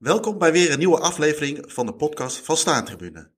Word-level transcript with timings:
Welkom 0.00 0.38
bij 0.38 0.52
weer 0.52 0.72
een 0.72 0.78
nieuwe 0.78 0.98
aflevering 0.98 1.64
van 1.66 1.86
de 1.86 1.94
podcast 1.94 2.40
van 2.44 2.56
Staantribune. 2.56 3.30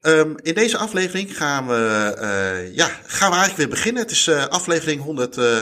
Um, 0.00 0.34
in 0.42 0.54
deze 0.54 0.76
aflevering 0.76 1.36
gaan 1.36 1.66
we, 1.66 2.16
uh, 2.20 2.74
ja, 2.74 2.86
gaan 2.86 3.30
we 3.30 3.36
eigenlijk 3.36 3.56
weer 3.56 3.68
beginnen. 3.68 4.02
Het 4.02 4.10
is 4.10 4.26
uh, 4.26 4.46
aflevering 4.46 5.02
100, 5.02 5.36
uh, 5.36 5.58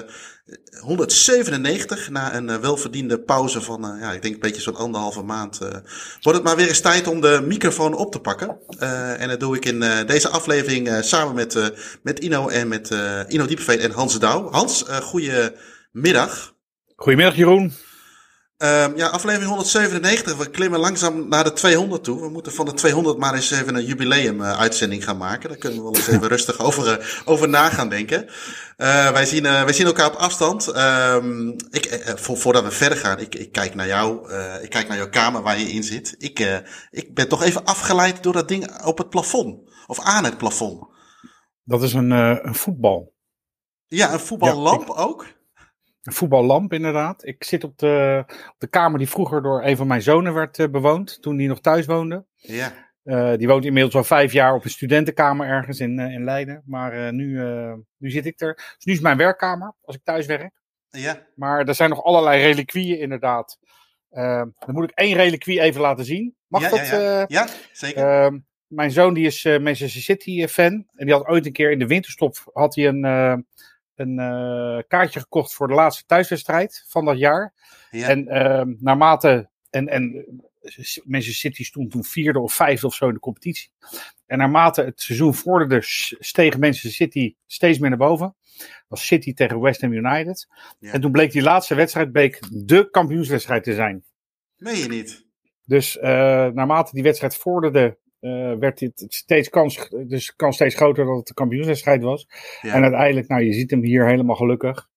197. 0.80 2.10
Na 2.10 2.34
een 2.34 2.60
welverdiende 2.60 3.20
pauze 3.20 3.60
van, 3.60 3.96
ja, 4.00 4.12
ik 4.12 4.22
denk 4.22 4.34
een 4.34 4.40
beetje 4.40 4.62
zo'n 4.62 4.76
anderhalve 4.76 5.22
maand. 5.22 5.58
wordt 5.58 6.38
het 6.38 6.42
maar 6.42 6.56
weer 6.56 6.68
eens 6.68 6.80
tijd 6.80 7.06
om 7.06 7.20
de 7.20 7.42
microfoon 7.46 7.94
op 7.94 8.12
te 8.12 8.20
pakken. 8.20 8.58
en 9.18 9.28
dat 9.28 9.40
doe 9.40 9.56
ik 9.56 9.64
in 9.64 10.06
deze 10.06 10.28
aflevering 10.28 10.98
samen 11.00 11.34
met, 11.34 11.72
met 12.02 12.18
Ino 12.18 12.48
en 12.48 12.68
met 12.68 12.90
Ino 13.28 13.46
Diepeveen 13.46 13.80
en 13.80 13.90
Hans 13.90 14.18
Douw. 14.18 14.50
Hans, 14.50 14.84
goedemiddag. 15.02 16.54
Goedemiddag 16.96 17.36
Jeroen. 17.36 17.72
Um, 18.62 18.96
ja, 18.96 19.06
aflevering 19.06 19.50
197. 19.50 20.36
We 20.36 20.50
klimmen 20.50 20.80
langzaam 20.80 21.28
naar 21.28 21.44
de 21.44 21.52
200 21.52 22.04
toe. 22.04 22.20
We 22.20 22.28
moeten 22.28 22.52
van 22.52 22.66
de 22.66 22.72
200 22.72 23.18
maar 23.18 23.34
eens 23.34 23.50
even 23.50 23.74
een 23.74 23.84
jubileum-uitzending 23.84 25.00
uh, 25.00 25.06
gaan 25.06 25.16
maken. 25.16 25.48
Daar 25.48 25.58
kunnen 25.58 25.78
we 25.78 25.84
wel 25.84 25.94
eens 25.94 26.08
even 26.08 26.28
rustig 26.36 26.58
over, 26.58 27.00
uh, 27.00 27.06
over 27.24 27.48
na 27.48 27.68
gaan 27.68 27.88
denken. 27.88 28.24
Uh, 28.24 29.10
wij, 29.10 29.26
zien, 29.26 29.42
wij 29.42 29.72
zien 29.72 29.86
elkaar 29.86 30.06
op 30.06 30.14
afstand. 30.14 30.76
Um, 30.76 31.56
ik, 31.70 32.14
vo 32.16 32.34
voordat 32.34 32.64
we 32.64 32.70
verder 32.70 32.98
gaan, 32.98 33.18
ik, 33.18 33.34
ik 33.34 33.52
kijk 33.52 33.74
naar 33.74 33.86
jou. 33.86 34.32
ik 34.62 34.70
kijk 34.70 34.88
naar 34.88 34.96
jouw 34.96 35.10
kamer 35.10 35.42
waar 35.42 35.58
je 35.58 35.70
in 35.70 35.82
zit. 35.82 36.14
Ik, 36.18 36.62
ik 36.90 37.14
ben 37.14 37.28
toch 37.28 37.42
even 37.42 37.64
afgeleid 37.64 38.22
door 38.22 38.32
dat 38.32 38.48
ding 38.48 38.84
op 38.84 38.98
het 38.98 39.10
plafond. 39.10 39.70
Of 39.86 40.00
aan 40.00 40.24
het 40.24 40.38
plafond. 40.38 40.86
Dat 41.64 41.82
is 41.82 41.92
een, 41.92 42.10
een 42.10 42.54
voetbal. 42.54 43.14
Ja, 43.86 44.12
een 44.12 44.20
voetballamp 44.20 44.88
ja, 44.88 44.94
ik... 44.94 45.00
ook? 45.00 45.26
Een 46.02 46.12
voetballamp, 46.12 46.72
inderdaad. 46.72 47.26
Ik 47.26 47.44
zit 47.44 47.64
op 47.64 47.78
de, 47.78 48.24
op 48.26 48.54
de 48.58 48.66
kamer 48.66 48.98
die 48.98 49.08
vroeger 49.08 49.42
door 49.42 49.64
een 49.64 49.76
van 49.76 49.86
mijn 49.86 50.02
zonen 50.02 50.34
werd 50.34 50.58
uh, 50.58 50.68
bewoond, 50.68 51.22
toen 51.22 51.36
die 51.36 51.48
nog 51.48 51.60
thuis 51.60 51.86
woonde. 51.86 52.24
Ja. 52.36 52.72
Uh, 53.04 53.36
die 53.36 53.46
woont 53.46 53.64
inmiddels 53.64 53.94
al 53.94 54.04
vijf 54.04 54.32
jaar 54.32 54.54
op 54.54 54.64
een 54.64 54.70
studentenkamer 54.70 55.46
ergens 55.46 55.80
in, 55.80 55.98
uh, 55.98 56.12
in 56.12 56.24
Leiden. 56.24 56.62
Maar 56.66 57.12
nu, 57.12 57.40
nu 57.98 58.10
zit 58.10 58.26
ik 58.26 58.40
er. 58.40 58.54
Dus 58.54 58.84
nu 58.84 58.92
is 58.92 59.00
mijn 59.00 59.16
werkkamer, 59.16 59.74
als 59.82 59.96
ik 59.96 60.04
thuis 60.04 60.26
werk. 60.26 60.60
Ja. 60.88 61.26
Maar 61.34 61.66
er 61.66 61.74
zijn 61.74 61.90
nog 61.90 62.04
allerlei 62.04 62.42
reliquieën, 62.42 62.98
inderdaad. 62.98 63.58
dan 64.10 64.52
moet 64.66 64.84
ik 64.84 64.96
één 64.96 65.16
reliquie 65.16 65.60
even 65.60 65.80
laten 65.80 66.04
zien. 66.04 66.36
Mag 66.46 66.62
ja, 66.62 66.68
dat? 66.68 66.86
Ja, 66.88 67.00
ja. 67.00 67.24
ja 67.28 67.48
zeker. 67.72 68.06
Ehm, 68.06 68.38
mijn 68.66 68.90
zoon 68.90 69.14
die 69.14 69.26
is 69.26 69.44
Manchester 69.44 70.02
City 70.02 70.46
fan. 70.46 70.86
En 70.94 71.06
die 71.06 71.14
had 71.14 71.26
ooit 71.26 71.46
een 71.46 71.52
keer 71.52 71.70
in 71.70 71.78
de 71.78 71.86
winterstop 71.86 72.50
had 72.52 72.74
hij 72.74 72.86
een 72.86 73.44
een 73.94 74.18
uh, 74.18 74.78
kaartje 74.88 75.20
gekocht 75.20 75.54
voor 75.54 75.68
de 75.68 75.74
laatste 75.74 76.04
thuiswedstrijd 76.06 76.84
van 76.88 77.04
dat 77.04 77.18
jaar. 77.18 77.54
Ja. 77.90 78.08
En 78.08 78.24
uh, 78.28 78.74
naarmate. 78.78 79.50
En, 79.70 79.88
en 79.88 80.26
Manchester 81.04 81.34
City 81.34 81.64
stond 81.64 81.90
toen 81.90 82.04
vierde 82.04 82.40
of 82.40 82.54
vijfde 82.54 82.86
of 82.86 82.94
zo 82.94 83.08
in 83.08 83.14
de 83.14 83.20
competitie. 83.20 83.70
En 84.26 84.38
naarmate 84.38 84.82
het 84.82 85.00
seizoen 85.00 85.34
vorderde, 85.34 85.78
steeg 86.18 86.58
Manchester 86.58 86.90
City 86.90 87.34
steeds 87.46 87.78
meer 87.78 87.88
naar 87.88 87.98
boven. 87.98 88.34
Dat 88.56 88.86
was 88.88 89.06
City 89.06 89.34
tegen 89.34 89.60
West 89.60 89.80
Ham 89.80 89.92
United. 89.92 90.48
Ja. 90.78 90.92
En 90.92 91.00
toen 91.00 91.12
bleek 91.12 91.32
die 91.32 91.42
laatste 91.42 91.74
wedstrijd 91.74 92.12
bleek 92.12 92.38
de 92.50 92.90
kampioenswedstrijd 92.90 93.64
te 93.64 93.74
zijn. 93.74 94.04
Meen 94.56 94.76
je 94.76 94.88
niet? 94.88 95.26
Dus 95.64 95.96
uh, 95.96 96.02
naarmate 96.48 96.94
die 96.94 97.02
wedstrijd 97.02 97.36
vorderde, 97.36 97.98
uh, 98.22 98.54
werd 98.58 98.78
dit 98.78 99.04
steeds 99.08 99.48
kans, 99.48 99.88
dus 100.06 100.36
kans 100.36 100.54
steeds 100.54 100.74
groter 100.74 101.04
dat 101.04 101.16
het 101.16 101.26
de 101.26 101.34
kampioenswedstrijd 101.34 102.02
was. 102.02 102.26
Ja. 102.60 102.74
En 102.74 102.82
uiteindelijk, 102.82 103.28
nou 103.28 103.42
je 103.42 103.52
ziet 103.52 103.70
hem 103.70 103.82
hier 103.82 104.06
helemaal 104.06 104.36
gelukkig, 104.36 104.88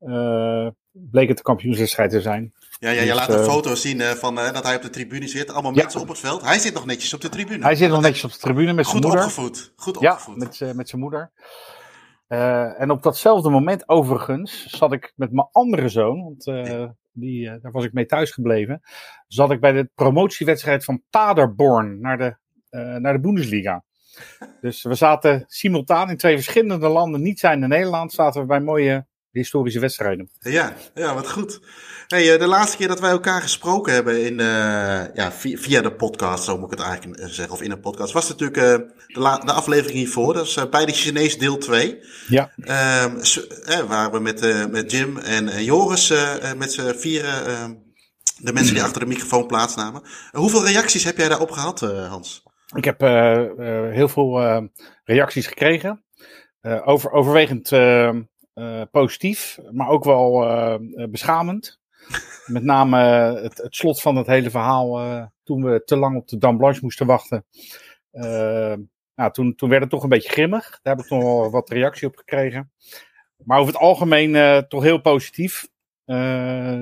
uh, 0.00 0.68
bleek 0.92 1.28
het 1.28 1.36
de 1.36 1.42
kampioenswedstrijd 1.42 2.10
te 2.10 2.20
zijn. 2.20 2.52
Ja, 2.78 2.90
ja 2.90 3.00
je 3.00 3.06
dus, 3.06 3.14
laat 3.14 3.28
een 3.28 3.44
foto 3.44 3.74
zien 3.74 4.00
van 4.00 4.34
dat 4.34 4.64
hij 4.64 4.76
op 4.76 4.82
de 4.82 4.90
tribune 4.90 5.28
zit. 5.28 5.50
Allemaal 5.50 5.74
ja. 5.74 5.82
mensen 5.82 6.00
op 6.00 6.08
het 6.08 6.18
veld. 6.18 6.42
Hij 6.42 6.58
zit 6.58 6.74
nog 6.74 6.86
netjes 6.86 7.14
op 7.14 7.20
de 7.20 7.28
tribune. 7.28 7.64
Hij 7.64 7.74
zit 7.74 7.90
nog 7.90 8.00
netjes 8.00 8.24
op 8.24 8.32
de 8.32 8.38
tribune 8.38 8.72
met 8.72 8.86
zijn 8.86 8.96
Goed 8.96 9.06
moeder. 9.06 9.26
opgevoed. 9.26 9.72
Goed 9.76 9.96
opgevoed. 9.96 10.58
Ja, 10.58 10.66
met, 10.66 10.76
met 10.76 10.88
zijn 10.88 11.00
moeder. 11.00 11.30
en 12.78 12.90
op 12.90 13.02
datzelfde 13.02 13.50
moment 13.50 13.88
overigens 13.88 14.66
zat 14.66 14.92
ik 14.92 15.12
met 15.16 15.32
mijn 15.32 15.48
andere 15.52 15.88
zoon, 15.88 16.22
want 16.22 16.44
die, 17.12 17.60
daar 17.60 17.72
was 17.72 17.84
ik 17.84 17.92
mee 17.92 18.06
thuisgebleven, 18.06 18.80
zat 19.26 19.50
ik 19.50 19.60
bij 19.60 19.72
de 19.72 19.90
promotiewedstrijd 19.94 20.84
van 20.84 21.02
Paderborn 21.10 22.00
naar 22.00 22.18
de 22.18 22.36
naar 22.98 23.12
de 23.12 23.20
Bundesliga. 23.20 23.84
Dus 24.60 24.82
we 24.82 24.94
zaten 24.94 25.44
simultaan 25.46 26.10
in 26.10 26.16
twee 26.16 26.34
verschillende 26.34 26.88
landen, 26.88 27.22
niet 27.22 27.38
zijn 27.38 27.62
in 27.62 27.68
Nederland, 27.68 28.12
zaten 28.12 28.40
we 28.40 28.46
bij 28.46 28.60
mooie 28.60 29.06
historische 29.30 29.80
wedstrijden. 29.80 30.30
Ja, 30.38 30.74
ja 30.94 31.14
wat 31.14 31.30
goed. 31.30 31.60
Hey, 32.06 32.38
de 32.38 32.46
laatste 32.46 32.76
keer 32.76 32.88
dat 32.88 33.00
wij 33.00 33.10
elkaar 33.10 33.42
gesproken 33.42 33.92
hebben 33.92 34.24
in, 34.24 34.32
uh, 34.32 35.14
ja, 35.14 35.32
via, 35.32 35.58
via, 35.58 35.80
de 35.80 35.92
podcast, 35.92 36.44
zo 36.44 36.58
moet 36.58 36.72
ik 36.72 36.78
het 36.78 36.88
eigenlijk 36.88 37.22
zeggen, 37.24 37.54
of 37.54 37.62
in 37.62 37.70
een 37.70 37.80
podcast, 37.80 38.12
was 38.12 38.28
natuurlijk 38.28 38.58
uh, 38.58 38.88
de, 39.06 39.20
la, 39.20 39.38
de, 39.38 39.52
aflevering 39.52 39.98
hiervoor. 39.98 40.34
Dat 40.34 40.46
is 40.46 40.56
uh, 40.56 40.64
bij 40.70 40.86
de 40.86 40.92
Chinees 40.92 41.38
deel 41.38 41.58
2. 41.58 41.98
Ja. 42.28 42.50
Um, 43.04 43.24
so, 43.24 43.40
waar 43.86 44.10
we 44.10 44.20
met, 44.20 44.70
met 44.70 44.90
Jim 44.90 45.18
en 45.18 45.64
Joris 45.64 46.12
met 46.56 46.72
z'n 46.72 46.94
vieren, 46.94 47.46
ehm, 47.46 47.74
de 48.36 48.52
mensen 48.52 48.74
die 48.74 48.82
achter 48.82 49.00
de 49.00 49.06
microfoon 49.06 49.46
plaatsnamen. 49.46 50.02
hoeveel 50.32 50.64
reacties 50.64 51.04
heb 51.04 51.16
jij 51.16 51.28
daarop 51.28 51.50
gehad, 51.50 51.80
Hans? 51.80 52.42
Ik 52.76 52.84
heb 52.84 53.02
uh, 53.02 53.42
uh, 53.58 53.92
heel 53.92 54.08
veel 54.08 54.42
uh, 54.42 54.62
reacties 55.04 55.46
gekregen. 55.46 56.04
over, 56.84 57.10
overwegend 57.10 57.70
positief, 58.90 59.58
maar 59.70 59.88
ook 59.88 60.04
wel 60.04 60.80
beschamend. 61.10 61.80
Met 62.46 62.62
name 62.62 62.98
het, 63.42 63.58
het, 63.58 63.76
slot 63.76 64.00
van 64.00 64.16
het 64.16 64.26
hele 64.26 64.50
verhaal, 64.50 65.30
toen 65.42 65.64
we 65.64 65.84
te 65.84 65.96
lang 65.96 66.16
op 66.16 66.28
de 66.28 66.38
Dame 66.38 66.58
Blanche 66.58 66.80
moesten 66.82 67.06
wachten. 67.06 67.44
nou, 69.14 69.32
toen, 69.32 69.54
toen 69.54 69.68
werd 69.68 69.80
het 69.82 69.90
toch 69.90 70.02
een 70.02 70.08
beetje 70.08 70.30
grimmig. 70.30 70.78
Daar 70.82 70.96
heb 70.96 71.04
ik 71.04 71.10
nog 71.10 71.22
wel 71.22 71.50
wat 71.50 71.70
reactie 71.70 72.08
op 72.08 72.16
gekregen. 72.16 72.72
Maar 73.44 73.58
over 73.58 73.72
het 73.72 73.82
algemeen 73.82 74.64
toch 74.68 74.82
heel 74.82 75.00
positief. 75.00 75.68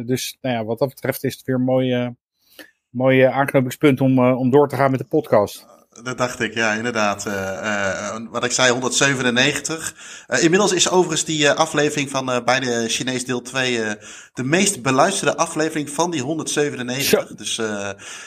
dus 0.04 0.38
nou 0.40 0.54
ja, 0.54 0.64
wat 0.64 0.78
dat 0.78 0.88
betreft 0.88 1.24
is 1.24 1.34
het 1.34 1.44
weer 1.44 1.56
een 1.56 1.62
mooi, 1.62 2.14
mooi 2.88 3.22
aanknopingspunt 3.22 4.00
om, 4.00 4.18
om 4.18 4.50
door 4.50 4.68
te 4.68 4.76
gaan 4.76 4.90
met 4.90 5.00
de 5.00 5.06
podcast. 5.06 5.73
Dat 6.02 6.18
dacht 6.18 6.40
ik, 6.40 6.54
ja, 6.54 6.72
inderdaad. 6.72 7.26
Uh, 7.26 7.32
uh, 7.32 8.16
wat 8.30 8.44
ik 8.44 8.52
zei, 8.52 8.72
197. 8.72 9.94
Uh, 10.28 10.42
inmiddels 10.42 10.72
is 10.72 10.90
overigens 10.90 11.24
die 11.24 11.50
aflevering 11.50 12.10
van 12.10 12.42
bij 12.44 12.60
de 12.60 12.84
Chinees 12.88 13.24
deel 13.24 13.42
2 13.42 13.80
de 14.34 14.44
meest 14.44 14.82
beluisterde 14.82 15.36
aflevering 15.36 15.90
van 15.90 16.10
die 16.10 16.22
197. 16.22 17.08
Zo. 17.08 17.34
Dus 17.34 17.56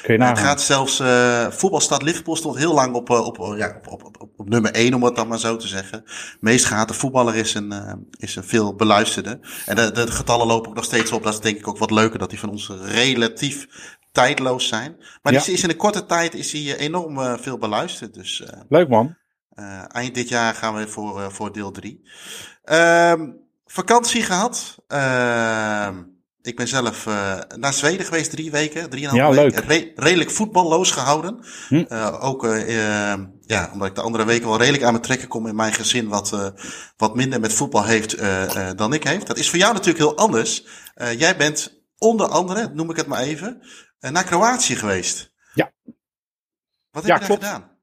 het 0.02 0.40
gaat 0.40 0.62
zelfs, 0.62 1.02
voetbalstad 1.50 2.02
Liverpool 2.02 2.36
stond 2.36 2.58
heel 2.58 2.74
lang 2.74 2.96
op, 2.96 3.10
op, 3.10 3.56
ja, 3.58 3.76
op, 3.86 3.88
op, 3.88 4.04
op, 4.04 4.32
op, 4.38 4.50
nummer 4.50 4.72
1, 4.72 4.94
om 4.94 5.04
het 5.04 5.16
dan 5.16 5.28
maar 5.28 5.40
zo 5.40 5.56
te 5.56 5.68
zeggen. 5.68 6.04
Meest 6.40 6.66
gehate 6.66 6.94
voetballer 6.94 7.36
is 7.36 7.54
een, 7.54 7.74
is 8.18 8.36
een 8.36 8.44
veel 8.44 8.76
beluisterde. 8.76 9.40
En 9.66 9.76
de, 9.76 9.92
de 9.92 10.12
getallen 10.12 10.48
lopen 10.48 10.70
ook 10.70 10.76
nog 10.76 10.86
steeds 10.86 11.12
op. 11.12 11.24
Dat 11.24 11.34
is 11.34 11.40
denk 11.40 11.58
ik 11.58 11.68
ook 11.68 11.78
wat 11.78 11.92
leuker, 11.92 12.20
dat 12.20 12.30
die 12.30 12.40
van 12.40 12.50
ons 12.50 12.72
relatief 12.82 13.68
tijdloos 14.22 14.68
zijn. 14.68 14.96
Maar 15.22 15.34
Ja. 15.34 15.40
die 15.44 15.54
is 15.54 15.64
in 15.64 15.70
een 15.70 15.76
korte 15.76 16.06
tijd 16.06 16.34
is 16.34 16.52
hij 16.52 16.62
eh, 16.62 16.86
enorm 16.86 17.20
eh, 17.20 17.34
veel 17.40 17.58
beluisterd. 17.58 18.14
Dus 18.14 18.42
eh, 18.44 18.60
Leuk 18.70 18.90
man. 18.90 19.16
eind 19.88 20.16
dit 20.16 20.30
jaar 20.30 20.54
gaan 20.54 20.76
we 20.76 20.88
voor, 20.88 21.32
voor 21.32 21.54
deel 21.54 21.72
3. 21.72 22.10
Ehm, 22.64 23.30
vakantie 23.66 24.22
gehad. 24.24 24.76
Ehm, 24.88 25.96
ik 26.42 26.56
ben 26.56 26.68
zelf 26.68 27.06
naar 27.56 27.74
Zweden 27.74 28.06
geweest 28.06 28.32
drie 28.32 28.52
weken, 28.52 28.90
drieënhalf 28.90 29.36
Ja, 29.36 29.42
weken. 29.44 29.64
Re- 29.68 29.92
redelijk 29.96 30.32
voetballoos 30.32 30.92
gehouden. 30.92 31.40
Hm. 31.68 31.86
Ook 32.20 32.46
eh, 32.46 33.12
eh, 33.14 33.20
ja, 33.46 33.70
omdat 33.74 33.88
ik 33.88 33.96
de 33.96 34.02
andere 34.02 34.26
weken 34.26 34.48
wel 34.48 34.58
redelijk 34.58 34.84
aan 34.84 34.92
mijn 34.92 35.04
trekken 35.04 35.28
kom 35.28 35.48
in 35.48 35.56
mijn 35.56 35.74
gezin, 35.74 36.08
wat, 36.08 36.54
wat 36.98 37.16
minder 37.16 37.40
met 37.40 37.54
voetbal 37.54 37.84
heeft 37.86 38.14
eh, 38.14 38.70
dan 38.76 38.94
ik 38.94 39.04
heeft. 39.04 39.28
Dat 39.28 39.38
is 39.38 39.50
voor 39.50 39.60
jou 39.60 39.74
natuurlijk 39.74 40.00
heel 40.00 40.18
anders. 40.18 40.66
Jij 41.18 41.38
bent 41.38 41.76
onder 41.98 42.28
andere, 42.28 42.72
noem 42.74 42.90
ik 42.90 42.96
het 42.96 43.08
maar 43.08 43.22
even, 43.22 43.62
naar 44.00 44.24
Kroatië 44.24 44.76
geweest. 44.76 45.34
Ja. 45.54 45.72
Wat 46.92 47.04
heb 47.04 47.06
Ja, 47.06 47.14
je 47.14 47.20
daar 47.20 47.28
klopt. 47.28 47.44
gedaan? 47.44 47.76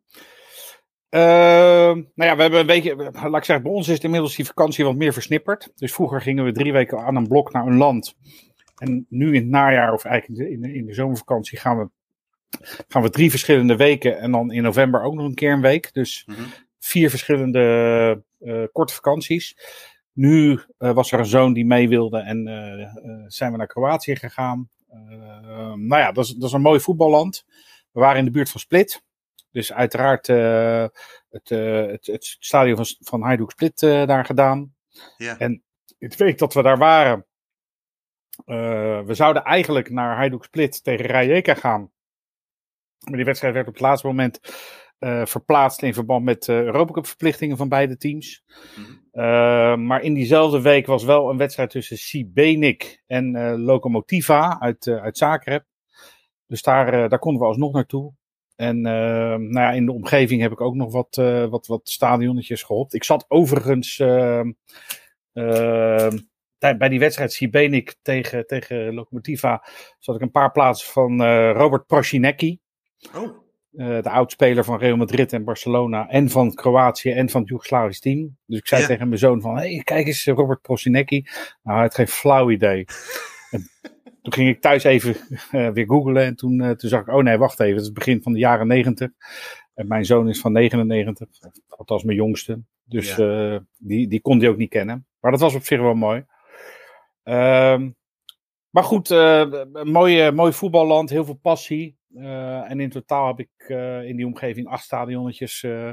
Ehm, 1.09 1.97
nou 2.15 2.31
ja, 2.31 2.37
we 2.37 2.43
hebben 2.43 2.61
een 2.61 2.67
beetje, 2.67 2.97
laat 2.97 3.37
ik 3.37 3.45
zeggen, 3.45 3.63
bij 3.63 3.73
ons 3.73 3.89
is 3.89 3.95
het 3.95 4.05
inmiddels 4.05 4.37
die 4.37 4.47
vakantie 4.47 4.85
wat 4.85 4.95
meer 4.97 5.13
versnipperd. 5.13 5.73
Dus 5.75 5.93
vroeger 5.93 6.21
gingen 6.21 6.45
we 6.45 6.53
drie 6.53 6.73
weken 6.73 6.99
aan 6.99 7.17
een 7.17 7.29
blok 7.29 7.53
naar 7.53 7.67
een 7.67 7.77
land. 7.77 8.15
En 8.75 9.07
nu 9.09 9.27
in 9.27 9.35
het 9.41 9.51
najaar, 9.51 9.93
of 9.93 10.05
eigenlijk 10.05 10.51
in 10.51 10.61
de, 10.61 10.75
in 10.75 10.87
de, 10.87 10.95
zomervakantie, 10.95 11.59
gaan 11.59 11.79
we, 11.79 11.89
gaan 12.89 13.03
we 13.03 13.11
drie 13.11 13.31
verschillende 13.31 13.77
weken. 13.77 14.19
En 14.19 14.31
dan 14.31 14.53
in 14.53 14.63
november 14.63 15.03
ook 15.03 15.15
nog 15.15 15.25
een 15.27 15.35
keer 15.35 15.53
een 15.53 15.61
week. 15.61 15.93
Dus 15.93 16.23
Mhm. 16.27 16.41
vier 16.79 17.11
verschillende 17.11 17.61
eh, 18.41 18.63
korte 18.73 18.95
vakanties. 18.95 19.57
Nu 20.13 20.61
eh, 20.79 20.93
was 20.93 21.13
er 21.13 21.19
een 21.19 21.27
zoon 21.27 21.53
die 21.53 21.67
mee 21.67 21.89
wilde 21.89 22.19
en 22.19 22.47
eh, 22.49 22.83
eh, 22.83 22.89
zijn 23.27 23.51
we 23.53 23.57
naar 23.59 23.67
Kroatië 23.67 24.17
gegaan. 24.17 24.69
Eh, 24.95 25.73
nou 25.73 26.03
ja, 26.03 26.13
dat 26.13 26.25
is, 26.25 26.31
dat 26.31 26.49
is 26.49 26.55
een 26.55 26.61
mooi 26.61 26.81
voetballand. 26.81 27.45
We 27.91 28.01
waren 28.01 28.19
in 28.19 28.25
de 28.25 28.31
buurt 28.31 28.51
van 28.51 28.61
Split. 28.61 29.03
Dus 29.55 29.73
uiteraard 29.73 30.29
eh, 30.29 30.87
het, 31.31 31.51
eh, 31.51 31.87
het, 31.87 32.07
het 32.07 32.37
stadion 32.39 32.77
van, 32.77 32.87
van 32.99 33.23
Hajduk 33.23 33.51
Split 33.51 33.83
eh, 33.83 34.07
daar 34.07 34.25
gedaan. 34.25 34.75
Ja. 35.17 35.39
En 35.39 35.63
het 35.99 36.17
week 36.17 36.39
dat 36.39 36.55
we 36.55 36.63
daar 36.63 36.79
waren, 36.79 37.27
we 39.07 39.11
zouden 39.11 39.45
eigenlijk 39.45 39.91
naar 39.91 40.17
Hajduk 40.17 40.45
Split 40.45 40.85
tegen 40.85 41.07
Rijeka 41.07 41.55
gaan. 41.55 41.93
Maar 42.99 43.17
die 43.17 43.25
wedstrijd 43.25 43.55
werd 43.55 43.67
op 43.67 43.73
het 43.73 43.83
laatste 43.83 44.07
moment 44.07 44.41
verplaatst 45.25 45.83
in 45.83 45.95
verband 45.95 46.25
met 46.25 46.49
uh, 46.49 46.63
Europacup 46.63 47.07
verplichtingen 47.07 47.57
van 47.57 47.69
beide 47.69 47.97
teams. 47.97 48.45
Mhm. 49.15 49.87
maar 49.87 50.03
in 50.03 50.15
diezelfde 50.15 50.61
week 50.61 50.87
was 50.87 51.05
wel 51.05 51.31
een 51.31 51.37
wedstrijd 51.37 51.71
tussen 51.71 51.99
Sibenik 51.99 53.03
en 53.07 53.59
Lokomotiva 53.61 54.61
uit, 54.61 54.89
uit 54.89 55.19
Zagreb. 55.19 55.65
Dus 56.47 56.63
daar, 56.63 57.09
daar 57.09 57.19
konden 57.19 57.43
we 57.43 57.49
alsnog 57.49 57.73
naartoe. 57.73 58.13
En 58.57 58.81
nou 58.81 59.53
ja, 59.53 59.71
in 59.71 59.87
de 59.87 59.93
omgeving 59.93 60.41
heb 60.41 60.53
ik 60.53 60.61
ook 60.61 60.75
nog 60.75 60.93
wat, 60.93 61.17
wat, 61.51 61.67
wat 61.67 61.89
stadionnetjes 61.89 62.63
gehopt. 62.63 62.95
Ik 62.95 63.05
zat 63.05 63.25
overigens 63.29 63.97
bij 66.59 66.89
die 66.89 66.99
wedstrijd 66.99 67.33
Sibenik 67.33 67.97
tegen, 68.03 68.47
tegen 68.47 68.95
Lokomotiva 68.95 69.65
zat 69.99 70.15
ik 70.15 70.21
een 70.21 70.31
paar 70.31 70.51
plaatsen 70.51 70.93
van 70.93 71.23
Robert 71.53 71.87
Prosinecki. 71.87 72.59
Oh. 73.15 73.44
Uh, 73.77 74.03
de 74.03 74.11
oudspeler 74.11 74.65
van 74.65 74.79
Real 74.79 74.97
Madrid 74.97 75.33
en 75.33 75.45
Barcelona. 75.45 76.09
En 76.09 76.31
van 76.31 76.55
Kroatië 76.55 77.11
en 77.11 77.31
van 77.31 77.41
het 77.41 77.51
Joegoslavisch 77.51 78.01
team. 78.01 78.37
Dus 78.47 78.59
ik 78.59 78.67
zei 78.67 78.87
tegen 78.87 79.09
mijn 79.09 79.19
zoon 79.19 79.41
van, 79.41 79.57
hey, 79.57 79.81
kijk 79.85 80.07
eens 80.07 80.27
Robert 80.27 80.61
Prosinecki. 80.61 81.21
Nou, 81.63 81.77
hij 81.77 81.87
had 81.87 81.95
geen 81.95 82.09
flauw 82.09 82.51
idee. 82.51 82.85
en 83.51 83.71
toen 84.23 84.33
ging 84.33 84.49
ik 84.49 84.61
thuis 84.61 84.85
even 84.85 85.17
uh, 85.53 85.69
weer 85.69 85.87
googlen. 85.87 86.25
En 86.25 86.37
toen, 86.37 86.63
uh, 86.63 86.71
toen 86.71 86.91
zag 86.91 87.01
ik, 87.01 87.09
oh 87.09 87.23
nee, 87.23 87.39
wacht 87.39 87.61
even. 87.61 87.73
Het 87.73 87.81
is 87.81 87.87
het 87.87 87.95
begin 87.95 88.23
van 88.23 88.33
de 88.33 88.39
jaren 88.39 88.67
negentig. 88.67 89.11
En 89.75 89.87
mijn 89.87 90.05
zoon 90.05 90.29
is 90.29 90.41
van 90.41 90.53
99. 90.53 91.29
Althans 91.69 92.05
mijn 92.05 92.17
jongste. 92.17 92.63
Dus 92.85 93.17
ja. 93.17 93.65
die, 93.79 94.09
die 94.09 94.21
kon 94.21 94.39
hij 94.39 94.49
ook 94.49 94.57
niet 94.57 94.71
kennen. 94.71 95.07
Maar 95.21 95.31
dat 95.31 95.41
was 95.41 95.55
op 95.55 95.65
zich 95.65 95.81
wel 95.81 95.95
mooi. 95.95 96.25
Ehm, 97.23 97.91
maar 98.71 98.85
goed, 98.85 99.11
een 99.11 99.91
mooi, 99.91 100.31
mooi 100.31 100.53
voetballand. 100.53 101.11
Heel 101.11 101.25
veel 101.25 101.39
passie. 101.43 101.97
Uh, 102.17 102.71
en 102.71 102.81
in 102.81 102.91
totaal 102.91 103.27
heb 103.27 103.39
ik 103.39 103.69
uh, 103.69 104.09
in 104.09 104.17
die 104.17 104.27
omgeving 104.27 104.67
acht 104.67 104.85
stadionnetjes 104.85 105.63
uh, 105.63 105.91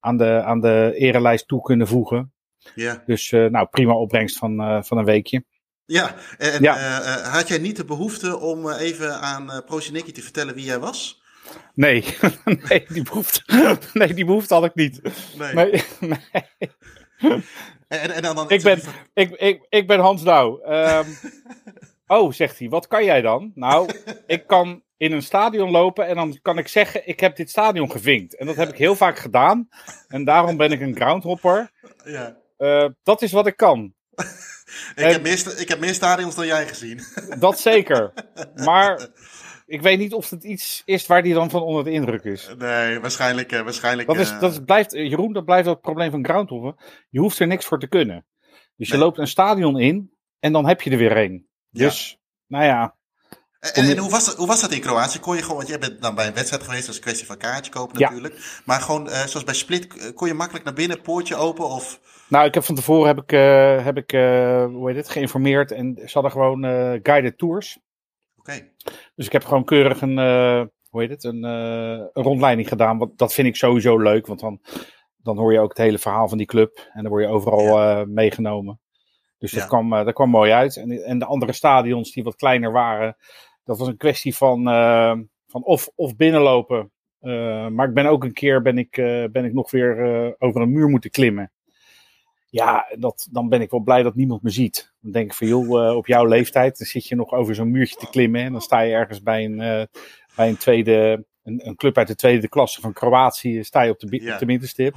aan, 0.00 0.16
de, 0.16 0.42
aan 0.44 0.60
de 0.60 0.92
erelijst 0.96 1.48
toe 1.48 1.62
kunnen 1.62 1.86
voegen. 1.86 2.32
Ja. 2.74 3.02
Dus 3.06 3.30
nou, 3.30 3.66
prima 3.66 3.94
opbrengst 3.94 4.38
van, 4.38 4.84
van 4.84 4.98
een 4.98 5.04
weekje. 5.04 5.44
Ja, 5.84 6.14
en 6.38 6.62
ja. 6.62 7.02
had 7.30 7.48
jij 7.48 7.58
niet 7.58 7.76
de 7.76 7.84
behoefte 7.84 8.38
om 8.38 8.70
even 8.70 9.20
aan 9.20 9.42
uh, 9.42 9.78
te 9.78 10.22
vertellen 10.22 10.54
wie 10.54 10.64
jij 10.64 10.78
was? 10.78 11.22
Nee, 11.74 12.04
nee, 12.68 12.84
die 12.88 13.02
behoefte, 13.02 13.42
nee, 13.92 14.14
die 14.14 14.24
behoefte 14.24 14.54
had 14.54 14.64
ik 14.64 14.74
niet. 14.74 15.00
Nee. 15.38 15.54
nee, 15.54 15.84
nee. 16.10 17.42
En, 17.88 18.10
en 18.10 18.22
dan, 18.22 18.34
dan, 18.34 18.50
ik, 18.50 18.62
ben, 18.62 18.80
ik, 19.14 19.30
ik, 19.30 19.66
ik 19.68 19.86
ben 19.86 20.00
Hans 20.00 20.22
Douw. 20.22 20.60
Um, 20.72 21.06
oh, 22.06 22.32
zegt 22.32 22.58
hij, 22.58 22.68
wat 22.68 22.86
kan 22.86 23.04
jij 23.04 23.20
dan? 23.20 23.52
Nou, 23.54 23.90
ik 24.26 24.46
kan 24.46 24.82
in 24.96 25.12
een 25.12 25.22
stadion 25.22 25.70
lopen 25.70 26.06
en 26.06 26.14
dan 26.14 26.38
kan 26.42 26.58
ik 26.58 26.68
zeggen, 26.68 27.08
ik 27.08 27.20
heb 27.20 27.36
dit 27.36 27.50
stadion 27.50 27.90
gevinkt. 27.90 28.36
En 28.36 28.46
dat 28.46 28.56
heb 28.56 28.68
ik 28.68 28.78
heel 28.78 28.96
vaak 28.96 29.18
gedaan. 29.18 29.68
En 30.08 30.24
daarom 30.24 30.56
ben 30.56 30.72
ik 30.72 30.80
een 30.80 30.96
groundhopper. 30.96 31.70
Ja. 32.04 32.36
Uh, 32.58 32.88
dat 33.02 33.22
is 33.22 33.32
wat 33.32 33.46
ik 33.46 33.56
kan. 33.56 33.94
ik, 34.94 35.04
heb 35.04 35.22
meer, 35.22 35.60
ik 35.60 35.68
heb 35.68 35.78
meer 35.78 35.94
stadions 35.94 36.34
dan 36.34 36.46
jij 36.46 36.66
gezien. 36.66 37.00
dat 37.38 37.58
zeker. 37.58 38.12
Maar 38.54 39.08
ik 39.66 39.82
weet 39.82 39.98
niet 39.98 40.14
of 40.14 40.30
het 40.30 40.44
iets 40.44 40.82
is 40.84 41.06
waar 41.06 41.22
die 41.22 41.34
dan 41.34 41.50
van 41.50 41.62
onder 41.62 41.84
de 41.84 41.90
indruk 41.90 42.24
is. 42.24 42.54
Nee, 42.58 43.00
waarschijnlijk. 43.00 43.52
Uh, 43.52 43.60
waarschijnlijk 43.60 44.08
dat, 44.08 44.16
is, 44.16 44.38
dat 44.38 44.64
blijft, 44.64 44.92
Jeroen, 44.92 45.32
dat 45.32 45.44
blijft 45.44 45.68
het 45.68 45.80
probleem 45.80 46.10
van 46.10 46.24
groundhoppen. 46.24 46.76
Je 47.10 47.20
hoeft 47.20 47.38
er 47.38 47.46
niks 47.46 47.64
voor 47.64 47.78
te 47.78 47.88
kunnen. 47.88 48.26
Dus 48.76 48.88
je 48.88 48.98
loopt 48.98 49.18
een 49.18 49.26
stadion 49.26 49.80
in 49.80 50.12
en 50.38 50.52
dan 50.52 50.66
heb 50.66 50.82
je 50.82 50.90
er 50.90 50.98
weer 50.98 51.16
een. 51.16 51.48
Dus, 51.78 52.18
nou 52.46 52.64
ja, 52.64 52.96
en, 53.74 53.84
en 53.84 53.98
hoe, 53.98 54.10
was 54.10 54.24
dat, 54.24 54.36
hoe 54.36 54.46
was 54.46 54.60
dat 54.60 54.72
in 54.72 54.80
Kroatië? 54.80 55.18
Kon 55.18 55.36
je 55.36 55.42
gewoon, 55.42 55.56
want 55.56 55.68
jij 55.68 55.78
bent 55.78 56.02
dan 56.02 56.14
bij 56.14 56.26
een 56.26 56.34
wedstrijd 56.34 56.62
geweest, 56.62 56.80
dat 56.80 56.90
is 56.90 56.96
een 56.96 57.06
kwestie 57.06 57.26
van 57.26 57.36
kaartje 57.36 57.72
kopen 57.72 58.00
natuurlijk. 58.00 58.62
Maar 58.64 58.80
gewoon, 58.80 59.06
uh, 59.06 59.12
zoals 59.12 59.44
bij 59.44 59.54
Split, 59.54 59.96
eh, 59.96 60.14
kon 60.14 60.28
je 60.28 60.34
makkelijk 60.34 60.64
naar 60.64 60.74
binnen, 60.74 61.00
poortje 61.00 61.36
open 61.36 61.64
of... 61.64 62.00
Nou, 62.28 62.46
ik 62.46 62.54
heb 62.54 62.64
van 62.64 62.74
tevoren 62.74 63.06
heb 63.06 63.18
ik, 63.18 63.32
uh, 63.32 63.84
heb 63.84 63.96
ik 63.96 64.12
uh, 64.12 64.64
hoe 64.64 64.88
heet 64.88 64.96
het, 64.96 65.08
geïnformeerd 65.08 65.72
en 65.72 65.94
ze 65.96 66.12
hadden 66.12 66.30
gewoon 66.30 66.62
guided 67.02 67.38
tours. 67.38 67.78
Oké. 68.36 68.72
Dus 69.14 69.26
ik 69.26 69.32
heb 69.32 69.44
gewoon 69.44 69.64
keurig 69.64 70.00
een, 70.00 70.18
hoe 70.88 71.00
heet 71.00 71.10
het, 71.10 71.24
een, 71.24 71.42
een 71.42 72.10
rondleiding 72.12 72.68
gedaan. 72.68 72.98
Want 72.98 73.18
dat 73.18 73.34
vind 73.34 73.48
ik 73.48 73.56
sowieso 73.56 73.98
leuk, 73.98 74.26
want 74.26 74.40
dan, 74.40 74.60
dan 75.16 75.38
hoor 75.38 75.52
je 75.52 75.60
ook 75.60 75.68
het 75.68 75.78
hele 75.78 75.98
verhaal 75.98 76.28
van 76.28 76.38
die 76.38 76.46
club 76.46 76.90
en 76.92 77.02
dan 77.02 77.12
word 77.12 77.24
je 77.24 77.30
overal 77.30 77.80
ja. 77.80 78.04
meegenomen. 78.04 78.80
Dus 79.38 79.52
dat, 79.52 79.66
kwam, 79.66 79.90
dat 79.90 80.12
kwam 80.12 80.30
mooi 80.30 80.52
uit. 80.52 80.76
En, 80.76 81.04
en 81.04 81.18
de 81.18 81.24
andere 81.24 81.52
stadions 81.52 82.12
die 82.12 82.24
wat 82.24 82.36
kleiner 82.36 82.72
waren, 82.72 83.16
dat 83.66 83.78
was 83.78 83.88
een 83.88 83.96
kwestie 83.96 84.36
van, 84.36 84.68
uh, 84.68 85.12
van 85.46 85.64
of, 85.64 85.88
of 85.94 86.16
binnenlopen. 86.16 86.90
Uh, 87.20 87.68
maar 87.68 87.88
ik 87.88 87.94
ben 87.94 88.06
ook 88.06 88.24
een 88.24 88.32
keer 88.32 88.62
ben 88.62 88.78
ik, 88.78 88.96
uh, 88.96 89.24
ben 89.32 89.44
ik 89.44 89.52
nog 89.52 89.70
weer 89.70 89.96
over 90.38 90.60
een 90.60 90.72
muur 90.72 90.88
moeten 90.88 91.10
klimmen. 91.10 91.50
Ja, 92.50 92.86
dat, 92.98 93.28
dan 93.30 93.48
ben 93.48 93.60
ik 93.60 93.70
wel 93.70 93.80
blij 93.80 94.02
dat 94.02 94.14
niemand 94.14 94.42
me 94.42 94.50
ziet. 94.50 94.94
Dan 95.00 95.12
denk 95.12 95.30
ik 95.30 95.36
van 95.36 95.46
joh, 95.46 95.96
op 95.96 96.06
jouw 96.06 96.24
leeftijd 96.24 96.78
dan 96.78 96.86
zit 96.86 97.06
je 97.06 97.14
nog 97.14 97.32
over 97.32 97.54
zo'n 97.54 97.70
muurtje 97.70 97.96
te 97.96 98.10
klimmen. 98.10 98.40
En 98.40 98.52
dan 98.52 98.60
sta 98.60 98.80
je 98.80 98.92
ergens 98.92 99.22
bij 99.22 99.44
een, 99.44 99.88
bij 100.36 100.48
een 100.48 100.56
tweede, 100.56 101.24
een, 101.42 101.66
een, 101.66 101.76
club 101.76 101.98
uit 101.98 102.08
de 102.08 102.14
tweede 102.14 102.48
klasse 102.48 102.80
van 102.80 102.92
Kroatië, 102.92 103.64
sta 103.64 103.82
je 103.82 103.90
op 103.90 103.98
de, 103.98 104.22
ja. 104.22 104.32
op 104.32 104.38
de 104.38 104.46
middenstip. 104.46 104.96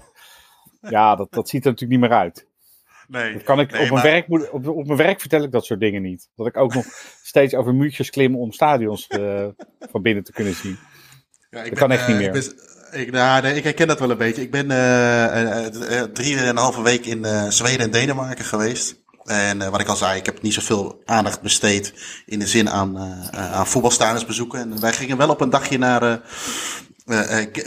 Ja, 0.81 1.15
dat, 1.15 1.31
dat 1.31 1.49
ziet 1.49 1.65
er 1.65 1.71
natuurlijk 1.71 2.01
niet 2.01 2.09
meer 2.09 2.19
uit. 2.19 2.48
Nee, 3.09 3.33
dat 3.33 3.43
kan 3.43 3.59
ik, 3.59 3.71
op, 3.71 3.89
mijn 3.89 4.03
werk, 4.03 4.25
op, 4.51 4.67
op 4.67 4.85
mijn 4.85 4.97
werk 4.97 5.19
vertel 5.19 5.43
ik 5.43 5.51
dat 5.51 5.65
soort 5.65 5.79
dingen 5.79 6.01
niet. 6.01 6.29
Dat 6.35 6.47
ik 6.47 6.57
ook 6.57 6.73
nog 6.73 6.85
steeds 7.23 7.53
over 7.53 7.75
muurtjes 7.75 8.09
klim 8.09 8.35
om 8.35 8.51
stadions 8.51 9.07
uh, 9.09 9.45
van 9.79 10.01
binnen 10.01 10.23
te 10.23 10.31
kunnen 10.31 10.53
zien. 10.53 10.77
Ja, 11.49 11.63
ik 11.63 11.63
dat 11.63 11.63
ben, 11.63 11.73
kan 11.73 11.91
echt 11.91 12.07
niet 12.07 12.17
meer. 12.17 12.35
Ik, 12.35 12.53
ik, 12.91 13.11
nou, 13.11 13.41
nee, 13.41 13.55
ik 13.55 13.63
herken 13.63 13.87
dat 13.87 13.99
wel 13.99 14.11
een 14.11 14.17
beetje. 14.17 14.41
Ik 14.41 14.51
ben 14.51 14.71
uh, 14.71 16.03
drie 16.03 16.37
en 16.37 16.47
een 16.47 16.57
halve 16.57 16.81
week 16.81 17.05
in 17.05 17.25
Zweden 17.51 17.79
en 17.79 17.91
Denemarken 17.91 18.45
geweest. 18.45 19.01
En 19.23 19.71
wat 19.71 19.79
ik 19.79 19.87
al 19.87 19.95
zei, 19.95 20.19
ik 20.19 20.25
heb 20.25 20.41
niet 20.41 20.53
zoveel 20.53 21.01
aandacht 21.05 21.41
besteed 21.41 21.93
in 22.25 22.39
de 22.39 22.47
zin 22.47 22.69
aan, 22.69 22.97
aan 23.31 23.67
voetbalstadions 23.67 24.25
bezoeken. 24.25 24.59
En 24.59 24.81
wij 24.81 24.93
gingen 24.93 25.17
wel 25.17 25.29
op 25.29 25.41
een 25.41 25.49
dagje 25.49 25.77
naar 25.77 26.03
uh, 26.03 26.13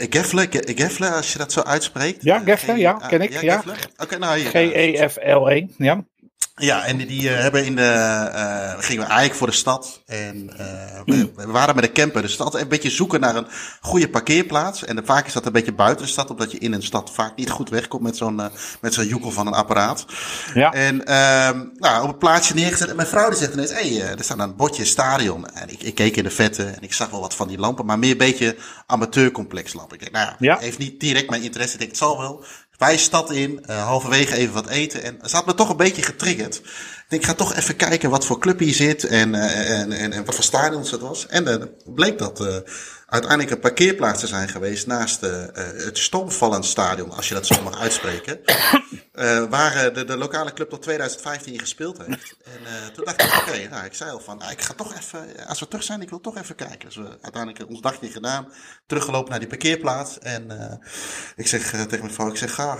Gefle, 0.09 0.47
Gefle, 0.49 1.09
als 1.09 1.31
je 1.31 1.37
dat 1.37 1.51
zo 1.51 1.61
uitspreekt. 1.61 2.23
Ja, 2.23 2.39
Gefle, 2.39 2.77
ja, 2.77 2.93
ken 2.93 3.21
ik. 3.21 3.41
Ja, 3.41 3.63
Oké, 3.97 4.17
nou 4.17 4.39
hier. 4.39 4.49
G-E-F-L-E, 4.49 5.65
ja. 5.77 6.05
Ja, 6.55 6.85
en 6.85 6.97
die, 6.97 7.07
die 7.07 7.21
uh, 7.21 7.39
hebben 7.39 7.65
in 7.65 7.75
de, 7.75 7.81
uh, 8.33 8.73
gingen 8.77 9.03
we 9.03 9.09
eigenlijk 9.09 9.35
voor 9.35 9.47
de 9.47 9.53
stad. 9.53 10.01
En 10.05 10.49
uh, 10.59 11.01
we, 11.05 11.31
we, 11.35 11.47
waren 11.47 11.75
met 11.75 11.83
de 11.83 11.91
camper. 11.91 12.21
Dus 12.21 12.31
het 12.31 12.41
altijd 12.41 12.63
een 12.63 12.69
beetje 12.69 12.89
zoeken 12.89 13.19
naar 13.19 13.35
een 13.35 13.47
goede 13.81 14.09
parkeerplaats. 14.09 14.83
En 14.83 15.05
vaak 15.05 15.25
is 15.27 15.33
dat 15.33 15.45
een 15.45 15.51
beetje 15.51 15.73
buiten 15.73 16.05
de 16.05 16.11
stad, 16.11 16.29
omdat 16.29 16.51
je 16.51 16.57
in 16.57 16.73
een 16.73 16.83
stad 16.83 17.11
vaak 17.11 17.35
niet 17.35 17.49
goed 17.49 17.69
wegkomt 17.69 18.03
met 18.03 18.17
zo'n 18.17 18.41
met 18.81 18.93
zo'n 18.93 19.07
joekel 19.07 19.31
van 19.31 19.47
een 19.47 19.53
apparaat. 19.53 20.05
Ja. 20.53 20.73
En 20.73 21.05
ehm, 21.05 21.65
nou, 21.75 22.03
op 22.03 22.09
een 22.09 22.17
plaatsje 22.17 22.53
neergezet. 22.53 22.89
En 22.89 22.95
mijn 22.95 23.07
vrouw 23.07 23.29
die 23.29 23.37
zegt 23.37 23.53
ineens, 23.53 23.73
hé, 23.73 23.95
hey, 23.95 24.15
er 24.15 24.23
staat 24.23 24.39
een 24.39 24.55
bordje 24.55 24.85
stadion. 24.85 25.49
En 25.49 25.69
ik, 25.69 25.83
ik 25.83 25.95
keek 25.95 26.15
in 26.15 26.23
de 26.23 26.31
vette 26.31 26.63
en 26.63 26.81
ik 26.81 26.93
zag 26.93 27.09
wel 27.09 27.21
wat 27.21 27.35
van 27.35 27.47
die 27.47 27.59
lampen, 27.59 27.85
maar 27.85 27.99
meer 27.99 28.11
een 28.11 28.17
beetje 28.17 28.55
amateurcomplex 28.85 29.73
lampen. 29.73 29.93
Ik 29.93 29.99
denk, 29.99 30.11
nou 30.11 30.25
ja, 30.25 30.35
ja. 30.39 30.57
heeft 30.59 30.77
niet 30.77 30.99
direct 30.99 31.29
mijn 31.29 31.43
interesse. 31.43 31.73
Ik 31.73 31.79
denk, 31.79 31.91
het 31.91 31.99
zal 31.99 32.17
wel. 32.17 32.45
Wij 32.83 32.97
stad 32.97 33.31
in, 33.31 33.63
uh, 33.69 33.83
halverwege 33.83 34.35
even 34.35 34.53
wat 34.53 34.67
eten. 34.67 35.03
En 35.03 35.19
ze 35.29 35.35
had 35.35 35.45
me 35.45 35.53
toch 35.53 35.69
een 35.69 35.77
beetje 35.77 36.01
getriggerd. 36.01 36.55
Ik 36.55 37.05
denk, 37.07 37.23
ga 37.23 37.33
toch 37.33 37.55
even 37.55 37.75
kijken 37.75 38.09
wat 38.09 38.25
voor 38.25 38.39
club 38.39 38.59
hier 38.59 38.73
zit 38.73 39.03
en, 39.03 39.33
uh, 39.33 39.79
en, 39.79 39.91
en, 39.91 40.11
en, 40.11 40.25
wat 40.25 40.35
voor 40.35 40.43
stadions 40.43 40.91
het 40.91 41.01
was. 41.01 41.27
En 41.27 41.47
uh, 41.47 41.55
bleek 41.85 42.17
dat 42.17 42.63
uiteindelijk 43.13 43.51
een 43.51 43.59
parkeerplaats 43.59 44.19
te 44.19 44.27
zijn 44.27 44.49
geweest 44.49 44.87
naast 44.87 45.23
uh, 45.23 45.45
het 45.85 45.97
Stormvallend 45.97 46.65
Stadion, 46.65 47.11
als 47.11 47.27
je 47.27 47.33
dat 47.33 47.45
zo 47.45 47.61
mag 47.63 47.79
uitspreken. 47.79 48.39
Uh, 49.13 49.43
waar 49.55 49.93
de, 49.93 50.03
de 50.03 50.17
lokale 50.17 50.53
club 50.53 50.69
tot 50.69 50.81
2015 50.81 51.59
gespeeld 51.59 51.97
heeft. 51.97 52.35
En 52.43 52.61
uh, 52.61 52.87
toen 52.93 53.05
dacht 53.05 53.21
ik, 53.21 53.27
oké, 53.27 53.49
okay, 53.49 53.65
nou, 53.65 53.85
ik 53.85 53.93
zei 53.93 54.11
al 54.11 54.19
van, 54.19 54.37
nou, 54.37 54.51
ik 54.51 54.61
ga 54.61 54.73
toch 54.73 54.95
even, 54.95 55.47
als 55.47 55.59
we 55.59 55.67
terug 55.67 55.83
zijn, 55.83 56.01
ik 56.01 56.09
wil 56.09 56.21
toch 56.21 56.37
even 56.37 56.55
kijken. 56.55 56.85
Dus 56.85 56.95
we 56.95 57.17
uiteindelijk 57.21 57.69
ons 57.69 57.81
dagje 57.81 58.11
gedaan, 58.11 58.47
teruggelopen 58.85 59.29
naar 59.29 59.39
die 59.39 59.47
parkeerplaats. 59.47 60.19
En 60.19 60.51
ik 61.35 61.47
zeg 61.47 61.69
tegen 61.69 61.99
mijn 61.99 62.13
vrouw, 62.13 62.29
ik 62.29 62.37
zeg, 62.37 62.53
ga, 62.53 62.77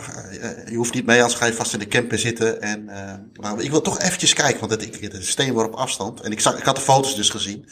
je 0.70 0.76
hoeft 0.76 0.94
niet 0.94 1.06
mee, 1.06 1.22
anders 1.22 1.40
ga 1.40 1.46
je 1.46 1.54
vast 1.54 1.74
in 1.74 1.80
de 1.80 1.88
camper 1.88 2.20
zitten. 2.20 2.62
En, 2.62 2.86
maar 3.34 3.60
ik 3.60 3.72
wil 3.72 3.82
toch 3.82 4.00
eventjes 4.00 4.34
kijken, 4.34 4.60
want 4.60 4.72
het, 4.72 4.82
ik, 4.82 5.02
het 5.02 5.14
is 5.14 5.38
een 5.38 5.58
op 5.58 5.74
afstand. 5.74 6.22
En 6.22 6.32
ik, 6.32 6.40
zag, 6.40 6.58
ik 6.58 6.66
had 6.66 6.76
de 6.76 6.82
foto's 6.82 7.16
dus 7.16 7.30
gezien. 7.30 7.70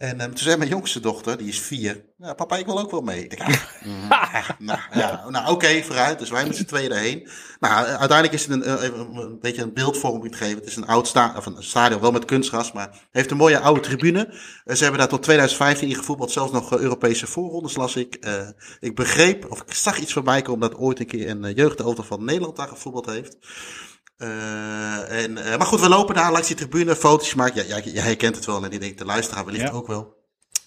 En 0.00 0.20
um, 0.20 0.28
toen 0.28 0.38
zei 0.38 0.56
mijn 0.56 0.70
jongste 0.70 1.00
dochter, 1.00 1.38
die 1.38 1.48
is 1.48 1.60
vier, 1.60 2.04
ja, 2.18 2.34
papa, 2.34 2.56
ik 2.56 2.66
wil 2.66 2.78
ook 2.78 2.90
wel 2.90 3.00
mee. 3.00 3.22
Ik 3.24 3.38
denk, 3.38 3.40
ah, 4.08 4.48
nou, 4.58 4.78
ja, 4.92 5.28
nou 5.28 5.50
oké, 5.50 5.82
vooruit. 5.82 6.18
Dus 6.18 6.30
wij 6.30 6.46
met 6.46 6.56
z'n 6.56 6.64
tweeën 6.64 6.92
erheen. 6.92 7.28
Nou, 7.58 7.86
uiteindelijk 7.86 8.32
is 8.32 8.46
het 8.46 8.50
een, 8.50 8.84
een, 8.84 9.16
een 9.16 9.38
beetje 9.40 9.62
een 9.62 9.72
beeldvorming 9.72 10.36
gegeven. 10.36 10.58
Het 10.58 10.66
is 10.66 10.76
een 10.76 10.86
oud 10.86 11.06
sta 11.06 11.34
of 11.36 11.46
een 11.46 11.62
stadion, 11.62 12.00
wel 12.00 12.12
met 12.12 12.24
kunstgras, 12.24 12.72
maar 12.72 13.08
heeft 13.10 13.30
een 13.30 13.36
mooie 13.36 13.58
oude 13.58 13.80
tribune. 13.80 14.28
Uh, 14.28 14.74
ze 14.74 14.82
hebben 14.82 15.00
daar 15.00 15.08
tot 15.08 15.22
2015 15.22 15.88
in 15.88 15.94
gevoetbald, 15.94 16.30
zelfs 16.30 16.52
nog 16.52 16.78
Europese 16.78 17.26
voorrondes 17.26 17.76
las 17.76 17.96
ik. 17.96 18.16
Uh, 18.20 18.48
ik 18.80 18.94
begreep, 18.94 19.50
of 19.50 19.60
ik 19.60 19.74
zag 19.74 19.98
iets 19.98 20.12
voorbij 20.12 20.42
komen 20.42 20.70
dat 20.70 20.78
ooit 20.78 21.00
een 21.00 21.06
keer 21.06 21.30
een 21.30 21.52
jeugdauto 21.52 22.02
van 22.02 22.24
Nederland 22.24 22.56
daar 22.56 22.68
gevoetbald 22.68 23.06
heeft. 23.06 23.36
Uh, 24.22 25.22
en, 25.22 25.30
uh, 25.30 25.56
maar 25.56 25.66
goed, 25.66 25.80
we 25.80 25.88
lopen 25.88 26.14
daar 26.14 26.32
langs 26.32 26.46
die 26.46 26.56
tribune, 26.56 26.96
foto's 26.96 27.34
maken. 27.34 27.66
Ja, 27.66 27.76
jij, 27.76 27.92
jij 27.92 28.02
herkent 28.02 28.36
het 28.36 28.44
wel 28.44 28.64
en 28.64 28.70
ik 28.70 28.80
denk 28.80 28.98
de 28.98 29.04
luisteraar 29.04 29.44
wellicht 29.44 29.64
ja. 29.64 29.70
ook 29.70 29.86
wel. 29.86 30.18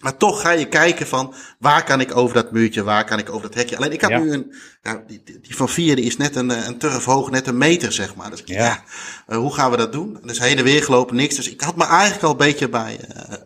Maar 0.04 0.18
toch 0.18 0.42
ga 0.42 0.52
je 0.52 0.68
kijken 0.68 1.08
van 1.08 1.34
waar 1.60 1.84
kan 1.84 2.00
ik 2.02 2.16
over 2.16 2.36
dat 2.36 2.52
muurtje, 2.52 2.84
waar 2.84 3.06
kan 3.06 3.20
ik 3.20 3.30
over 3.30 3.42
dat 3.42 3.54
hekje. 3.54 3.78
Alleen 3.78 3.92
ik 3.92 4.02
heb 4.02 4.10
ja. 4.10 4.20
nu 4.20 4.32
een, 4.34 4.54
ja, 4.82 5.04
die, 5.08 5.24
die 5.24 5.56
van 5.56 5.70
vier 5.70 5.96
die 5.96 6.06
is 6.06 6.18
net 6.18 6.36
een, 6.36 6.50
een 6.68 6.78
turf 6.78 7.06
hoog, 7.06 7.30
net 7.30 7.48
een 7.48 7.58
meter 7.58 7.92
zeg 7.92 8.16
maar. 8.16 8.30
Dus 8.30 8.42
ja, 8.46 8.64
ja 8.64 8.84
uh, 9.28 9.38
hoe 9.38 9.54
gaan 9.54 9.72
we 9.72 9.78
dat 9.78 9.92
doen? 9.92 10.20
Dus 10.24 10.40
heen 10.40 10.58
en 10.58 10.64
weer 10.64 10.84
gelopen, 10.84 11.16
niks. 11.16 11.36
Dus 11.36 11.50
ik 11.50 11.62
had 11.62 11.76
me 11.76 11.86
eigenlijk 11.86 12.24
al 12.24 12.32
een 12.32 12.38
beetje 12.38 12.70
bij 12.70 13.00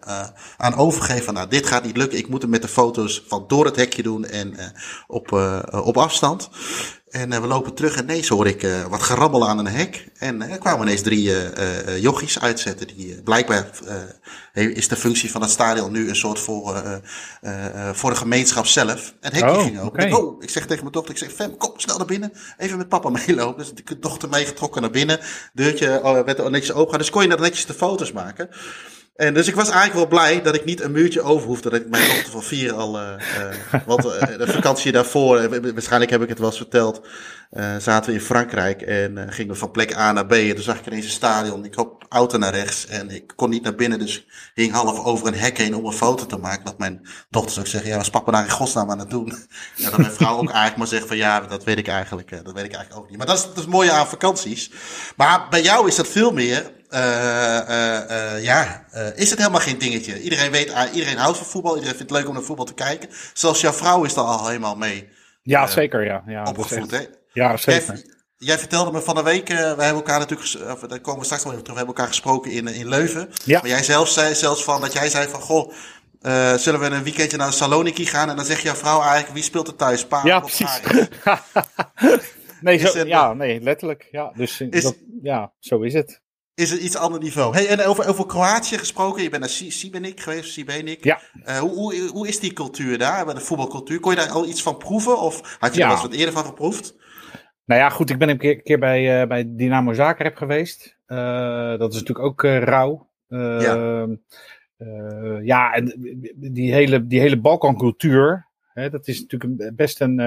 uh, 0.07 0.27
aan 0.57 0.75
overgegeven 0.75 1.23
van 1.23 1.33
nou 1.33 1.47
dit 1.47 1.65
gaat 1.65 1.83
niet 1.83 1.97
lukken. 1.97 2.17
Ik 2.17 2.29
moet 2.29 2.41
hem 2.41 2.51
met 2.51 2.61
de 2.61 2.67
foto's 2.67 3.23
van 3.27 3.45
door 3.47 3.65
het 3.65 3.75
hekje 3.75 4.03
doen 4.03 4.25
en 4.25 4.55
op, 5.07 5.31
op 5.71 5.97
afstand. 5.97 6.49
En 7.17 7.31
uh, 7.31 7.39
we 7.39 7.47
lopen 7.47 7.73
terug 7.73 7.95
en 7.95 8.03
ineens 8.03 8.27
hoor 8.27 8.47
ik 8.47 8.63
uh, 8.63 8.85
wat 8.85 9.01
gerammel 9.01 9.47
aan 9.47 9.57
een 9.57 9.67
hek. 9.67 10.07
En 10.17 10.41
uh, 10.41 10.51
er 10.51 10.57
kwamen 10.57 10.81
ineens 10.81 11.01
drie 11.01 11.29
uh, 11.29 12.01
jochies 12.01 12.39
uitzetten. 12.39 12.87
Die, 12.87 13.21
blijkbaar 13.21 13.69
is 14.53 14.87
de 14.87 14.95
functie 14.95 15.31
van 15.31 15.41
het 15.41 15.49
stadion 15.49 15.91
nu 15.91 16.09
een 16.09 16.15
soort 16.15 16.39
voor, 16.39 17.01
voor 17.91 18.09
de 18.09 18.15
gemeenschap 18.15 18.65
zelf. 18.65 19.13
En 19.19 19.33
het 19.33 19.41
hekje 19.41 19.57
oh, 19.57 19.63
ging 19.63 19.79
open. 19.79 19.87
Okay. 19.87 20.07
Ik, 20.07 20.17
oh, 20.17 20.43
ik 20.43 20.49
zeg 20.49 20.65
tegen 20.65 20.81
mijn 20.81 20.93
dochter, 20.93 21.11
ik 21.11 21.17
zeg, 21.17 21.31
Fem, 21.31 21.57
kom 21.57 21.71
snel 21.75 21.97
naar 21.97 22.05
binnen. 22.05 22.31
Even 22.57 22.77
met 22.77 22.89
papa 22.89 23.09
meelopen. 23.27 23.57
Dus 23.57 23.73
de 23.85 23.99
dochter 23.99 24.29
meegetrokken 24.29 24.81
naar 24.81 24.91
binnen. 24.91 25.19
Deurtje 25.53 26.01
werd 26.25 26.39
er 26.39 26.51
netjes 26.51 26.75
open. 26.75 26.97
Dus 26.97 27.09
kon 27.09 27.21
je 27.21 27.27
net 27.27 27.39
netjes 27.39 27.65
de 27.65 27.73
foto's 27.73 28.11
maken. 28.11 28.49
En 29.17 29.33
dus 29.33 29.47
ik 29.47 29.55
was 29.55 29.69
eigenlijk 29.69 29.93
wel 29.93 30.19
blij 30.19 30.41
dat 30.41 30.55
ik 30.55 30.65
niet 30.65 30.81
een 30.81 30.91
muurtje 30.91 31.21
over 31.21 31.47
hoefde. 31.47 31.69
Dat 31.69 31.79
ik 31.79 31.89
mijn 31.89 32.07
dochter 32.07 32.31
van 32.31 32.43
vier 32.43 32.73
al. 32.73 32.99
Uh, 32.99 33.13
de 34.37 34.47
vakantie 34.47 34.91
daarvoor, 34.91 35.61
waarschijnlijk 35.73 36.11
heb 36.11 36.21
ik 36.21 36.29
het 36.29 36.39
wel 36.39 36.47
eens 36.47 36.57
verteld. 36.57 37.01
zaten 37.79 38.09
we 38.09 38.17
in 38.17 38.25
Frankrijk 38.25 38.81
en 38.81 39.33
gingen 39.33 39.53
we 39.53 39.59
van 39.59 39.71
plek 39.71 39.95
A 39.97 40.11
naar 40.11 40.25
B. 40.25 40.31
En 40.31 40.55
toen 40.55 40.63
zag 40.63 40.79
ik 40.79 40.85
ineens 40.85 41.05
een 41.05 41.11
stadion. 41.11 41.65
Ik 41.65 41.73
hoop 41.73 42.05
auto 42.09 42.37
naar 42.37 42.53
rechts 42.53 42.87
en 42.87 43.09
ik 43.09 43.33
kon 43.35 43.49
niet 43.49 43.63
naar 43.63 43.75
binnen. 43.75 43.99
Dus 43.99 44.27
hing 44.53 44.71
half 44.71 45.05
over 45.05 45.27
een 45.27 45.39
hek 45.39 45.57
heen 45.57 45.75
om 45.75 45.85
een 45.85 45.93
foto 45.93 46.25
te 46.25 46.37
maken. 46.37 46.65
Dat 46.65 46.77
mijn 46.77 47.07
dochter 47.29 47.59
ook 47.59 47.67
zeggen: 47.67 47.89
Ja, 47.89 47.97
was 47.97 48.09
papa 48.09 48.31
daar 48.31 48.43
in 48.43 48.49
godsnaam 48.49 48.91
aan 48.91 48.99
het 48.99 49.09
doen? 49.09 49.27
En 49.77 49.91
dat 49.91 49.97
mijn 49.97 50.11
vrouw 50.11 50.37
ook 50.37 50.49
eigenlijk 50.49 50.77
maar 50.77 50.87
zegt: 50.87 51.07
van 51.07 51.17
ja, 51.17 51.39
dat 51.39 51.63
weet 51.63 51.77
ik 51.77 51.87
eigenlijk, 51.87 52.29
dat 52.29 52.53
weet 52.53 52.65
ik 52.65 52.73
eigenlijk 52.73 53.03
ook 53.03 53.09
niet. 53.09 53.17
Maar 53.17 53.27
dat 53.27 53.37
is, 53.37 53.43
dat 53.43 53.55
is 53.55 53.61
het 53.61 53.71
mooie 53.71 53.91
aan 53.91 54.07
vakanties. 54.07 54.71
Maar 55.15 55.47
bij 55.49 55.61
jou 55.61 55.87
is 55.87 55.95
dat 55.95 56.07
veel 56.07 56.31
meer 56.31 56.75
ja, 58.41 58.85
is 59.15 59.29
het 59.29 59.39
helemaal 59.39 59.61
geen 59.61 59.77
dingetje. 59.77 60.21
Iedereen 60.21 60.51
weet, 60.51 60.73
iedereen 60.93 61.17
houdt 61.17 61.37
van 61.37 61.47
voetbal. 61.47 61.73
Iedereen 61.73 61.95
vindt 61.95 62.11
het 62.11 62.19
leuk 62.19 62.29
om 62.29 62.33
naar 62.35 62.43
voetbal 62.43 62.65
te 62.65 62.73
kijken. 62.73 63.09
Zelfs 63.33 63.61
jouw 63.61 63.73
vrouw 63.73 64.03
is 64.03 64.15
er 64.15 64.21
al 64.21 64.47
helemaal 64.47 64.75
mee. 64.75 65.09
Ja, 65.41 65.67
zeker, 65.67 66.05
ja. 66.05 66.23
ja 66.27 66.43
opgevoed, 66.43 66.91
hè? 66.91 67.01
Ja, 67.33 67.57
zeker. 67.57 67.93
Jij, 67.93 68.03
jij, 68.37 68.57
vertelde 68.57 68.91
me 68.91 69.01
van 69.01 69.15
de 69.15 69.23
week, 69.23 69.47
wij 69.47 69.57
hebben 69.57 69.87
elkaar 69.87 70.19
natuurlijk, 70.19 70.73
of, 70.73 70.79
daar 70.79 70.99
komen 70.99 71.19
we 71.19 71.25
straks 71.25 71.43
nog 71.43 71.51
even 71.51 71.63
terug, 71.63 71.79
we 71.79 71.85
hebben 71.85 71.95
elkaar 71.95 72.07
gesproken 72.07 72.51
in, 72.51 72.67
in 72.67 72.89
Leuven. 72.89 73.29
Ja. 73.45 73.59
Maar 73.59 73.69
jij 73.69 73.83
zelf 73.83 74.09
zei 74.09 74.35
zelfs 74.35 74.63
van, 74.63 74.81
dat 74.81 74.93
jij 74.93 75.09
zei 75.09 75.27
van, 75.27 75.41
goh, 75.41 75.71
uh, 76.21 76.53
zullen 76.53 76.79
we 76.79 76.85
een 76.85 77.03
weekendje 77.03 77.37
naar 77.37 77.53
Saloniki 77.53 78.05
gaan? 78.05 78.29
En 78.29 78.35
dan 78.35 78.45
zegt 78.45 78.61
jouw 78.61 78.75
vrouw 78.75 79.01
eigenlijk, 79.01 79.33
wie 79.33 79.43
speelt 79.43 79.67
er 79.67 79.75
thuis? 79.75 80.05
Pa 80.05 80.21
ja, 80.23 80.39
precies. 80.39 80.81
nee, 82.61 82.77
zo, 82.77 82.97
het, 82.97 83.07
ja, 83.07 83.33
nee, 83.33 83.61
letterlijk. 83.61 84.07
Ja, 84.11 84.31
dus 84.35 84.61
is, 84.61 84.83
dat, 84.83 84.97
ja, 85.21 85.53
zo 85.59 85.81
is 85.81 85.93
het 85.93 86.21
is 86.57 86.71
het 86.71 86.81
iets 86.81 86.95
ander 86.95 87.19
niveau. 87.19 87.53
Hey, 87.53 87.67
en 87.67 87.85
over, 87.85 88.07
over 88.07 88.25
Kroatië 88.25 88.77
gesproken, 88.77 89.23
je 89.23 89.29
bent 89.29 89.41
naar 89.41 89.49
Sibenik 89.49 90.19
geweest, 90.19 90.51
Sibenik. 90.51 91.03
Ja. 91.03 91.19
Uh, 91.45 91.57
hoe, 91.57 91.73
hoe, 91.73 92.09
hoe 92.11 92.27
is 92.27 92.39
die 92.39 92.53
cultuur 92.53 92.97
daar, 92.97 93.33
de 93.33 93.39
voetbalcultuur? 93.39 93.99
Kon 93.99 94.11
je 94.11 94.17
daar 94.17 94.29
al 94.29 94.47
iets 94.47 94.61
van 94.61 94.77
proeven 94.77 95.19
of 95.19 95.57
had 95.59 95.73
je 95.73 95.79
ja. 95.79 95.91
er 95.91 96.01
wat 96.01 96.13
eerder 96.13 96.33
van 96.33 96.45
geproefd? 96.45 96.95
Nou 97.65 97.81
ja, 97.81 97.89
goed, 97.89 98.09
ik 98.09 98.17
ben 98.17 98.29
een 98.29 98.37
keer, 98.37 98.61
keer 98.61 98.79
bij, 98.79 99.21
uh, 99.21 99.27
bij 99.27 99.43
Dynamo 99.47 99.93
Zagreb 99.93 100.35
geweest. 100.35 100.97
Uh, 101.07 101.77
dat 101.77 101.93
is 101.93 101.99
natuurlijk 101.99 102.27
ook 102.27 102.43
rauw. 102.43 103.09
ja. 103.27 104.07
ja, 105.43 105.73
en 105.73 105.93
die 106.35 106.73
hele, 106.73 107.07
die 107.07 107.19
hele 107.19 107.39
Balkancultuur, 107.39 108.47
hè, 108.73 108.89
dat 108.89 109.07
is 109.07 109.21
natuurlijk 109.21 109.75
best 109.75 110.01
een, 110.01 110.17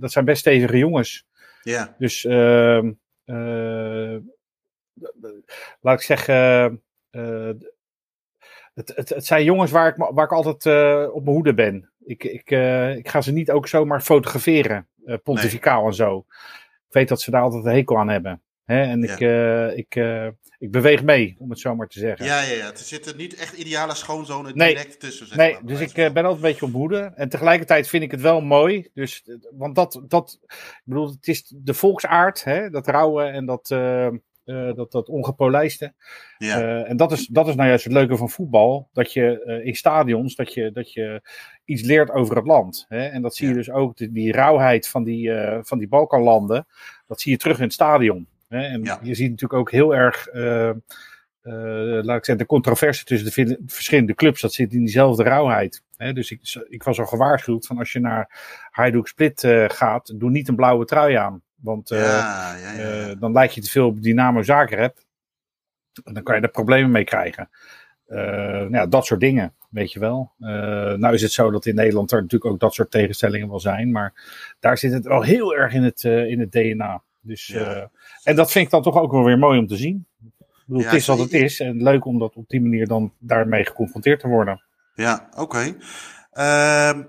dat 0.00 0.12
zijn 0.12 0.24
best 0.24 0.40
stevige 0.40 0.78
jongens. 0.78 1.26
Ja. 1.62 1.94
Dus 1.98 2.24
ehm, 2.24 2.90
laat 5.80 5.98
ik 5.98 6.06
zeggen, 6.06 6.82
uh, 7.10 7.50
het, 8.74 8.92
het, 8.94 9.08
het, 9.08 9.26
zijn 9.26 9.44
jongens 9.44 9.70
waar 9.70 9.88
ik, 9.88 9.94
waar 9.96 10.24
ik 10.24 10.32
altijd 10.32 10.64
uh, 10.64 11.14
op 11.14 11.24
mijn 11.24 11.34
hoede 11.36 11.54
ben. 11.54 11.90
Ik, 12.04 12.24
ik, 12.24 12.50
uh, 12.50 12.96
ik 12.96 13.08
ga 13.08 13.20
ze 13.20 13.32
niet 13.32 13.50
ook 13.50 13.68
zomaar 13.68 14.00
fotograferen, 14.00 14.88
pontificaal 15.22 15.78
nee. 15.78 15.86
en 15.86 15.94
zo. 15.94 16.24
Ik 16.86 16.96
weet 16.96 17.08
dat 17.08 17.20
ze 17.20 17.30
daar 17.30 17.42
altijd 17.42 17.64
een 17.64 17.72
hekel 17.72 17.98
aan 17.98 18.08
hebben. 18.08 18.42
Hè? 18.64 18.82
En 18.82 19.00
ja. 19.00 19.68
ik, 19.68 19.76
ik, 19.76 19.96
ik 20.58 20.70
beweeg 20.70 21.02
mee, 21.02 21.36
om 21.38 21.50
het 21.50 21.58
zo 21.58 21.74
maar 21.74 21.86
te 21.86 21.98
zeggen. 21.98 22.26
Ja, 22.26 22.42
ja, 22.42 22.52
ja. 22.52 22.70
Er 22.70 22.78
zitten 22.78 23.16
niet 23.16 23.34
echt 23.34 23.52
ideale 23.52 23.94
schoonzonen 23.94 24.56
nee. 24.56 24.74
direct 24.74 25.00
tussen. 25.00 25.26
Zeg 25.26 25.36
nee, 25.36 25.52
maar, 25.52 25.64
dus 25.64 25.80
ik 25.80 25.94
ben 25.94 26.16
altijd 26.16 26.34
een 26.34 26.40
beetje 26.40 26.66
op 26.66 26.72
hoede. 26.72 27.12
En 27.14 27.28
tegelijkertijd 27.28 27.88
vind 27.88 28.02
ik 28.02 28.10
het 28.10 28.20
wel 28.20 28.40
mooi. 28.40 28.90
Dus, 28.94 29.24
want 29.50 29.74
dat, 29.74 30.02
dat, 30.08 30.38
ik 30.46 30.82
bedoel, 30.84 31.10
het 31.10 31.28
is 31.28 31.52
de 31.56 31.74
volksaard, 31.74 32.44
hè? 32.44 32.70
dat 32.70 32.86
rouwen 32.86 33.32
en 33.32 33.46
dat... 33.46 33.68
Uh, 34.50 34.74
dat, 34.74 34.92
dat 34.92 35.08
ongepolijste. 35.08 35.92
Ja. 36.38 36.62
Uh, 36.62 36.90
en 36.90 36.96
dat 36.96 37.12
is, 37.12 37.26
dat 37.26 37.48
is 37.48 37.54
nou 37.54 37.68
juist 37.68 37.84
het 37.84 37.92
leuke 37.92 38.16
van 38.16 38.30
voetbal. 38.30 38.88
Dat 38.92 39.12
je 39.12 39.42
uh, 39.46 39.66
in 39.66 39.74
stadions, 39.74 40.34
dat 40.34 40.54
je, 40.54 40.72
dat 40.72 40.92
je 40.92 41.22
iets 41.64 41.82
leert 41.82 42.10
over 42.10 42.36
het 42.36 42.46
land. 42.46 42.84
Hè? 42.88 43.06
En 43.06 43.22
dat 43.22 43.36
zie 43.36 43.48
je 43.48 43.54
dus 43.54 43.70
ook, 43.70 43.96
die, 43.96 44.12
die 44.12 44.32
rauwheid 44.32 44.88
van 44.88 45.04
die, 45.04 45.30
van 45.62 45.78
die 45.78 45.88
Balkanlanden. 45.88 46.66
Dat 47.06 47.20
zie 47.20 47.32
je 47.32 47.38
terug 47.38 47.56
in 47.56 47.62
het 47.62 47.72
stadion. 47.72 48.26
Hè? 48.48 48.62
En 48.62 48.82
Ja. 48.82 48.98
je 49.02 49.14
ziet 49.14 49.30
natuurlijk 49.30 49.60
ook 49.60 49.70
heel 49.70 49.94
erg, 49.94 50.28
laat 51.42 52.16
ik 52.16 52.24
zeggen, 52.24 52.38
de 52.38 52.46
controverse 52.46 53.04
tussen 53.04 53.46
de 53.46 53.62
verschillende 53.66 54.14
clubs. 54.14 54.40
Dat 54.40 54.52
zit 54.52 54.72
in 54.72 54.78
diezelfde 54.78 55.22
rauwheid. 55.22 55.82
Hè? 55.96 56.12
Dus 56.12 56.30
ik, 56.30 56.40
ik 56.68 56.82
was 56.82 56.98
al 56.98 57.06
gewaarschuwd 57.06 57.66
van 57.66 57.78
als 57.78 57.92
je 57.92 58.00
naar 58.00 58.38
Hajduk 58.70 59.06
Split 59.06 59.46
gaat, 59.68 60.18
doe 60.20 60.30
niet 60.30 60.48
een 60.48 60.56
blauwe 60.56 60.84
trui 60.84 61.14
aan. 61.14 61.42
Want 61.60 61.88
ja, 61.88 61.98
ja, 61.98 62.56
ja, 62.56 62.72
ja. 62.72 63.08
uh, 63.08 63.20
dan 63.20 63.32
lijkt 63.32 63.54
je 63.54 63.60
te 63.60 63.70
veel 63.70 63.86
op 63.86 64.02
Dynamo 64.02 64.42
Zagreb. 64.42 64.98
En 66.04 66.14
dan 66.14 66.22
kan 66.22 66.36
je 66.36 66.40
er 66.40 66.50
problemen 66.50 66.90
mee 66.90 67.04
krijgen. 67.04 67.50
Uh, 68.08 68.18
nou 68.18 68.70
ja, 68.72 68.86
dat 68.86 69.06
soort 69.06 69.20
dingen, 69.20 69.54
weet 69.70 69.92
je 69.92 69.98
wel. 69.98 70.32
nou 70.38 71.14
is 71.14 71.22
het 71.22 71.32
zo 71.32 71.50
dat 71.50 71.66
in 71.66 71.74
Nederland 71.74 72.12
er 72.12 72.22
natuurlijk 72.22 72.52
ook 72.52 72.60
dat 72.60 72.74
soort 72.74 72.90
tegenstellingen 72.90 73.48
wel 73.48 73.60
zijn. 73.60 73.90
Maar 73.90 74.12
daar 74.60 74.78
zit 74.78 74.92
het 74.92 75.06
wel 75.06 75.22
heel 75.22 75.54
erg 75.56 75.72
in 75.72 75.82
het, 75.82 76.04
in 76.04 76.40
het 76.40 76.52
DNA. 76.52 77.02
Dus, 77.20 77.46
Ja. 77.46 77.90
en 78.22 78.36
dat 78.36 78.52
vind 78.52 78.64
ik 78.64 78.70
dan 78.70 78.82
toch 78.82 78.96
ook 78.96 79.12
wel 79.12 79.24
weer 79.24 79.38
mooi 79.38 79.58
om 79.58 79.66
te 79.66 79.76
zien. 79.76 80.06
Ik 80.22 80.66
bedoel, 80.66 80.84
het 80.84 80.92
is 80.92 81.06
wat 81.06 81.18
het 81.18 81.32
is. 81.32 81.60
En 81.60 81.82
leuk 81.82 82.04
om 82.04 82.18
dat 82.18 82.36
op 82.36 82.48
die 82.48 82.60
manier 82.60 82.86
dan 82.86 83.12
daarmee 83.18 83.64
geconfronteerd 83.64 84.20
te 84.20 84.28
worden. 84.28 84.62
Ja, 84.94 85.28
oké. 85.36 85.76
Ehm, 86.32 87.02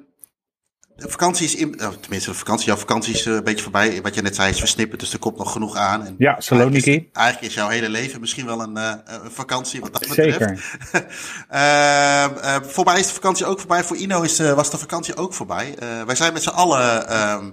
de 1.02 1.10
vakantie 1.10 1.46
is 1.46 1.56
in, 1.56 1.74
nou, 1.78 1.94
tenminste 2.02 2.30
de 2.30 2.36
vakantie, 2.38 2.66
jouw 2.66 2.76
vakantie 2.78 3.14
is 3.14 3.26
eh, 3.26 3.34
een 3.34 3.44
beetje 3.44 3.64
voorbij. 3.64 4.02
Wat 4.02 4.16
je 4.16 4.22
net 4.22 4.36
zei 4.36 4.50
is 4.50 4.60
versnipperd, 4.60 5.00
dus 5.00 5.14
er 5.14 5.20
komt 5.20 5.38
nog 5.38 5.52
genoeg 5.52 5.76
aan. 5.76 6.06
En 6.06 6.16
Ja, 6.18 6.40
Saloniki. 6.40 6.92
Eigenlijk 6.92 7.06
is, 7.12 7.18
eigenlijk 7.18 7.48
is 7.48 7.54
jouw 7.54 7.68
hele 7.70 7.90
leven 7.90 8.20
misschien 8.20 8.46
wel 8.46 8.62
een, 8.62 8.78
eh, 8.78 8.94
een 9.06 9.32
vakantie 9.32 9.82
wat 9.82 9.94
dat 9.94 10.08
betreft. 10.08 10.38
Zeker. 10.40 10.80
Ehm, 11.50 12.38
eh, 12.38 12.56
voorbij 12.62 13.00
is 13.00 13.08
de 13.08 13.14
vakantie 13.14 13.46
ook 13.46 13.60
voorbij. 13.60 13.84
Voor 13.84 13.98
Ino 13.98 14.22
is, 14.22 14.36
de- 14.36 14.56
was 14.56 14.72
de 14.72 14.78
vakantie 14.78 15.16
ook 15.16 15.34
voorbij. 15.34 15.76
Eh, 15.80 15.88
wij 16.06 16.16
zijn 16.16 16.34
met 16.34 16.44
z'n 16.44 16.50
allen 16.50 17.08
ehm, 17.08 17.46
eh, 17.46 17.52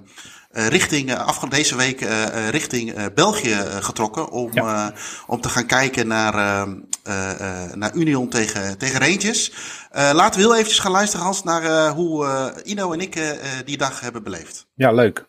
richting, 0.67 1.11
uh, 1.11 1.17
afgelopen 1.27 1.59
deze 1.59 1.77
week 1.77 2.01
eh, 2.01 2.23
eh, 2.27 2.49
richting 2.49 2.93
eh, 2.93 3.05
België 3.15 3.53
eh, 3.53 3.61
getrokken. 3.61 4.31
Om, 4.31 4.51
Ja. 4.53 4.87
eh, 4.89 4.97
om 5.27 5.41
te 5.41 5.49
gaan 5.49 5.67
kijken 5.67 6.07
naar, 6.07 6.35
ehm, 6.35 6.75
eh, 7.05 7.31
eh, 7.65 7.73
naar 7.75 7.95
Union 7.95 8.29
tegen, 8.29 8.79
tegen 8.79 9.01
Rangers. 9.01 9.53
Eh, 9.91 10.11
laten 10.15 10.41
we 10.41 10.47
heel 10.47 10.55
eventjes 10.55 10.79
gaan 10.79 10.93
luisteren, 10.93 11.25
Hans, 11.25 11.43
naar 11.43 11.63
eh, 11.63 11.91
hoe 11.91 12.27
eh, 12.27 12.71
Ino 12.73 12.93
en 12.93 13.01
ik 13.01 13.15
eh, 13.17 13.31
eh, 13.31 13.37
die 13.65 13.77
dag 13.79 14.01
hebben 14.01 14.23
beleefd. 14.23 14.67
Ja, 14.75 14.93
leuk. 14.93 15.27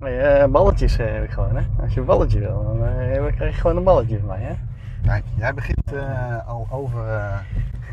Nee, 0.00 0.18
eh, 0.18 0.48
balletjes 0.50 0.96
eh, 0.96 1.06
heb 1.12 1.24
ik 1.24 1.30
gewoon, 1.30 1.56
hè. 1.56 1.62
Als 1.82 1.94
je 1.94 2.00
een 2.00 2.06
balletje 2.06 2.38
wil, 2.38 2.62
dan 2.62 2.86
eh, 2.88 3.34
krijg 3.36 3.54
je 3.54 3.60
gewoon 3.60 3.76
een 3.76 3.84
balletje 3.84 4.18
van 4.18 4.26
mij, 4.26 4.40
hè. 4.40 4.54
Kijk, 5.08 5.24
jij 5.38 5.54
begint 5.54 5.82
al 6.46 6.68
over. 6.70 7.04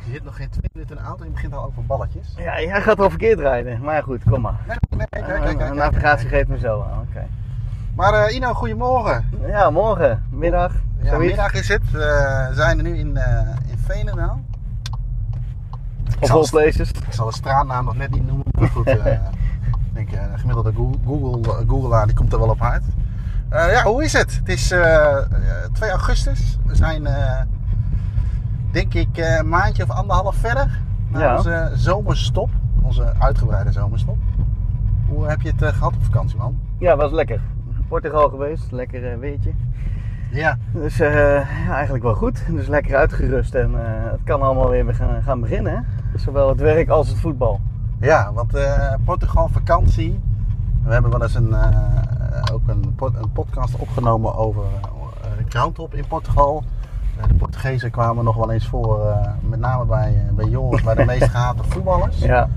Je 0.06 0.12
zit 0.12 0.24
nog 0.24 0.36
geen 0.36 0.50
twee 0.50 0.70
minuten 0.74 0.96
in 0.98 1.02
de 1.02 1.08
auto 1.08 1.22
en 1.24 1.28
je 1.28 1.34
begint 1.34 1.54
al 1.54 1.64
over 1.66 1.86
balletjes. 1.86 2.34
Ja, 2.38 2.62
jij 2.62 2.82
gaat 2.82 2.98
wel 2.98 3.10
verkeerd 3.10 3.40
rijden. 3.40 3.82
Maar 3.82 4.04
goed, 4.04 4.22
kom 4.30 4.42
maar. 4.42 4.56
Nee, 4.68 4.78
nee, 4.90 5.08
kijk, 5.10 5.58
de 5.68 5.74
navigatie 5.74 6.28
geeft 6.28 6.48
me 6.48 6.58
zo 6.58 6.82
aan, 6.92 7.00
oké. 7.10 7.26
Maar 7.96 8.14
eh, 8.14 8.36
Ino, 8.36 8.54
goedemorgen. 8.54 9.30
Ja, 9.48 9.70
morgen, 9.70 10.24
middag, 10.30 10.72
Ja, 11.02 11.10
zoiets. 11.10 11.28
middag 11.28 11.54
is 11.54 11.68
het. 11.68 11.92
We 11.92 12.50
zijn 12.54 12.78
er 12.78 12.84
nu 12.84 12.98
in, 12.98 13.18
eh 13.18 13.40
in 13.68 13.78
Veenendaal. 13.78 14.40
Of 16.20 16.28
zal 16.28 16.36
all 16.36 16.42
het- 16.42 16.52
places. 16.52 16.92
Ik 16.92 17.14
zal 17.14 17.26
de 17.26 17.34
straatnaam 17.34 17.86
nog 17.86 17.96
net 17.96 18.12
niet 18.12 18.26
noemen, 18.28 18.46
maar 18.60 18.70
goed. 18.70 18.88
eh, 18.88 18.96
ik 19.66 19.94
denk, 19.94 20.10
de 20.10 20.18
gemiddelde 20.36 20.74
Google, 20.76 20.98
Google, 21.06 21.66
Googleaar 21.68 22.06
die 22.06 22.16
komt 22.16 22.34
er 22.34 22.40
wel 22.40 22.50
op 22.50 22.62
uit. 22.62 22.84
Ja, 23.50 23.84
hoe 23.84 24.04
is 24.04 24.14
het? 24.14 24.36
Het 24.36 24.50
is 24.50 24.72
eh, 24.72 25.18
eh, 25.18 25.26
2 25.74 25.90
augustus. 25.90 26.58
We 26.66 26.76
zijn, 26.76 27.06
denk 28.74 28.94
ik, 28.94 29.18
eh, 29.18 29.38
een 29.38 29.50
maandje 29.50 29.84
of 29.84 29.90
anderhalf 29.90 30.36
verder. 30.36 30.80
Na 31.08 31.20
Ja. 31.20 31.36
onze 31.36 31.72
zomerstop. 31.76 32.50
Onze 32.82 33.14
uitgebreide 33.20 33.72
zomerstop. 33.72 34.18
Hoe 35.08 35.28
heb 35.28 35.42
je 35.42 35.50
het 35.50 35.62
eh, 35.62 35.70
gehad 35.74 35.94
op 35.96 36.04
vakantie, 36.04 36.38
man? 36.38 36.58
Ja, 36.78 36.96
was 36.96 37.12
lekker. 37.12 37.42
Portugal 37.88 38.30
geweest, 38.30 38.72
lekker 38.72 39.12
eh, 39.12 39.18
weertje. 39.18 39.52
Ja. 40.32 40.58
Dus 40.72 40.98
ja, 40.98 41.44
eigenlijk 41.70 42.04
wel 42.04 42.16
goed. 42.16 42.44
Dus 42.50 42.68
lekker 42.68 42.96
uitgerust 42.96 43.56
en 43.56 43.72
het 44.12 44.20
kan 44.24 44.42
allemaal 44.42 44.70
weer 44.70 44.86
weer 44.86 44.96
gaan, 44.96 45.22
gaan 45.24 45.40
beginnen. 45.40 45.74
Hè? 45.74 45.80
Zowel 46.20 46.50
het 46.50 46.60
werk 46.60 46.90
als 46.90 47.08
het 47.08 47.18
voetbal. 47.18 47.60
Ja, 48.00 48.34
want 48.34 48.54
Portugal 49.04 49.48
vakantie. 49.48 50.20
We 50.84 50.94
hebben 50.94 51.12
wel 51.12 51.22
eens 51.22 51.36
een, 51.36 51.56
ook 52.54 52.62
een, 52.68 52.96
een 53.00 53.32
podcast 53.34 53.76
opgenomen 53.76 54.36
over 54.36 54.64
uh, 54.64 55.46
groundhop 55.48 55.94
in 55.94 56.08
Portugal. 56.08 56.64
Eh, 57.18 57.28
de 57.28 57.34
Portugezen 57.34 57.92
kwamen 57.92 58.24
nog 58.24 58.36
wel 58.36 58.52
eens 58.52 58.68
voor, 58.68 59.08
eh, 59.08 59.32
met 59.42 59.60
name 59.60 59.86
bij, 59.86 60.14
eh, 60.28 60.34
bij 60.36 60.46
Joris, 60.46 60.84
bij 60.84 60.96
de 60.96 61.06
meest 61.06 61.30
gehate 61.30 61.64
voetballers. 61.64 62.20
Ja. 62.20 62.48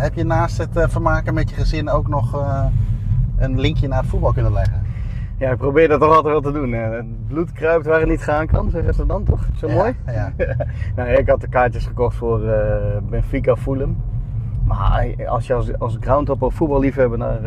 Heb 0.00 0.14
je 0.14 0.24
naast 0.24 0.58
het 0.58 0.90
vermaken 0.90 1.34
met 1.34 1.50
je 1.50 1.56
gezin 1.56 1.90
ook 1.90 2.08
nog 2.08 2.46
een 3.36 3.60
linkje 3.60 3.88
naar 3.88 4.00
het 4.00 4.08
voetbal 4.08 4.32
kunnen 4.32 4.52
leggen? 4.52 4.82
ja, 5.38 5.50
ik 5.50 5.56
probeer 5.56 5.88
dat 5.88 6.00
toch 6.00 6.14
altijd 6.14 6.32
wel 6.32 6.52
te 6.52 6.52
doen. 6.52 6.72
Het 6.72 7.26
bloed 7.26 7.52
kruipt 7.52 7.86
waar 7.86 8.00
het 8.00 8.08
niet 8.08 8.22
gaan 8.22 8.46
kan, 8.46 8.70
zeggen 8.70 8.94
ze 8.94 9.06
dan 9.06 9.24
toch? 9.24 9.46
Zo 9.56 9.68
Ja, 9.68 9.74
mooi? 9.74 9.94
Ja. 10.06 10.32
nou, 10.96 11.08
ik 11.08 11.28
had 11.28 11.40
de 11.40 11.48
kaartjes 11.48 11.86
gekocht 11.86 12.16
voor 12.16 12.40
Benfica 13.10 13.56
Fulham. 13.56 13.96
Maar 14.64 15.26
als 15.26 15.46
je 15.46 15.54
als, 15.54 15.78
als 15.78 15.96
groundhopper 16.00 16.52
voetballiefhebber 16.52 17.18
naar, 17.18 17.40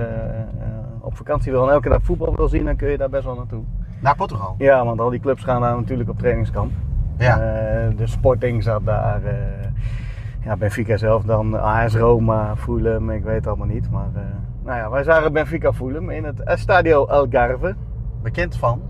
op 0.99 1.15
vakantie 1.15 1.51
wil 1.51 1.67
en 1.67 1.73
elke 1.73 1.89
dag 1.89 2.01
voetbal 2.03 2.35
wil 2.35 2.47
zien, 2.47 2.65
dan 2.65 2.75
kun 2.75 2.89
je 2.89 2.97
daar 2.97 3.09
best 3.09 3.23
wel 3.23 3.35
naartoe. 3.35 3.63
Naar 4.03 4.15
Portugal? 4.15 4.55
Ja, 4.57 4.85
want 4.85 4.99
al 4.99 5.09
die 5.09 5.19
clubs 5.19 5.43
gaan 5.43 5.61
daar 5.61 5.75
natuurlijk 5.75 6.09
op 6.09 6.19
trainingskamp. 6.19 6.71
Ja. 7.17 7.33
Eh, 7.39 7.97
de 7.97 8.07
Sporting 8.07 8.63
zat 8.63 8.85
daar. 8.85 9.23
eh, 9.23 9.33
ja, 10.45 10.57
Benfica 10.57 10.97
zelf 10.97 11.23
dan. 11.23 11.59
AS 11.59 11.95
Roma, 11.95 12.55
Fulham, 12.55 13.09
ik 13.09 13.23
weet 13.23 13.35
het 13.35 13.47
allemaal 13.47 13.67
niet. 13.67 13.91
Maar 13.91 14.09
eh, 14.15 14.21
nou 14.63 14.77
ja, 14.77 14.89
wij 14.89 15.03
zagen 15.03 15.33
Benfica 15.33 15.73
Fulham 15.73 16.09
in 16.09 16.23
het 16.23 16.39
Estadio 16.43 17.05
Algarve. 17.05 17.75
Bekend 18.21 18.55
van? 18.57 18.81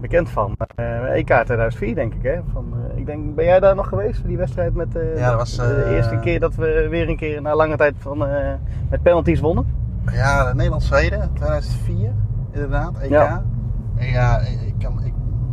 Bekend 0.00 0.30
van 0.30 0.56
EK 1.12 1.26
2004 1.26 1.94
denk 1.94 2.14
ik. 2.14 2.22
Hè? 2.22 2.40
Van, 2.52 2.74
ik 2.94 3.06
denk, 3.06 3.34
ben 3.34 3.44
jij 3.44 3.60
daar 3.60 3.74
nog 3.74 3.88
geweest? 3.88 4.24
Die 4.26 4.36
wedstrijd 4.36 4.74
met 4.74 4.88
Ja, 5.16 5.28
dat 5.28 5.38
was, 5.38 5.56
de 5.56 5.92
eerste 5.94 6.18
keer 6.18 6.40
dat 6.40 6.54
we 6.54 6.86
weer 6.90 7.08
een 7.08 7.16
keer 7.16 7.42
na 7.42 7.54
lange 7.54 7.76
tijd 7.76 7.94
van, 7.98 8.18
met 8.90 9.02
penalties 9.02 9.40
wonnen. 9.40 9.66
Ja, 10.12 10.52
Nederland-Zweden, 10.52 11.30
2004, 11.34 12.10
inderdaad, 12.52 12.98
EK. 12.98 13.10
Ja. 13.10 13.42
Ja, 14.10 14.38
ik 14.38 14.74
kan, 14.78 15.04
ik, 15.04 15.12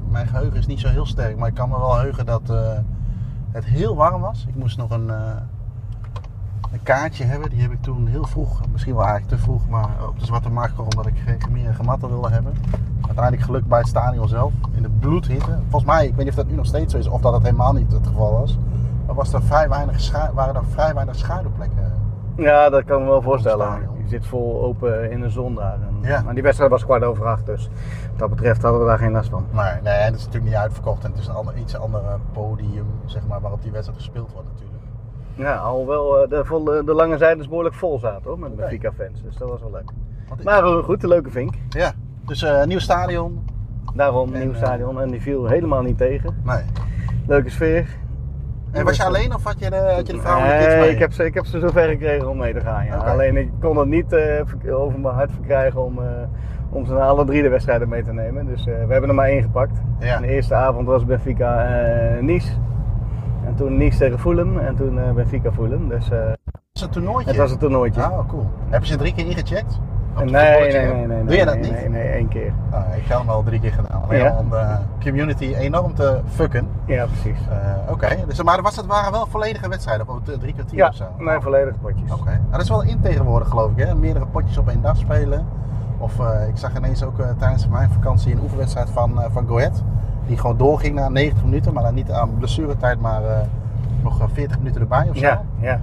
mijn 0.10 0.28
geheugen 0.28 0.58
is 0.58 0.66
niet 0.66 0.80
zo 0.80 0.88
heel 0.88 1.06
sterk, 1.06 1.38
maar 1.38 1.48
ik 1.48 1.54
kan 1.54 1.70
me 1.70 1.78
wel 1.78 1.98
heugen 1.98 2.26
dat 2.26 2.50
eh, 2.50 2.80
het 3.52 3.66
heel 3.66 3.96
warm 3.96 4.22
was. 4.22 4.46
Ik 4.48 4.56
moest 4.56 4.78
nog 4.78 4.90
een, 4.90 5.10
eh, 5.10 5.36
een 6.72 6.84
kaartje 6.84 7.24
hebben, 7.24 7.50
die 7.50 7.62
heb 7.62 7.72
ik 7.72 7.82
toen 7.82 8.08
heel 8.08 8.26
vroeg, 8.26 8.62
misschien 8.72 8.96
wel 8.96 9.04
eigenlijk 9.06 9.36
te 9.36 9.44
vroeg, 9.44 9.70
maar 9.70 9.90
op 10.08 10.20
de 10.20 10.26
Zwarte 10.26 10.50
Markt 10.50 10.70
gekocht 10.70 10.96
omdat 10.96 11.12
ik 11.12 11.20
geen 11.26 11.42
gemeren 11.42 11.76
gematten 11.76 12.10
wilde 12.10 12.30
hebben. 12.30 12.54
Uiteindelijk 13.02 13.46
gelukt 13.46 13.68
bij 13.68 13.80
het 13.80 13.88
stadion 13.88 14.28
zelf, 14.28 14.54
in 14.72 14.82
de 14.82 14.90
bloedhitte. 14.90 15.60
Volgens 15.70 15.92
mij, 15.92 16.08
ik 16.08 16.16
weet 16.16 16.26
niet 16.26 16.30
of 16.30 16.36
dat 16.36 16.48
nu 16.48 16.56
nog 16.56 16.66
steeds 16.66 16.94
zo 16.94 17.00
is, 17.00 17.08
of 17.08 17.22
dat 17.22 17.34
het 17.34 17.44
helemaal 17.44 17.74
niet 17.74 17.92
het 17.92 18.08
geval 18.08 18.32
was. 18.32 18.58
Maar 19.06 19.16
was 19.16 19.34
er 19.34 19.44
vrij 19.44 19.70
weinig 19.70 20.12
waren 20.34 20.56
er 20.56 20.66
vrij 20.66 20.94
weinig 20.94 21.16
schaduwplekken. 21.16 21.92
Ja, 22.36 22.70
dat 22.70 22.84
kan 22.84 22.98
ik 22.98 23.04
me 23.04 23.10
wel 23.10 23.22
voorstellen. 23.22 23.98
Zit 24.10 24.26
vol 24.26 24.62
open 24.64 25.12
in 25.12 25.22
de 25.22 25.30
zon 25.30 25.56
daar. 25.56 25.78
En, 25.88 26.10
Ja. 26.10 26.22
Maar 26.22 26.34
die 26.34 26.44
wedstrijd 26.44 26.72
was 26.72 26.84
kwart 26.86 27.04
over 27.04 27.26
acht, 27.26 27.46
dus 27.46 27.70
wat 28.10 28.20
dat 28.20 28.30
betreft 28.30 28.62
hadden 28.62 28.82
we 28.82 28.88
daar 28.88 28.98
geen 28.98 29.12
last 29.12 29.30
van. 29.30 29.46
Nee, 29.52 29.82
nee, 29.84 29.94
het 29.94 30.16
is 30.16 30.26
natuurlijk 30.26 30.52
niet 30.52 30.62
uitverkocht 30.62 31.04
en 31.04 31.12
het 31.12 31.20
is 31.20 31.28
een 31.28 31.34
ander, 31.36 31.58
iets 31.58 31.76
andere 31.76 32.18
podium, 32.34 32.86
zeg 33.06 33.28
maar, 33.28 33.42
waarop 33.42 33.62
die 33.62 33.72
wedstrijd 33.72 34.00
gespeeld 34.02 34.32
wordt 34.32 34.48
natuurlijk. 34.48 34.78
Ja, 35.36 35.56
alhoewel 35.56 36.22
eh, 36.24 36.30
de, 36.30 36.46
volle, 36.46 36.84
de 36.84 36.94
lange 36.94 37.18
zijdes 37.18 37.48
behoorlijk 37.48 37.76
vol 37.76 38.00
zaten 38.00 38.24
hoor, 38.24 38.40
met 38.40 38.52
Oké. 38.52 38.60
Benfica 38.62 38.92
fans. 38.92 39.22
Dus 39.24 39.38
dat 39.38 39.50
was 39.50 39.62
wel 39.62 39.72
leuk. 39.72 39.92
Maar 40.44 40.64
eh, 40.64 40.84
goed, 40.84 41.04
een 41.04 41.10
leuke 41.10 41.32
vink. 41.32 41.54
ja, 41.70 41.92
dus 42.26 42.44
eh 42.44 42.64
nieuw 42.64 42.80
stadion. 42.80 43.46
Daarom 43.94 44.34
En, 44.34 44.40
nieuw 44.40 44.52
eh, 44.52 44.58
stadion 44.58 45.02
en 45.02 45.10
die 45.12 45.22
viel 45.22 45.46
helemaal 45.48 45.82
niet 45.82 45.98
tegen. 45.98 46.36
Nee. 46.44 46.62
Leuke 47.28 47.50
sfeer. 47.50 47.88
En 48.72 48.86
was 48.86 48.98
je 48.98 49.04
alleen 49.06 49.36
of 49.36 49.44
had 49.44 49.60
je 49.60 49.70
de, 49.70 49.92
had 49.96 50.08
je 50.08 50.14
de 50.14 50.20
vrouw 50.20 50.40
en 50.40 50.68
Nee, 50.68 50.80
mee? 50.80 50.90
ik 50.92 51.00
heb, 51.00 51.12
ze, 51.14 51.26
ik 51.26 51.34
heb 51.34 51.46
ze 51.46 51.60
zover 51.60 51.88
gekregen 51.88 52.30
om 52.30 52.38
mee 52.38 52.54
te 52.54 52.62
gaan. 52.62 52.86
Ja. 52.86 52.96
Alleen 52.96 53.38
ik 53.38 53.50
kon 53.62 53.78
het 53.78 53.88
niet 53.88 54.14
eh, 54.14 54.20
ver- 54.46 54.74
over 54.74 55.00
mijn 55.00 55.14
hart 55.16 55.32
verkrijgen 55.32 55.84
om, 55.86 56.00
eh, 56.00 56.06
om 56.70 56.86
ze 56.86 56.94
naar 56.94 57.02
alle 57.02 57.26
drie 57.26 57.42
de 57.42 57.50
wedstrijden 57.50 57.90
mee 57.90 58.04
te 58.04 58.14
nemen. 58.14 58.46
Dus 58.46 58.60
eh, 58.68 58.74
we 58.86 58.92
hebben 58.92 59.10
er 59.10 59.16
maar 59.16 59.28
één 59.28 59.42
gepakt. 59.42 59.82
Ja. 60.00 60.16
En 60.16 60.22
de 60.22 60.28
eerste 60.28 60.56
avond 60.56 60.88
was 60.88 61.06
Benfica 61.06 61.68
Nice. 62.22 62.52
En 63.46 63.56
toen 63.56 63.78
Nice 63.78 63.98
tegen 63.98 64.20
Fulham 64.20 64.58
en 64.58 64.76
toen 64.76 65.00
Benfica 65.16 65.52
Fulham. 65.52 65.90
Dus 65.90 66.08
was 66.10 66.82
een 66.82 66.90
toernooitje? 66.90 67.28
het 67.30 67.38
was 67.40 67.52
een 67.52 67.58
toernooitje. 67.58 68.02
Oh, 68.02 68.28
cool. 68.28 68.48
Heb 68.70 68.82
je 68.84 68.88
ze 68.92 68.98
drie 68.98 69.14
keer 69.14 69.26
ingecheckt? 69.26 69.80
Nee, 70.16 70.26
nee, 70.26 70.72
nee, 70.72 70.94
nee, 70.94 71.08
nee. 71.08 71.24
Doe 71.26 71.36
je 71.36 71.46
dat 71.46 71.54
nee, 71.54 71.64
niet? 71.64 71.72
Nee, 71.80 71.90
nee, 71.90 72.08
één 72.08 72.28
keer. 72.28 72.52
Ah, 72.70 72.96
ik 72.96 73.04
heb 73.06 73.18
hem 73.18 73.30
al 73.30 73.44
drie 73.44 73.60
keer 73.60 73.72
gedaan. 73.72 74.04
Alleen 74.04 74.32
om 74.38 74.50
de 74.50 74.76
community 75.04 75.54
enorm 75.56 75.94
te 75.94 76.20
fucken. 76.30 76.68
Ja, 76.86 77.06
precies. 77.06 77.40
Eh, 77.50 77.92
Oké, 77.92 78.08
dus, 78.28 78.44
maar 78.44 78.62
was 78.62 78.76
het 78.76 78.86
waren 78.86 79.12
wel 79.12 79.26
volledige 79.28 79.70
wedstrijden, 79.70 80.08
of 80.10 80.20
drie 80.40 80.54
kwartier 80.54 80.78
Ja, 80.78 80.88
of 80.88 80.96
zo? 80.96 81.06
nee, 81.18 81.40
volledige 81.40 81.78
potjes. 81.82 82.12
Oké, 82.12 82.24
Nou, 82.30 82.40
dat 82.52 82.62
is 82.62 82.70
wel 82.70 82.84
in 82.84 83.00
tegenwoordig 83.02 83.48
geloof 83.50 83.72
ik, 83.72 83.86
hè? 83.86 83.96
Meerdere 83.96 84.26
potjes 84.26 84.58
op 84.58 84.68
één 84.68 84.82
dag 84.82 84.98
spelen. 84.98 85.46
Of 85.98 86.20
eh, 86.20 86.48
ik 86.48 86.58
zag 86.58 86.78
ineens 86.78 87.04
ook 87.04 87.20
eh, 87.20 87.26
tijdens 87.38 87.68
mijn 87.68 87.90
vakantie 87.90 88.34
een 88.34 88.40
oefenwedstrijd 88.42 88.90
van, 88.90 89.22
van 89.32 89.48
Go 89.48 89.58
Ahead. 89.58 89.84
Die 90.28 90.38
gewoon 90.38 90.58
doorging 90.58 90.96
na 90.96 91.10
90 91.10 91.44
minuten, 91.44 91.74
maar 91.74 91.84
dan 91.84 91.94
niet 91.94 92.12
aan 92.12 92.38
blessuretijd, 92.38 93.00
maar 93.02 93.22
nog 94.04 94.22
eh, 94.22 94.28
40 94.34 94.58
minuten 94.58 94.82
erbij 94.82 95.10
of 95.10 95.16
zo. 95.18 95.22
Ja, 95.26 95.44
ja. 95.60 95.80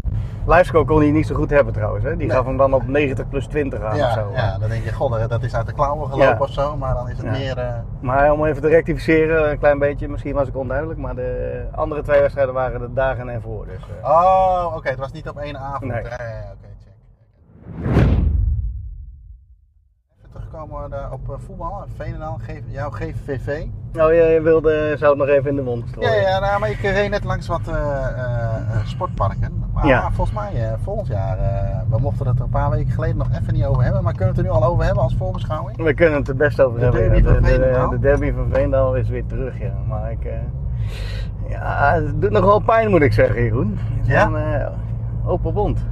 Livescore 0.47 0.85
kon 0.85 0.99
hij 0.99 1.11
niet 1.11 1.27
zo 1.27 1.35
goed 1.35 1.51
hebben 1.51 1.73
trouwens. 1.73 2.05
Hè? 2.05 2.17
Die 2.17 2.27
Nee. 2.27 2.37
gaf 2.37 2.47
hem 2.47 2.57
dan 2.57 2.73
op 2.75 2.87
90 2.87 3.29
plus 3.29 3.47
20 3.47 3.81
aan 3.83 3.91
of 3.93 3.97
ja, 3.97 4.13
zo. 4.13 4.31
ja, 4.33 4.59
dan 4.59 4.69
denk 4.69 4.85
je, 4.85 4.93
god, 4.93 5.29
dat 5.29 5.43
is 5.43 5.55
uit 5.55 5.67
de 5.67 5.73
klauwen 5.73 6.05
gelopen 6.11 6.27
Ja. 6.27 6.37
of 6.39 6.51
zo. 6.53 6.77
Maar 6.77 6.95
dan 6.95 7.09
is 7.09 7.17
het 7.17 7.27
Ja. 7.27 7.31
meer... 7.33 7.59
eh, 7.59 7.75
Maar 8.01 8.33
om 8.33 8.45
even 8.45 8.63
te 8.63 8.69
rectificeren, 8.69 9.51
een 9.51 9.59
klein 9.59 9.79
beetje, 9.79 10.09
misschien 10.09 10.35
was 10.35 10.49
ik 10.49 10.57
onduidelijk, 10.57 10.99
maar 10.99 11.15
de 11.15 11.65
andere 11.75 12.03
twee 12.03 12.21
wedstrijden 12.21 12.55
waren 12.55 12.81
de 12.81 12.93
dagen 12.93 13.29
ervoor. 13.29 13.67
Dus, 13.67 13.83
eh, 14.03 14.11
Oh, 14.11 14.73
oké, 14.77 14.89
het 14.89 14.99
was 14.99 15.13
niet 15.13 15.29
op 15.29 15.39
één 15.39 15.59
avond. 15.59 15.93
Nee. 15.93 16.03
Ja, 16.03 16.09
oké, 16.53 16.69
check. 16.85 17.97
Even 20.19 20.31
terugkomen 20.33 20.93
eh, 20.93 21.13
op 21.13 21.31
eh, 21.31 21.35
voetbal. 21.47 21.85
Veenendaal, 21.97 22.41
jouw 22.67 22.91
GVV. 22.91 23.67
Nou, 23.97 24.15
je, 24.15 24.23
je 24.23 24.41
wilde, 24.41 24.95
zou 24.99 25.11
het 25.11 25.19
nog 25.29 25.37
even 25.37 25.51
in 25.51 25.57
de 25.57 25.63
mond 25.63 25.85
Ja, 25.85 25.91
strooien. 25.91 26.21
ja 26.21 26.39
nou, 26.41 26.61
maar 26.61 26.71
ik 26.71 26.81
reed 26.81 27.11
net 27.11 27.25
langs 27.25 27.47
wat 27.47 27.61
eh, 27.69 27.75
eh, 27.75 28.57
eh, 28.57 28.87
sportparken. 28.87 29.65
Maar 29.73 29.87
Ja. 29.87 30.11
volgens 30.13 30.37
mij 30.37 30.77
volgend 30.83 31.07
jaar, 31.09 31.39
we 31.91 31.99
mochten 32.01 32.27
het 32.27 32.39
er 32.39 32.45
een 32.45 32.51
paar 32.51 32.71
weken 32.71 32.93
geleden 32.93 33.17
nog 33.17 33.29
even 33.41 33.55
niet 33.55 33.65
over 33.65 33.83
hebben. 33.83 34.03
Maar 34.03 34.15
kunnen 34.15 34.35
we 34.35 34.41
het 34.41 34.49
er 34.51 34.55
nu 34.55 34.61
al 34.63 34.71
over 34.71 34.85
hebben 34.85 35.03
als 35.03 35.15
voorbeschouwing? 35.19 35.77
We 35.83 35.95
kunnen 35.95 36.19
het 36.19 36.29
er 36.29 36.37
best 36.37 36.61
over 36.61 36.79
De 36.79 36.85
hebben. 36.85 37.01
derby 37.03 37.17
ja. 37.29 37.33
de, 37.35 37.41
de, 37.41 37.47
Veenendaal? 37.47 37.91
de 37.91 37.99
derby 37.99 38.33
van 38.33 38.49
Veendal 38.53 38.95
is 38.97 39.09
weer 39.09 39.27
terug, 39.27 39.59
ja. 39.61 39.73
Maar 39.89 40.11
ik, 40.11 40.29
ja, 41.49 41.93
het 41.95 42.21
doet 42.21 42.31
nog 42.31 42.45
wel 42.45 42.61
pijn 42.61 42.91
moet 42.91 43.03
ik 43.03 43.13
zeggen, 43.13 43.43
Jeroen. 43.43 43.79
Ja? 44.03 44.27
een, 44.27 44.69
open 45.27 45.53
wond. 45.53 45.85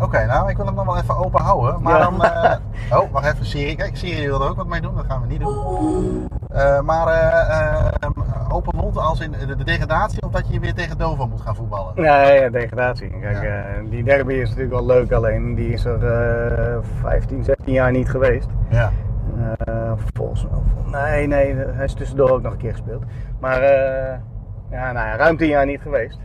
Oké, 0.00 0.26
nou, 0.26 0.48
ik 0.50 0.56
wil 0.56 0.66
hem 0.66 0.74
nog 0.74 0.84
wel 0.84 0.96
even 0.96 1.16
open 1.16 1.40
houden. 1.40 1.82
Maar 1.82 1.98
Ja. 1.98 2.10
dan. 2.10 2.24
eh, 2.24 2.56
oh, 2.98 3.10
wacht 3.12 3.26
even, 3.34 3.46
Siri. 3.46 3.76
Kijk, 3.76 3.96
Siri 3.96 4.26
wil 4.26 4.42
er 4.42 4.48
ook 4.48 4.56
wat 4.56 4.66
mee 4.66 4.80
doen. 4.80 4.94
Dat 4.96 5.04
gaan 5.08 5.20
we 5.20 5.26
niet 5.26 5.40
doen. 5.40 6.28
Eh, 6.50 6.80
maar 6.80 7.06
eh, 7.06 7.88
eh, 8.02 8.14
open 8.48 8.76
mond 8.76 8.96
als 8.98 9.20
in 9.20 9.30
de, 9.46 9.56
de 9.56 9.64
degradatie 9.64 10.22
of 10.22 10.30
dat 10.30 10.52
je 10.52 10.60
weer 10.60 10.74
tegen 10.74 10.98
Dover 10.98 11.28
moet 11.28 11.40
gaan 11.40 11.56
voetballen? 11.56 11.92
Nee, 11.94 12.40
ja, 12.40 12.48
degradatie. 12.48 13.10
Kijk, 13.20 13.42
Ja. 13.42 13.62
die 13.90 14.04
derby 14.04 14.32
is 14.32 14.48
natuurlijk 14.48 14.74
wel 14.74 14.86
leuk, 14.86 15.12
alleen 15.12 15.54
die 15.54 15.68
is 15.72 15.84
er 15.84 16.06
eh 16.06 16.78
15, 17.00 17.44
16 17.44 17.72
jaar 17.72 17.90
niet 17.90 18.10
geweest. 18.10 18.48
Ja. 18.68 18.90
Volgens 20.14 20.46
mij. 20.90 21.00
Nee, 21.02 21.26
nee, 21.26 21.54
hij 21.74 21.84
is 21.84 21.94
tussendoor 21.94 22.30
ook 22.30 22.42
nog 22.42 22.52
een 22.52 22.58
keer 22.58 22.72
gespeeld. 22.72 23.02
Maar 23.40 23.62
ja, 24.70 24.92
nou 24.92 25.06
ja, 25.06 25.16
ruim 25.16 25.36
10 25.36 25.48
jaar 25.48 25.66
niet 25.66 25.80
geweest. 25.80 26.18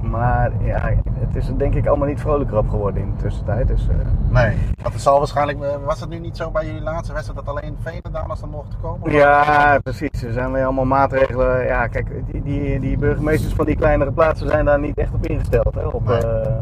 Maar 0.00 0.50
ja, 0.62 0.92
het 1.12 1.36
is 1.36 1.50
denk 1.56 1.74
ik 1.74 1.86
allemaal 1.86 2.08
niet 2.08 2.20
vrolijker 2.20 2.56
op 2.58 2.68
geworden 2.68 3.02
in 3.02 3.12
de 3.16 3.22
tussentijd. 3.22 3.68
Dus, 3.68 3.88
eh, 3.88 3.94
Nee. 4.28 4.56
Want 4.82 4.92
het 4.94 5.02
zal 5.02 5.18
waarschijnlijk. 5.18 5.60
eh, 5.62 5.68
Was 5.84 6.00
het 6.00 6.08
nu 6.08 6.18
niet 6.18 6.36
zo 6.36 6.50
bij 6.50 6.66
jullie 6.66 6.80
laatste 6.82 7.12
wedstrijd 7.12 7.44
dat 7.44 7.54
alleen 7.56 7.76
Veenendalers 7.82 8.40
dan 8.40 8.48
mochten 8.50 8.78
komen? 8.82 9.12
Ja, 9.12 9.78
precies. 9.82 10.22
Er 10.22 10.32
zijn 10.32 10.52
weer 10.52 10.64
allemaal 10.64 10.84
maatregelen. 10.84 11.64
Ja, 11.66 11.86
kijk, 11.86 12.06
die, 12.32 12.42
die, 12.42 12.80
die 12.80 12.98
burgemeesters 12.98 13.54
van 13.54 13.66
die 13.66 13.76
kleinere 13.76 14.12
plaatsen 14.12 14.48
zijn 14.48 14.64
daar 14.64 14.80
niet 14.80 14.96
echt 14.98 15.14
op 15.14 15.26
ingesteld. 15.26 15.74
Hè? 15.74 15.86
Op, 15.86 16.06
Nee. 16.08 16.18
eh, 16.26 16.52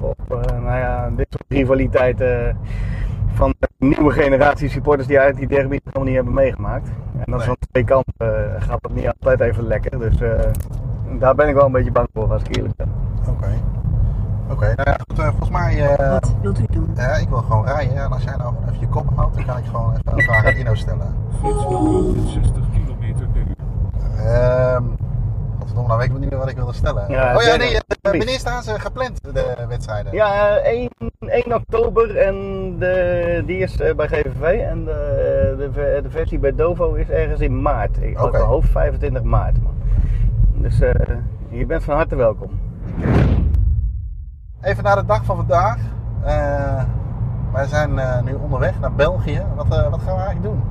op 0.00 0.18
nou 0.62 0.78
ja, 0.78 1.10
dit 1.16 1.26
soort 1.30 1.44
rivaliteiten 1.48 2.58
van 3.32 3.54
de 3.58 3.68
nieuwe 3.78 4.12
generatie 4.12 4.68
supporters 4.68 5.06
die 5.08 5.18
uit 5.20 5.36
die 5.36 5.46
derby 5.48 5.78
helemaal 5.84 6.04
niet 6.06 6.14
hebben 6.14 6.34
meegemaakt. 6.34 6.88
En 6.88 7.24
dat 7.32 7.40
is 7.40 7.46
Nee. 7.46 7.48
aan 7.48 7.66
twee 7.70 7.84
kanten 7.84 8.62
gaat 8.62 8.78
het 8.82 8.94
niet 8.94 9.06
altijd 9.06 9.40
even 9.40 9.66
lekker. 9.66 9.98
Dus 9.98 10.18
daar 11.18 11.34
ben 11.34 11.48
ik 11.48 11.54
wel 11.54 11.64
een 11.66 11.72
beetje 11.72 11.92
bang 11.92 12.08
voor, 12.14 12.32
als 12.32 12.42
ik 12.42 12.56
eerlijk 12.56 12.76
ben. 12.76 12.92
Oké. 13.28 13.48
Oké, 14.50 14.64
nou 14.76 14.90
ja, 14.90 14.96
goed, 15.08 15.18
eh, 15.18 15.24
volgens 15.28 15.50
mij. 15.50 15.86
eh, 15.96 16.10
Wat 16.10 16.34
wilt 16.42 16.58
u 16.58 16.64
doen? 16.70 16.90
ja, 16.96 17.14
ik 17.16 17.28
wil 17.28 17.38
gewoon 17.38 17.64
rijden. 17.66 17.96
En 17.96 18.12
als 18.12 18.22
jij 18.22 18.36
nou 18.36 18.54
even 18.66 18.80
je 18.80 18.88
kop 18.88 19.06
houdt, 19.16 19.34
dan 19.34 19.44
kan 19.44 19.58
ik 19.58 19.64
gewoon 19.64 19.92
even 19.92 20.12
een 20.18 20.22
vraag 20.24 20.44
aan 20.46 20.52
Inno 20.56 20.74
stellen. 20.74 21.14
Flitsnelheid 21.40 22.16
60 22.28 22.52
km 22.72 23.14
per 23.32 23.40
uur. 23.48 23.56
Ehm 24.26 24.84
Godverdomme, 25.58 25.88
nou 25.88 25.98
weet 26.00 26.10
ik 26.10 26.18
niet 26.18 26.30
meer 26.30 26.38
wat 26.38 26.48
ik 26.48 26.56
wilde 26.56 26.72
stellen. 26.72 27.04
Ja, 27.10 27.36
oh 27.36 27.42
ja, 27.42 27.56
nee, 27.56 27.70
derde. 27.70 27.84
eh, 28.00 28.10
wanneer 28.10 28.38
staan 28.38 28.62
ze 28.62 28.80
gepland, 28.80 29.20
de 29.34 29.54
wedstrijden? 29.68 30.12
Ja, 30.12 30.56
eh, 30.56 30.72
1, 30.72 30.88
1 31.20 31.54
oktober 31.54 32.16
en 32.16 32.34
de, 32.78 33.42
die 33.46 33.58
is 33.58 33.76
bij 33.96 34.06
GVV 34.08 34.42
en 34.60 34.84
de, 34.84 35.54
de, 35.74 36.00
de 36.02 36.10
versie 36.10 36.38
bij 36.38 36.54
Dovo 36.54 36.92
is 36.94 37.08
ergens 37.10 37.40
in 37.40 37.62
maart. 37.62 38.02
Ik 38.02 38.20
Oké. 38.22 38.30
mijn 38.30 38.44
hoofd 38.44 38.68
25 38.70 39.22
maart. 39.22 39.62
Man. 39.62 39.72
Dus 40.60 40.80
eh, 40.80 41.16
je 41.48 41.66
bent 41.66 41.84
van 41.84 41.94
harte 41.94 42.16
welkom. 42.16 42.50
Even 44.60 44.84
naar 44.84 44.96
de 44.96 45.04
dag 45.04 45.24
van 45.24 45.36
vandaag. 45.36 45.78
Eh, 46.24 46.82
wij 47.52 47.66
zijn 47.66 47.98
eh, 47.98 48.22
nu 48.22 48.34
onderweg 48.34 48.80
naar 48.80 48.92
België. 48.92 49.42
Wat, 49.56 49.68
wat 49.68 50.00
gaan 50.00 50.16
we 50.16 50.22
eigenlijk 50.22 50.42
doen? 50.42 50.62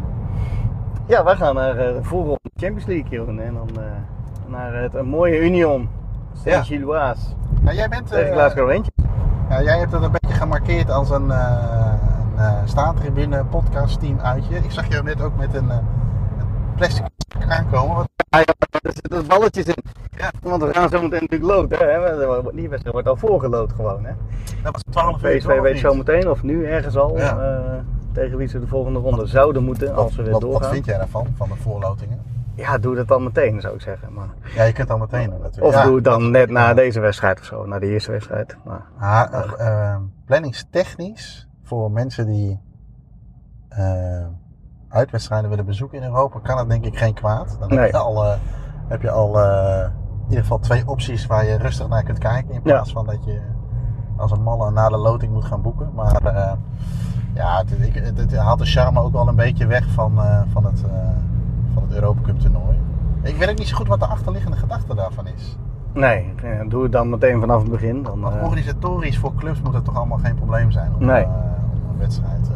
Ja, 1.06 1.24
wij 1.24 1.36
gaan 1.36 1.56
naar 1.56 1.74
de 1.74 2.00
voorronde 2.02 2.52
Champions 2.56 2.86
League 2.86 3.10
Jeroen, 3.10 3.40
en 3.40 3.54
dan 3.54 3.70
naar 4.48 4.82
het 4.82 4.94
een 4.94 5.08
mooie 5.08 5.40
Union. 5.40 5.90
Ja. 6.34 6.52
Saint-Gilloise 6.52 7.22
Ja, 7.64 7.74
jij, 7.74 7.90
bent, 7.90 8.08
tegen 8.08 8.34
Glasgow 8.34 8.70
Rangers. 8.70 8.90
ja, 9.50 9.62
jij 9.62 9.80
hebt 9.80 9.92
het 9.92 10.04
een 10.04 10.12
beetje 10.12 10.36
gemarkeerd 10.36 10.92
als 10.92 11.10
een, 11.10 11.30
een 11.30 12.68
staantribune 12.68 13.46
podcast 13.46 14.00
team 14.00 14.20
uitje. 14.20 14.56
Ik 14.56 14.72
zag 14.72 14.88
jou 14.88 15.04
net 15.04 15.22
ook 15.22 15.38
met 15.38 15.54
een, 15.54 15.70
een 15.70 15.86
plastic 16.76 17.06
aankomen. 17.48 17.96
Wat, 17.96 18.17
Ja, 18.40 18.80
er 18.82 18.92
zitten 18.94 19.28
balletjes 19.28 19.66
in. 19.66 19.84
Ja, 20.18 20.32
want 20.42 20.64
we 20.64 20.74
gaan 20.74 20.90
zo 20.90 21.02
meteen 21.02 21.22
natuurlijk 21.22 21.52
loten. 21.52 21.78
Hè? 21.78 22.52
Die 22.56 22.70
wedstrijd 22.70 22.92
wordt 22.94 23.08
al 23.08 23.16
voorgelood 23.16 23.74
gewoon. 23.74 24.06
Hè? 24.06 24.12
dat 24.64 24.72
was 24.74 24.82
12 24.90 25.24
uur. 25.24 25.38
PSV 25.38 25.60
weet 25.62 25.80
zo 25.80 25.94
meteen, 25.94 26.30
of 26.30 26.44
nu 26.44 26.66
ergens 26.66 26.98
al, 26.98 27.18
Ja. 27.18 27.40
eh, 27.40 27.74
tegen 28.14 28.38
wie 28.38 28.48
ze 28.48 28.60
de 28.60 28.68
volgende 28.68 29.00
ronde 29.00 29.26
zouden 29.26 29.64
moeten 29.64 29.88
Wat, 29.96 30.04
als 30.04 30.16
we 30.16 30.24
weer 30.24 30.32
wat, 30.32 30.42
doorgaan. 30.42 30.62
wat 30.62 30.72
vind 30.72 30.86
jij 30.86 30.98
daarvan, 30.98 31.28
van 31.38 31.48
de 31.50 31.56
voorlotingen? 31.56 32.20
Ja, 32.56 32.78
doe 32.78 32.96
dat 32.96 33.08
dan 33.08 33.24
meteen, 33.24 33.62
zou 33.62 33.76
ik 33.76 33.82
zeggen. 33.82 34.14
Maar, 34.14 34.28
Ja, 34.56 34.64
je 34.64 34.74
kunt 34.74 34.88
dat 34.88 35.00
meteen 35.00 35.30
doen 35.30 35.40
natuurlijk. 35.42 35.66
of 35.66 35.74
Ja, 35.74 35.84
doe 35.86 35.96
het 35.96 36.04
dan 36.04 36.32
net 36.32 36.50
na 36.50 36.74
deze 36.74 37.00
wedstrijd 37.00 37.40
of 37.40 37.46
zo, 37.46 37.66
na 37.66 37.80
de 37.80 37.86
eerste 37.88 38.12
wedstrijd. 38.12 38.56
Maar, 38.66 38.86
Ah, 39.00 39.28
eh, 39.60 39.68
eh, 39.94 39.96
planningstechnisch 40.26 41.48
voor 41.64 41.92
mensen 41.92 42.26
die 42.26 42.60
eh, 43.70 44.26
uitwedstrijden 44.90 45.50
willen 45.50 45.66
bezoeken 45.66 45.98
in 45.98 46.04
Europa, 46.04 46.40
kan 46.40 46.58
het 46.58 46.70
denk 46.70 46.86
ik 46.86 46.98
geen 46.98 47.14
kwaad. 47.14 47.58
Dan 47.60 47.70
Nee. 47.70 47.80
heb 47.80 47.90
je 47.92 47.98
al, 47.98 48.24
eh, 48.26 48.34
heb 48.88 49.02
je 49.02 49.12
al 49.12 49.40
eh, 49.42 49.84
in 50.24 50.30
ieder 50.30 50.42
geval 50.42 50.60
twee 50.60 50.88
opties 50.88 51.26
waar 51.28 51.46
je 51.46 51.58
rustig 51.58 51.88
naar 51.88 52.04
kunt 52.04 52.18
kijken. 52.18 52.54
In 52.54 52.62
plaats 52.62 52.92
van 52.92 53.06
dat 53.06 53.26
je 53.26 53.42
als 54.18 54.32
een 54.32 54.44
malle 54.44 54.72
na 54.72 54.90
de 54.90 54.98
loting 54.98 55.34
moet 55.34 55.46
gaan 55.46 55.62
boeken. 55.62 55.90
Maar 55.96 56.22
eh, 56.26 56.52
ja, 57.34 57.58
het, 57.58 57.72
ik- 57.88 57.94
het, 58.04 58.18
het 58.18 58.36
haalt 58.36 58.60
de 58.60 58.66
charme 58.66 59.00
ook 59.02 59.12
wel 59.12 59.28
een 59.28 59.36
beetje 59.36 59.66
weg 59.68 59.88
van, 59.88 60.20
van, 60.52 60.66
het, 60.66 60.84
van 61.74 61.84
het 61.84 61.92
Europa 61.94 62.22
Cup 62.22 62.40
toernooi. 62.40 62.80
Ik 63.22 63.36
weet 63.38 63.50
ook 63.50 63.58
niet 63.58 63.68
zo 63.68 63.76
goed 63.76 63.88
wat 63.88 64.00
de 64.00 64.06
achterliggende 64.06 64.58
gedachte 64.58 64.96
daarvan 64.96 65.28
is. 65.28 65.58
nee, 65.94 66.34
doe 66.68 66.84
het 66.84 66.92
dan 66.92 67.10
meteen 67.10 67.40
vanaf 67.40 67.62
het 67.62 67.72
begin. 67.72 68.04
Dan, 68.04 68.20
Want 68.22 68.36
organisatorisch 68.42 69.18
voor 69.18 69.34
clubs 69.36 69.62
moet 69.62 69.74
het 69.74 69.86
toch 69.86 69.96
allemaal 69.96 70.18
geen 70.18 70.36
probleem 70.36 70.72
zijn 70.72 70.96
om, 70.96 71.06
Nee. 71.06 71.24
om 71.26 71.32
een 71.92 71.98
wedstrijd 71.98 72.50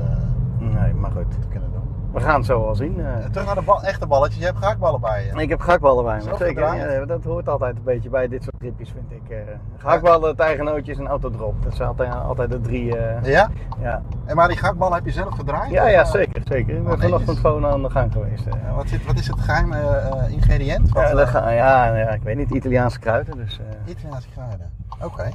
nee, 0.60 0.94
maar 0.94 1.12
goed. 1.12 1.32
te 1.32 1.48
kunnen 1.50 1.70
doen. 1.71 1.71
We 2.14 2.20
gaan 2.20 2.36
het 2.36 2.46
zo 2.46 2.64
wel 2.64 2.76
zien. 2.76 3.00
eh. 3.06 3.26
Terug 3.32 3.46
naar 3.46 3.56
de 3.56 3.62
bal, 3.62 3.84
echte 3.84 4.08
balletjes. 4.08 4.40
Je 4.40 4.46
hebt 4.46 4.58
gehaktballen 4.58 5.02
bij 5.02 5.26
je. 5.36 5.42
Ik 5.42 5.50
heb 5.50 5.60
gehaktballen 5.62 6.04
bij 6.04 6.16
me. 6.26 6.36
Zeker. 6.38 6.76
Ja, 6.76 7.06
dat 7.06 7.24
hoort 7.24 7.50
altijd 7.50 7.76
een 7.76 7.84
beetje 7.84 8.10
bij 8.10 8.28
dit 8.28 8.44
soort 8.44 8.56
tripjes, 8.60 8.90
vind 8.92 9.12
ik. 9.12 9.30
eh 9.30 9.38
gehaktballen, 9.78 10.36
tijgenootjes 10.36 10.98
en 10.98 11.08
autodrop. 11.08 11.64
Dat 11.64 11.76
zijn 11.76 11.88
altijd, 11.88 12.14
altijd 12.14 12.50
de 12.52 12.62
drie. 12.62 12.98
eh, 12.98 13.24
Ja? 13.32 13.50
ja. 13.82 14.02
En 14.26 14.36
maar 14.36 14.48
die 14.48 14.58
gehaktballen 14.58 14.96
heb 14.96 15.06
je 15.06 15.12
zelf 15.12 15.34
gedraaid? 15.36 15.72
Ja, 15.72 15.84
Of, 15.84 15.90
ja, 15.92 16.06
zeker. 16.06 16.42
zeker. 16.46 16.76
Ik 16.76 16.84
ben 16.84 16.92
Oh, 16.94 17.00
vanochtend 17.00 17.20
netjes. 17.20 17.40
gewoon 17.40 17.66
aan 17.66 17.82
de 17.82 17.90
gang 17.90 18.12
geweest. 18.12 18.44
ja, 18.46 18.74
wat, 18.76 18.88
zit, 18.90 19.06
wat 19.06 19.16
is 19.20 19.28
het 19.28 19.40
geheime 19.40 19.78
eh, 19.78 20.32
ingrediënt? 20.32 20.90
Wat, 20.92 21.04
Ja, 21.10 21.16
dat 21.16 21.28
ga, 21.30 21.50
ja, 21.50 21.96
ja, 21.96 22.10
ik 22.10 22.22
weet 22.24 22.38
niet, 22.38 22.52
Italiaanse 22.52 23.00
kruiden. 23.00 23.38
Dus, 23.38 23.60
Italiaanse 23.86 24.28
kruiden. 24.30 24.70
Oké. 25.04 25.30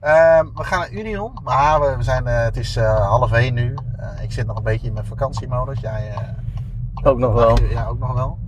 We 0.00 0.64
gaan 0.64 0.78
naar 0.78 0.90
Union. 0.90 1.32
Maar 1.42 1.80
we, 1.80 1.96
we 1.96 2.02
zijn, 2.02 2.26
eh, 2.26 2.42
het 2.42 2.56
is 2.56 2.76
eh, 2.76 3.08
half 3.08 3.32
één 3.32 3.54
nu. 3.54 3.74
Eh, 3.96 4.22
ik 4.22 4.32
zit 4.32 4.46
nog 4.46 4.56
een 4.56 4.62
beetje 4.62 4.86
in 4.86 4.92
mijn 4.92 5.06
vakantiemodus. 5.06 5.80
Jij 5.80 6.10
eh, 6.10 7.10
ook 7.10 7.18
nog 7.18 7.32
wel. 7.34 7.58
Ja, 7.68 7.86
ook 7.86 7.98
nog 7.98 8.14
wel. 8.14 8.38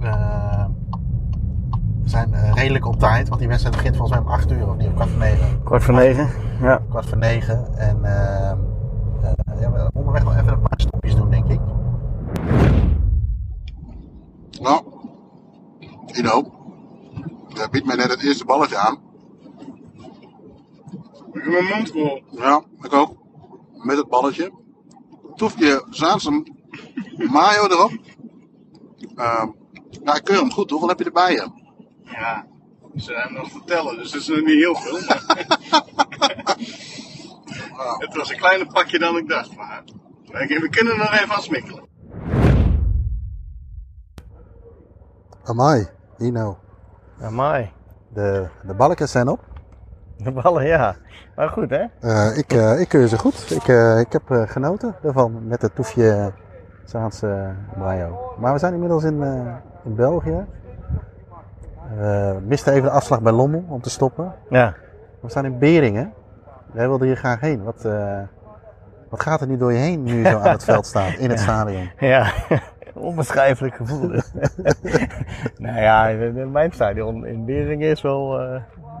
Ehm, 0.00 0.70
we 2.02 2.08
zijn 2.08 2.54
redelijk 2.54 2.86
op 2.86 2.98
tijd, 2.98 3.28
want 3.28 3.40
die 3.40 3.48
wedstrijd 3.48 3.76
begint 3.76 3.96
volgens 3.96 4.18
mij 4.18 4.26
om 4.28 4.32
8 4.32 4.50
uur 4.50 4.68
of 4.68 4.76
niet, 4.76 4.86
of 4.86 4.94
kwart 4.94 5.10
voor 5.10 5.18
9. 5.18 5.62
Kwart 5.64 5.82
voor 5.84 5.94
negen. 5.94 6.28
Ja. 6.60 6.80
Kwart 6.88 7.06
voor 7.06 7.18
9. 7.18 7.76
En 7.76 8.04
ehm, 8.04 8.58
eh, 9.22 9.60
ja, 9.60 9.72
we 9.72 9.90
onderweg 9.92 10.24
nog 10.24 10.36
even 10.36 10.52
een 10.52 10.60
paar 10.60 10.80
stopjes 10.80 11.14
doen, 11.14 11.30
denk 11.30 11.48
ik. 11.48 11.60
Nou, 14.60 14.82
Ino, 16.06 16.42
jij 17.48 17.68
biedt 17.70 17.86
mij 17.86 17.96
net 17.96 18.10
het 18.10 18.22
eerste 18.22 18.44
balletje 18.44 18.76
aan. 18.76 18.98
Ik 21.32 21.42
heb 21.42 21.52
mijn 21.52 21.64
mond 21.64 21.90
vol. 21.90 22.22
Ja, 22.30 22.62
ik 22.80 22.92
ook. 22.92 23.16
Met 23.72 23.96
het 23.96 24.08
balletje. 24.08 24.52
Toefje 25.34 25.86
Zaanse 25.90 26.46
mayo 27.16 27.66
erop. 27.66 27.92
Ehm 29.16 29.48
ja, 30.04 30.14
ik 30.16 30.24
keur 30.24 30.36
hem 30.38 30.52
goed. 30.52 30.70
Hoeveel 30.70 30.88
heb 30.88 30.98
je 30.98 31.04
erbij? 31.04 31.34
Hè? 31.34 31.44
Ja, 32.10 32.46
ze 32.94 33.00
zijn 33.02 33.32
nog 33.34 33.48
te 33.48 33.60
tellen, 33.64 33.96
dus 33.96 34.10
dat 34.10 34.20
is 34.20 34.28
nog 34.28 34.38
niet 34.38 34.46
heel 34.48 34.74
veel. 34.74 34.92
maar- 35.06 35.46
Het 37.98 38.16
was 38.16 38.30
een 38.30 38.36
kleiner 38.38 38.66
pakje 38.66 38.98
dan 38.98 39.16
ik 39.16 39.28
dacht, 39.28 39.56
maar 39.56 39.82
we 40.24 40.58
we 40.60 40.68
kunnen 40.68 40.92
er 40.92 40.98
nog 40.98 41.12
even 41.12 41.34
aan 41.34 41.42
smikkelen. 41.42 41.88
Amai, 45.44 45.86
Ino. 46.18 46.58
Ja, 47.18 47.30
mooi. 47.30 47.70
De, 48.14 48.48
de 48.66 48.74
balletjes 48.74 49.10
zijn 49.10 49.28
op. 49.28 49.40
De 50.24 50.30
ballen, 50.30 50.66
ja. 50.66 50.94
Maar 51.36 51.48
goed, 51.48 51.70
hè? 51.70 51.84
Eh, 52.00 52.38
ik, 52.38 52.52
eh, 52.52 52.80
ik 52.80 52.88
keur 52.88 53.08
ze 53.08 53.18
goed. 53.18 53.50
Ik, 53.50 53.68
eh, 53.68 54.00
ik 54.00 54.12
heb 54.12 54.22
genoten 54.48 54.94
ervan 55.02 55.46
met 55.46 55.62
het 55.62 55.74
toefje 55.74 56.32
Zaanse 56.84 57.54
mayo. 57.76 58.34
Maar 58.38 58.52
we 58.52 58.58
zijn 58.58 58.72
inmiddels 58.72 59.04
in, 59.04 59.22
in 59.84 59.94
België. 59.94 60.44
We 61.96 62.38
misten 62.46 62.72
even 62.72 62.88
de 62.88 62.94
afslag 62.94 63.22
bij 63.22 63.32
Lommel 63.32 63.64
om 63.68 63.80
te 63.80 63.90
stoppen. 63.90 64.34
Ja. 64.50 64.74
We 65.20 65.28
staan 65.28 65.44
in 65.44 65.58
Beringen. 65.58 66.12
Jij 66.74 66.88
wilde 66.88 67.06
hier 67.06 67.16
graag 67.16 67.40
heen. 67.40 67.62
Wat, 67.62 67.88
wat 69.08 69.20
gaat 69.20 69.40
er 69.40 69.46
nu 69.46 69.56
door 69.56 69.72
je 69.72 69.78
heen 69.78 70.02
nu 70.02 70.22
je 70.22 70.28
zo 70.28 70.38
aan 70.38 70.52
het 70.52 70.64
veld 70.64 70.86
staat, 70.86 71.12
in 71.12 71.30
het 71.30 71.40
stadion? 71.48 71.90
Ja, 71.98 72.32
onbeschrijfelijk 72.94 73.74
gevoel. 73.74 74.08
nou 75.58 75.80
ja, 75.80 76.10
mijn 76.46 76.72
stadion 76.72 77.26
in 77.26 77.44
Beringen 77.44 77.90
is 77.90 78.02
wel 78.02 78.40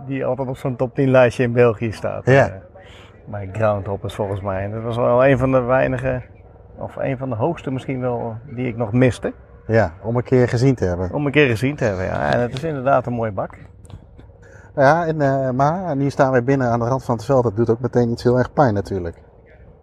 die 0.06 0.24
altijd 0.24 0.48
op 0.48 0.56
zo'n 0.56 0.76
top 0.76 0.94
10 0.94 1.10
lijstje 1.10 1.42
in 1.42 1.52
België 1.52 1.92
staat. 1.92 2.26
Ja. 2.26 2.48
Eh, 2.48 2.52
bij 3.24 3.48
Groundhop 3.52 4.04
is 4.04 4.14
volgens 4.14 4.40
mij. 4.40 4.64
En 4.64 4.70
dat 4.70 4.82
was 4.82 4.96
wel 4.96 5.26
een 5.26 5.38
van 5.38 5.52
de 5.52 5.60
weinige, 5.60 6.22
of 6.78 6.96
een 6.96 7.18
van 7.18 7.28
de 7.28 7.36
hoogste 7.36 7.70
misschien 7.70 8.00
wel, 8.00 8.36
die 8.46 8.66
ik 8.66 8.76
nog 8.76 8.92
miste. 8.92 9.32
Ja, 9.66 9.92
om 10.02 10.16
een 10.16 10.22
keer 10.22 10.48
gezien 10.48 10.74
te 10.74 10.84
hebben. 10.84 11.12
Om 11.12 11.26
een 11.26 11.32
keer 11.32 11.46
gezien 11.46 11.76
te 11.76 11.84
hebben. 11.84 12.04
Ja. 12.04 12.32
En 12.32 12.40
het 12.40 12.52
is 12.52 12.64
inderdaad 12.64 13.06
een 13.06 13.12
mooie 13.12 13.32
bak. 13.32 13.56
Ja, 14.76 15.06
en, 15.06 15.20
eh, 15.20 15.50
maar 15.50 15.96
nu 15.96 16.10
staan 16.10 16.30
wij 16.30 16.44
binnen 16.44 16.68
aan 16.68 16.78
de 16.78 16.86
rand 16.86 17.04
van 17.04 17.14
het 17.14 17.24
veld. 17.24 17.42
Dat 17.42 17.56
doet 17.56 17.70
ook 17.70 17.80
meteen 17.80 18.10
iets 18.10 18.22
heel 18.22 18.38
erg 18.38 18.52
pijn 18.52 18.74
natuurlijk. 18.74 19.16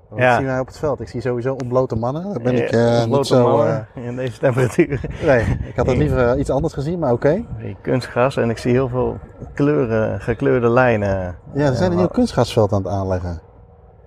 Wat 0.09 0.19
Ja. 0.19 0.35
zien 0.37 0.45
wij 0.45 0.59
op 0.59 0.67
het 0.67 0.77
veld? 0.77 0.99
Ik 0.99 1.07
zie 1.07 1.21
sowieso 1.21 1.53
ontblote 1.53 1.95
mannen. 1.95 2.23
Daar 2.23 2.41
ben 2.43 2.55
ik 2.55 2.69
Eh, 2.69 3.01
eh, 3.03 3.09
niet 3.09 3.25
zo... 3.27 3.47
mannen 3.57 3.87
in 3.93 4.15
deze 4.15 4.39
temperatuur. 4.39 4.99
eh, 5.19 5.25
nee, 5.25 5.59
ik 5.67 5.75
had 5.75 5.85
het 5.87 5.97
liever 5.97 6.37
iets 6.37 6.49
anders 6.49 6.73
gezien, 6.73 6.99
maar 6.99 7.11
oké. 7.11 7.45
Die 7.57 7.77
kunstgras 7.81 8.37
en 8.37 8.49
ik 8.49 8.57
zie 8.57 8.71
heel 8.71 8.87
veel 8.89 9.17
kleuren, 9.53 10.21
gekleurde 10.21 10.69
lijnen. 10.69 11.35
Ja, 11.53 11.65
er 11.65 11.75
zijn 11.75 11.91
een 11.91 11.97
nieuw 11.97 12.07
kunstgrasveld 12.07 12.71
aan 12.73 12.83
het 12.83 12.91
aanleggen. 12.91 13.41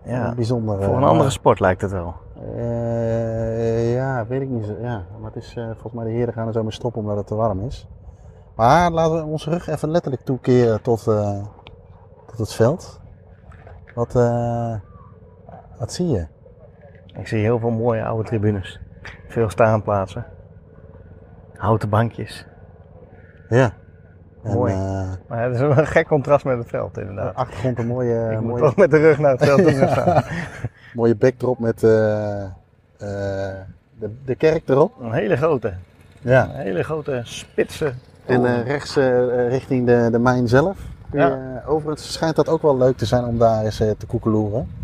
Ja, 0.04 0.34
Bijzonder. 0.34 0.74
voor 0.82 0.92
eh, 0.94 1.00
een 1.00 1.06
andere 1.06 1.30
sport 1.30 1.60
lijkt 1.60 1.80
het 1.80 1.90
wel. 1.92 2.14
Eh, 2.56 3.94
ja, 3.94 4.26
weet 4.26 4.40
ik 4.42 4.48
niet. 4.48 4.64
zo- 4.64 4.76
Ja, 4.80 5.02
maar 5.20 5.30
het 5.32 5.42
is, 5.42 5.54
eh, 5.56 5.64
volgens 5.64 5.92
mij 5.92 6.04
de 6.04 6.10
heren 6.10 6.32
gaan 6.34 6.46
er 6.46 6.52
zo 6.52 6.62
mee 6.62 6.72
stoppen 6.72 7.00
omdat 7.00 7.16
het 7.16 7.26
te 7.26 7.34
warm 7.34 7.60
is. 7.60 7.88
Maar 8.56 8.90
laten 8.90 9.14
we 9.16 9.24
onze 9.24 9.50
rug 9.50 9.68
even 9.68 9.90
letterlijk 9.90 10.22
toekeren 10.24 10.82
tot, 10.82 11.06
eh, 11.08 11.38
tot 12.26 12.38
het 12.38 12.52
veld. 12.52 13.00
Wat, 13.94 14.14
eh, 14.16 14.74
wat 15.82 15.92
zie 15.92 16.08
je? 16.08 16.26
Ik 17.18 17.26
zie 17.28 17.38
heel 17.38 17.58
veel 17.58 17.70
mooie 17.70 18.04
oude 18.04 18.28
tribunes. 18.28 18.80
Veel 19.28 19.50
staanplaatsen. 19.50 20.24
Houten 21.56 21.88
bankjes. 21.88 22.46
Ja. 23.48 23.72
En, 24.42 24.52
Mooi. 24.52 24.72
eh, 24.72 25.10
Maar 25.28 25.42
het 25.42 25.54
is 25.54 25.60
wel 25.60 25.78
een 25.78 25.86
gek 25.86 26.06
contrast 26.06 26.44
met 26.44 26.58
het 26.58 26.68
veld 26.68 26.98
inderdaad. 26.98 27.34
achtergrond 27.34 27.78
een 27.78 27.86
mooie, 27.86 28.30
ik 28.32 28.40
moet 28.40 28.60
mooie, 28.60 28.72
met 28.76 28.90
de 28.90 28.96
rug 28.98 29.18
naar 29.18 29.30
het 29.30 29.44
veld 29.44 29.62
toe 29.62 29.72
gaan 29.72 29.88
staan. 29.88 30.22
mooie 30.94 31.16
backdrop 31.16 31.58
met 31.58 31.82
eh, 31.82 32.42
eh, 32.44 32.50
de, 33.98 34.10
de 34.24 34.34
kerk 34.34 34.68
erop. 34.68 35.00
Een 35.00 35.12
hele 35.12 35.36
grote. 35.36 35.72
Ja. 36.20 36.44
Een 36.44 36.60
hele 36.60 36.82
grote 36.82 37.20
spitse. 37.24 37.92
En 38.26 38.64
rechts 38.64 38.96
richting 39.48 39.86
de, 39.86 40.08
de 40.10 40.18
mijn 40.18 40.48
zelf. 40.48 40.78
Eh, 41.12 41.34
overigens 41.66 42.12
schijnt 42.12 42.36
dat 42.36 42.48
ook 42.48 42.62
wel 42.62 42.76
leuk 42.76 42.96
te 42.96 43.06
zijn 43.06 43.24
om 43.24 43.38
daar 43.38 43.64
eens 43.64 43.76
te 43.76 44.06
koekeloeren. 44.06 44.80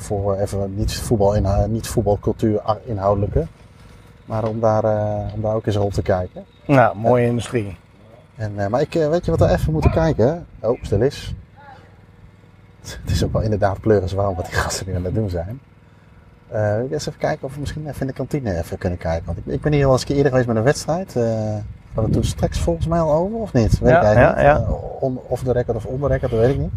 Voor 0.00 0.34
eh, 0.34 0.40
even 0.42 0.74
niet, 0.74 0.94
voetbal 0.94 1.34
inhou- 1.34 1.68
niet 1.68 1.86
voetbalcultuur 1.86 2.60
inhoudelijke. 2.84 3.46
Maar 4.24 4.44
om 4.44 4.60
daar, 4.60 4.84
eh, 4.84 5.34
om 5.34 5.40
daar 5.42 5.54
ook 5.54 5.66
eens 5.66 5.76
rond 5.76 5.94
te 5.94 6.02
kijken. 6.02 6.44
Nou, 6.66 6.96
mooie 6.96 7.26
industrie. 7.26 7.76
En, 8.36 8.52
eh, 8.56 8.66
maar 8.66 8.80
ik, 8.80 8.94
eh, 8.94 9.08
weet 9.08 9.24
je 9.24 9.30
wat 9.30 9.40
we 9.40 9.48
even 9.54 9.72
moeten 9.72 9.90
kijken? 9.90 10.46
Oh, 10.60 10.78
stil 10.82 11.00
is. 11.00 11.34
Het 13.02 13.10
is 13.10 13.24
ook 13.24 13.32
wel 13.32 13.42
inderdaad 13.42 13.80
pleuriswarm 13.80 14.34
wat 14.34 14.44
die 14.44 14.54
gasten 14.54 14.86
nu 14.88 14.94
aan 14.96 15.04
het 15.04 15.14
doen 15.14 15.30
zijn. 15.30 15.60
Eh, 16.48 16.82
ik 16.82 16.90
eens 16.90 17.06
even 17.06 17.20
kijken 17.20 17.46
of 17.46 17.54
we 17.54 17.60
misschien 17.60 17.86
even 17.88 18.00
in 18.00 18.06
de 18.06 18.12
kantine 18.12 18.58
even 18.58 18.78
kunnen 18.78 18.98
kijken. 18.98 19.26
Want 19.26 19.38
ik, 19.38 19.46
ik 19.46 19.60
ben 19.60 19.72
hier 19.72 19.82
wel 19.82 19.92
eens 19.92 20.00
een 20.00 20.06
keer 20.06 20.16
eerder 20.16 20.30
geweest 20.30 20.48
met 20.48 20.56
een 20.58 20.62
wedstrijd. 20.62 21.16
Eh 21.16 21.54
hadden 21.94 22.12
we 22.12 22.18
toen 22.20 22.28
straks 22.30 22.58
volgens 22.58 22.86
mij 22.86 23.00
al 23.00 23.12
over, 23.12 23.38
of 23.38 23.52
niet? 23.52 23.78
Weet 23.78 23.90
Ja, 23.90 23.98
ik 23.98 24.04
eigenlijk 24.04 24.36
ja, 24.36 24.42
ja. 24.44 24.56
Eh, 24.56 25.02
on- 25.02 25.20
of 25.26 25.42
de 25.42 25.52
record 25.52 25.76
of 25.76 25.84
onder 25.84 26.10
record, 26.10 26.30
dat 26.30 26.40
weet 26.40 26.50
ik 26.54 26.58
niet. 26.58 26.70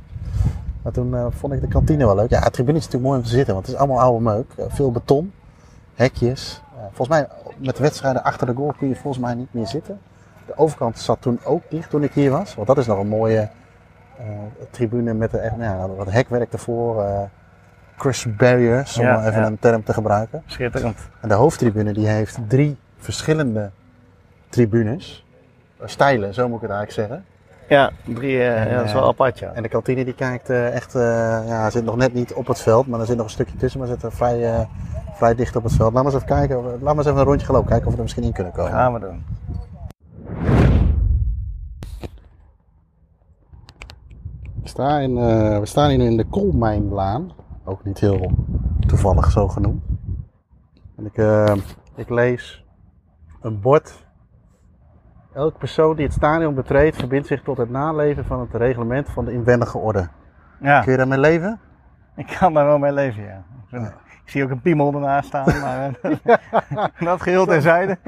Maar 0.84 0.92
toen 0.92 1.16
eh, 1.16 1.26
vond 1.30 1.54
ik 1.54 1.62
de 1.62 1.68
kantine 1.68 2.06
wel 2.06 2.16
leuk. 2.16 2.30
Ja, 2.30 2.40
het 2.40 2.54
tribune 2.54 2.78
is 2.78 2.84
natuurlijk 2.84 3.12
mooi 3.12 3.20
om 3.24 3.26
te 3.30 3.36
zitten, 3.36 3.54
want 3.54 3.66
het 3.66 3.76
is 3.76 3.82
allemaal 3.82 4.00
oude 4.00 4.24
meuk. 4.24 4.52
Eh, 4.58 4.66
veel 4.68 4.92
beton, 4.92 5.34
hekjes. 5.96 6.62
Eh, 6.76 6.82
volgens 6.82 7.08
mij 7.08 7.28
met 7.58 7.76
de 7.76 7.84
wedstrijden 7.84 8.24
achter 8.24 8.48
de 8.48 8.54
goal 8.54 8.74
kun 8.78 8.88
je 8.88 8.96
volgens 8.96 9.24
mij 9.24 9.34
niet 9.34 9.54
meer 9.54 9.68
zitten. 9.68 10.00
De 10.46 10.58
overkant 10.58 11.00
zat 11.00 11.22
toen 11.22 11.40
ook 11.44 11.64
dicht 11.70 11.90
toen 11.90 12.04
ik 12.04 12.14
hier 12.14 12.32
was. 12.32 12.56
Want 12.56 12.68
dat 12.68 12.78
is 12.78 12.86
nog 12.86 13.00
een 13.00 13.08
mooie 13.08 13.50
tribune 14.72 15.14
met 15.14 15.32
de, 15.32 15.52
nou 15.58 15.92
wat 15.92 16.12
hekwerk 16.12 16.54
ervoor. 16.54 17.06
crush 17.98 18.26
barriers, 18.38 18.98
om 18.98 19.06
Ja, 19.06 19.28
even 19.28 19.42
ja. 19.42 19.48
een 19.48 19.60
term 19.60 19.84
te 19.84 19.94
gebruiken. 19.94 20.44
Schitterend. 20.46 20.98
En 21.22 21.30
de 21.30 21.34
hoofdtribune 21.34 21.94
die 21.94 22.08
heeft 22.08 22.40
drie 22.48 22.78
verschillende 22.98 23.72
tribunes. 24.50 25.26
Stijlen, 25.84 26.34
zo 26.34 26.48
moet 26.48 26.62
ik 26.62 26.68
het 26.68 26.72
eigenlijk 26.72 27.10
zeggen. 27.10 27.26
Ja, 27.74 27.92
drie, 28.04 28.40
eh, 28.40 28.72
ja, 28.72 28.78
dat 28.78 28.86
is 28.86 28.94
wel 28.94 29.08
apart, 29.08 29.40
ja. 29.40 29.52
En 29.52 29.64
de 29.64 29.70
kantine 29.70 30.06
die 30.06 30.14
kijkt 30.14 30.50
eh, 30.50 30.76
echt, 30.76 30.96
eh, 30.96 31.02
ja, 31.48 31.70
zit 31.70 31.84
nog 31.84 31.96
net 31.96 32.14
niet 32.14 32.34
op 32.34 32.48
het 32.48 32.60
veld, 32.60 32.88
maar 32.88 33.00
er 33.00 33.06
zit 33.06 33.16
nog 33.16 33.26
een 33.26 33.32
stukje 33.32 33.58
tussen, 33.58 33.80
maar 33.80 33.90
zit 33.90 34.04
er 34.04 34.12
vrij, 34.12 34.68
vrij 35.14 35.36
dicht 35.36 35.56
op 35.56 35.64
het 35.64 35.74
veld. 35.74 35.94
Laat 35.94 36.04
maar 36.04 36.14
eens 36.14 36.24
even 36.24 36.36
kijken, 36.36 36.64
laat 36.64 36.82
maar 36.82 36.96
eens 36.96 37.06
even 37.06 37.18
een 37.18 37.26
rondje 37.26 37.46
gaan 37.46 37.56
lopen, 37.56 37.70
kijken 37.70 37.88
of 37.88 37.92
we 37.92 37.98
er 37.98 38.04
misschien 38.04 38.24
in 38.24 38.34
kunnen 38.34 38.54
komen. 38.54 38.72
Gaan 38.72 38.94
we 38.94 39.00
doen. 39.00 39.24
We 44.62 44.70
staan, 44.70 45.02
in, 45.02 45.16
we 45.60 45.66
staan 45.66 45.90
hier 45.90 45.98
nu 45.98 46.06
in 46.06 46.18
de 46.18 46.26
Koolmijnlaan. 46.26 47.32
Ook 47.64 47.84
niet 47.84 48.00
heel 48.00 48.32
toevallig 48.88 49.32
zo 49.32 49.48
genoemd. 49.48 49.84
En 50.96 51.06
ik, 51.06 51.18
ik 51.96 52.10
lees 52.10 52.66
een 53.42 53.62
bord. 53.62 54.06
Elke 55.34 55.58
persoon 55.58 55.96
die 55.96 56.06
het 56.06 56.14
stadion 56.14 56.56
betreedt 56.56 56.96
verbindt 56.96 57.28
zich 57.28 57.42
tot 57.42 57.58
het 57.58 57.70
naleven 57.70 58.26
van 58.26 58.40
het 58.40 58.54
reglement 58.54 59.10
van 59.10 59.26
de 59.26 59.32
inwendige 59.32 59.78
orde. 59.78 60.08
Ja, 60.60 60.82
Kun 60.82 60.92
je 60.92 60.98
daarmee 60.98 61.20
leven? 61.20 61.60
ik 62.16 62.36
kan 62.40 62.54
daar 62.54 62.66
wel 62.66 62.78
mee 62.78 62.94
leven, 62.94 63.24
ja. 63.24 63.44
Ik 64.24 64.30
zie 64.30 64.44
ook 64.44 64.50
een 64.50 64.62
piemel 64.62 64.94
ernaast 64.94 65.28
staan, 65.28 65.60
maar 65.62 65.96
eh, 66.02 66.36
dat 67.08 67.22
geheel 67.22 67.46
terzijde. 67.46 67.98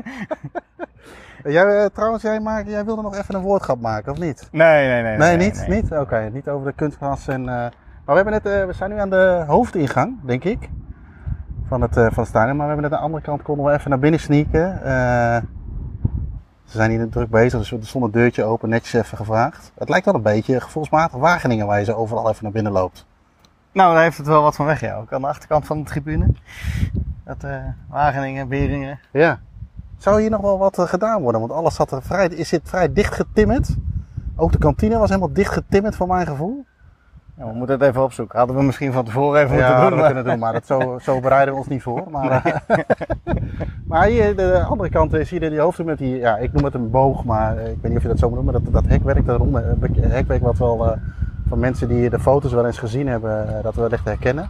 Jij, 1.47 1.83
eh, 1.83 1.85
trouwens, 1.85 2.23
jij, 2.23 2.39
maakt, 2.39 2.69
jij 2.69 2.85
wilde 2.85 3.01
nog 3.01 3.15
even 3.15 3.35
een 3.35 3.41
woordgrap 3.41 3.81
maken, 3.81 4.11
of 4.11 4.19
niet? 4.19 4.47
Nee, 4.51 4.88
nee, 4.88 5.03
nee. 5.03 5.17
Nee, 5.17 5.38
niet? 5.38 5.65
Niet? 5.67 5.91
Oké, 5.91 6.29
niet 6.33 6.49
over 6.49 6.67
de 6.67 6.73
kunstgras. 6.73 7.27
En, 7.27 7.41
eh, 7.41 7.45
maar 7.45 7.71
we, 8.05 8.13
hebben 8.13 8.33
net, 8.33 8.43
we 8.67 8.73
zijn 8.73 8.89
nu 8.89 8.99
aan 8.99 9.09
de 9.09 9.43
hoofdingang, 9.47 10.17
denk 10.23 10.43
ik, 10.43 10.69
van 11.67 11.81
het, 11.81 11.97
eh, 11.97 12.03
van 12.03 12.23
het 12.23 12.27
stadion. 12.27 12.57
Maar 12.57 12.67
we 12.67 12.73
hebben 12.73 12.91
net 12.91 12.91
aan 12.91 12.99
de 12.99 13.05
andere 13.05 13.23
kant 13.23 13.41
konden 13.41 13.65
we 13.65 13.71
even 13.71 13.89
naar 13.89 13.99
binnen 13.99 14.19
sneaken. 14.19 14.81
Ze 16.65 16.78
zijn 16.78 16.89
hier 16.91 17.10
druk 17.10 17.30
bezig, 17.30 17.60
dus 17.60 17.71
er 17.71 17.86
stond 17.88 18.06
een 18.06 18.12
deurtje 18.12 18.43
open, 18.43 18.69
netjes 18.69 18.93
even 18.93 19.17
gevraagd. 19.17 19.71
Het 19.78 19.89
lijkt 19.89 20.06
wel 20.06 20.15
een 20.15 20.21
beetje 20.21 20.62
gevoelsmatig 20.62 21.19
Wageningen 21.19 21.67
waar 21.67 21.80
je 21.80 21.86
zo 21.86 21.93
overal 21.93 22.30
even 22.30 22.43
naar 22.43 22.51
binnen 22.51 22.71
loopt. 22.71 23.06
Nou, 23.71 23.93
daar 23.93 24.04
heeft 24.04 24.17
het 24.17 24.28
wel 24.28 24.41
wat 24.41 24.56
van 24.56 24.65
weg, 24.65 24.80
ja. 24.80 24.95
Ook 24.95 25.13
aan 25.13 25.21
de 25.21 25.28
achterkant 25.28 25.65
van 25.65 25.78
de 25.78 25.84
tribune. 25.89 26.28
Dat 27.23 27.43
eh, 27.43 27.56
Wageningen, 27.89 28.47
Beringen. 28.47 28.99
Ja. 29.12 29.39
Zou 29.97 30.21
hier 30.21 30.30
nog 30.30 30.41
wel 30.41 30.58
wat 30.58 30.78
eh, 30.80 30.86
gedaan 30.86 31.21
worden? 31.21 31.41
Want 31.41 31.54
alles 31.54 31.75
zat 31.75 31.91
er 31.91 32.04
vrij, 32.04 32.28
is 32.28 32.49
dit 32.49 32.62
vrij 32.63 32.93
dicht 32.93 33.13
getimmerd. 33.13 33.75
Ook 34.36 34.51
de 34.51 34.58
kantine 34.58 34.97
was 34.97 35.10
helemaal 35.10 35.34
dicht 35.34 35.54
getimmerd 35.54 35.95
voor 35.95 36.08
mijn 36.08 36.28
gevoel. 36.28 36.65
Ja, 37.38 37.45
we 37.45 37.54
moeten 37.54 37.80
het 37.80 37.89
even 37.89 38.04
opzoeken. 38.04 38.38
Hadden 38.38 38.56
we 38.56 38.63
misschien 38.63 38.91
van 38.93 39.06
tevoren 39.06 39.43
even 39.43 39.58
ja, 39.58 39.67
moeten 39.67 39.82
doen. 39.82 39.89
we 39.89 39.95
maar- 39.95 40.06
kunnen 40.13 40.23
doen, 40.32 40.39
maar 40.39 40.54
dat 40.54 40.65
zo, 40.65 40.99
zo 41.01 41.19
bereiden 41.19 41.54
we 41.54 41.60
ons 41.60 41.69
niet 41.69 41.84
voor. 41.84 42.04
Maar, 42.12 42.45
eh, 42.65 42.78
maar 43.87 44.05
hier, 44.05 44.35
de 44.35 44.63
andere 44.63 44.89
kant, 44.89 45.11
zie 45.21 45.41
je 45.41 45.49
die 45.49 45.59
hoofden 45.59 45.85
met 45.85 45.97
die, 45.97 46.17
ja, 46.17 46.37
ik 46.37 46.53
noem 46.53 46.63
het 46.63 46.73
een 46.73 46.89
boog, 46.89 47.23
maar 47.23 47.57
eh, 47.57 47.71
ik 47.71 47.77
weet 47.81 47.83
niet 47.83 47.97
of 47.97 48.01
je 48.01 48.07
dat 48.07 48.19
zo 48.19 48.27
moet 48.27 48.43
noemen, 48.43 48.63
dat, 48.63 48.73
dat 48.73 48.85
hekwerk, 48.87 49.25
dat 49.25 49.37
ronde 49.37 49.75
eh, 49.81 50.09
hekwerk 50.09 50.41
wat 50.41 50.57
wel 50.57 50.85
eh, 50.85 50.97
van 51.47 51.59
mensen 51.59 51.87
die 51.87 52.09
de 52.09 52.19
foto's 52.19 52.53
wel 52.53 52.65
eens 52.65 52.77
gezien 52.77 53.07
hebben, 53.07 53.61
dat 53.61 53.75
we 53.75 53.81
wellicht 53.81 54.05
herkennen. 54.05 54.49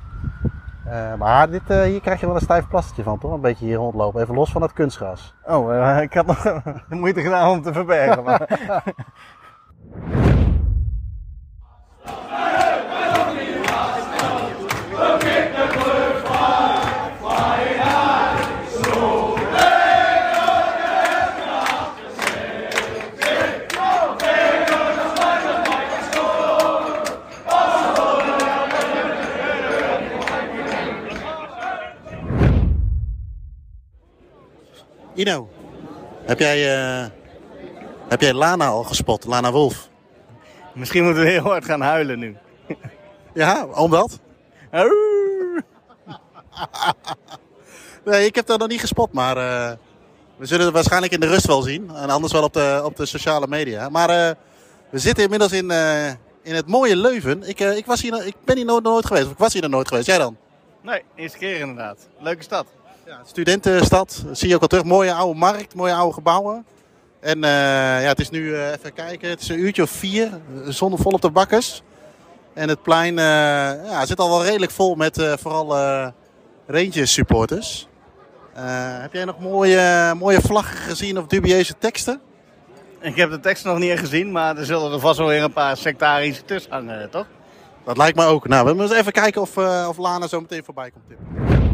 Maar 1.18 1.50
dit, 1.50 1.62
hier 1.68 2.02
krijg 2.02 2.20
je 2.20 2.26
wel 2.26 2.36
een 2.36 2.42
stijf 2.42 2.68
plastertje 2.68 3.04
van, 3.04 3.20
toch? 3.20 3.34
Een 3.34 3.42
beetje 3.42 3.66
hier 3.66 3.76
rondlopen, 3.76 4.22
even 4.22 4.36
los 4.36 4.52
van 4.52 4.62
het 4.62 4.74
kunstgras. 4.74 5.36
Oh, 5.46 5.98
ik 6.02 6.14
had 6.14 6.26
nog 6.26 6.62
moeite 6.90 7.22
gedaan 7.22 7.50
om 7.50 7.62
te 7.62 7.74
verbergen. 7.74 8.24
Maar... 8.24 8.48
Ino, 35.16 35.50
heb 36.26 36.40
jij, 36.40 36.78
eh, 36.78 37.06
heb 38.08 38.22
jij 38.22 38.34
Lana 38.34 38.68
al 38.68 38.84
gespot, 38.84 39.26
Lana 39.26 39.52
Wolf? 39.52 39.90
Misschien 40.74 41.04
moeten 41.04 41.24
we 41.24 41.30
heel 41.30 41.42
hard 41.44 41.66
gaan 41.66 41.82
huilen 41.82 42.20
nu. 42.20 42.38
Ja, 43.34 43.66
omdat? 43.66 44.20
Nee, 48.06 48.26
ik 48.26 48.36
heb 48.36 48.46
dat 48.46 48.60
nog 48.60 48.68
niet 48.68 48.80
gespot, 48.80 49.14
maar 49.14 49.38
eh, 49.38 49.72
we 50.38 50.46
zullen 50.46 50.66
het 50.66 50.74
waarschijnlijk 50.74 51.14
in 51.14 51.20
de 51.20 51.28
rust 51.28 51.46
wel 51.46 51.62
zien. 51.62 51.90
En 51.96 52.10
anders 52.10 52.34
wel 52.34 52.44
op 52.44 52.54
de, 52.54 52.82
op 52.84 52.96
de 52.96 53.06
sociale 53.06 53.48
media. 53.48 53.90
Maar 53.90 54.10
eh, 54.10 54.36
we 54.90 55.00
zitten 55.00 55.24
inmiddels 55.24 55.52
in, 55.52 55.72
in 56.42 56.56
het 56.56 56.68
mooie 56.68 56.96
Leuven. 56.96 57.44
Ik, 57.48 57.60
ik, 57.60 57.86
was 57.86 58.02
hier, 58.02 58.12
nog- 58.12 58.22
ik 58.24 58.36
ben 58.46 58.56
hier 58.56 58.66
nooit, 58.66 58.84
nooit 58.84 59.06
geweest, 59.06 59.26
of 59.26 59.32
ik 59.32 59.38
was 59.38 59.54
hier 59.54 59.62
nog 59.62 59.72
nooit 59.72 59.88
geweest. 59.88 60.08
Jij 60.08 60.18
dan? 60.18 60.38
Nee, 60.82 61.04
eerste 61.16 61.38
keer 61.38 61.60
inderdaad. 61.60 62.08
Leuke 62.20 62.44
stad. 62.44 62.66
Ja, 63.06 63.22
studentenstad, 63.26 64.24
dat 64.26 64.38
zie 64.38 64.50
je 64.50 64.56
ook 64.56 64.62
al 64.62 64.68
terug. 64.68 64.84
Mooie 64.84 65.14
oude 65.14 65.40
markt, 65.40 65.76
mooie 65.76 65.94
oude 65.94 66.14
gebouwen. 66.14 66.66
En 67.20 67.44
eh, 67.44 67.50
ja, 68.02 68.08
het 68.08 68.20
is 68.20 68.30
nu, 68.30 68.56
eh, 68.56 68.72
even 68.72 68.94
kijken, 68.94 69.30
het 69.30 69.42
is 69.42 69.50
een 69.50 69.60
uurtje 69.60 69.82
of 69.82 69.90
vier, 69.90 70.30
de 70.66 70.72
zon 70.72 70.98
vol 70.98 71.12
op 71.12 71.22
de 71.22 71.30
bakkers. 71.30 71.82
En 72.54 72.70
het 72.70 72.82
plein 72.82 73.20
eh, 73.20 73.26
ja, 73.86 74.06
zit 74.06 74.20
al 74.20 74.30
wel 74.30 74.44
redelijk 74.44 74.72
vol 74.72 74.96
met 74.96 75.36
vooral 75.40 75.68
Rangers 76.68 77.14
supporters. 77.14 77.88
Heb 79.02 79.14
jij 79.14 79.26
nog 79.26 79.40
mooie, 79.40 80.14
mooie 80.18 80.42
vlaggen 80.42 80.78
gezien 80.78 81.18
of 81.18 81.28
dubieuze 81.28 81.78
teksten? 81.78 82.22
Ik 83.00 83.16
heb 83.16 83.30
de 83.30 83.40
tekst 83.40 83.64
nog 83.64 83.78
niet 83.80 83.92
echt 83.92 84.00
gezien, 84.00 84.32
maar 84.32 84.58
er 84.58 84.66
zullen 84.66 84.92
er 84.92 85.00
vast 85.00 85.18
wel 85.18 85.28
weer 85.28 85.44
een 85.44 85.54
paar 85.54 85.78
sectarische 85.78 86.46
tussen 86.46 86.72
hangen, 86.72 87.10
toch? 87.10 87.26
Dat 87.84 87.98
lijkt 87.98 88.18
me 88.18 88.26
ook. 88.26 88.48
Nou, 88.48 88.66
we 88.66 88.74
moeten 88.74 88.90
eens 88.90 89.00
even 89.00 89.12
kijken 89.12 89.42
of, 89.42 89.58
of 89.88 89.98
Lana 89.98 90.28
zo 90.28 90.42
meteen 90.42 90.64
voorbij 90.64 90.92
komt. 90.92 91.08
Tim. 91.08 91.65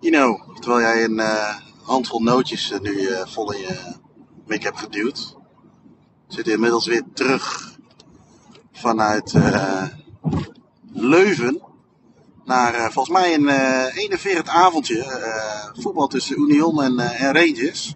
Ino, 0.00 0.40
terwijl 0.60 0.80
jij 0.80 1.04
een 1.04 1.18
eh, 1.18 1.56
handvol 1.82 2.22
nootjes 2.22 2.70
eh, 2.70 2.80
nu 2.80 3.06
eh, 3.06 3.26
vol 3.26 3.52
in 3.52 3.60
je 3.60 3.94
mik 4.46 4.62
hebt 4.62 4.78
geduwd, 4.78 5.36
zit 6.28 6.46
je 6.46 6.52
inmiddels 6.52 6.86
weer 6.86 7.02
terug 7.14 7.74
vanuit 8.72 9.34
Leuven 10.92 11.62
naar 12.44 12.92
volgens 12.92 13.18
mij 13.18 13.34
een 13.34 13.48
enerverend 13.88 14.48
avondje. 14.48 15.04
voetbal 15.80 16.06
tussen 16.06 16.40
Union 16.40 16.82
en, 16.82 17.32
Rangers. 17.32 17.94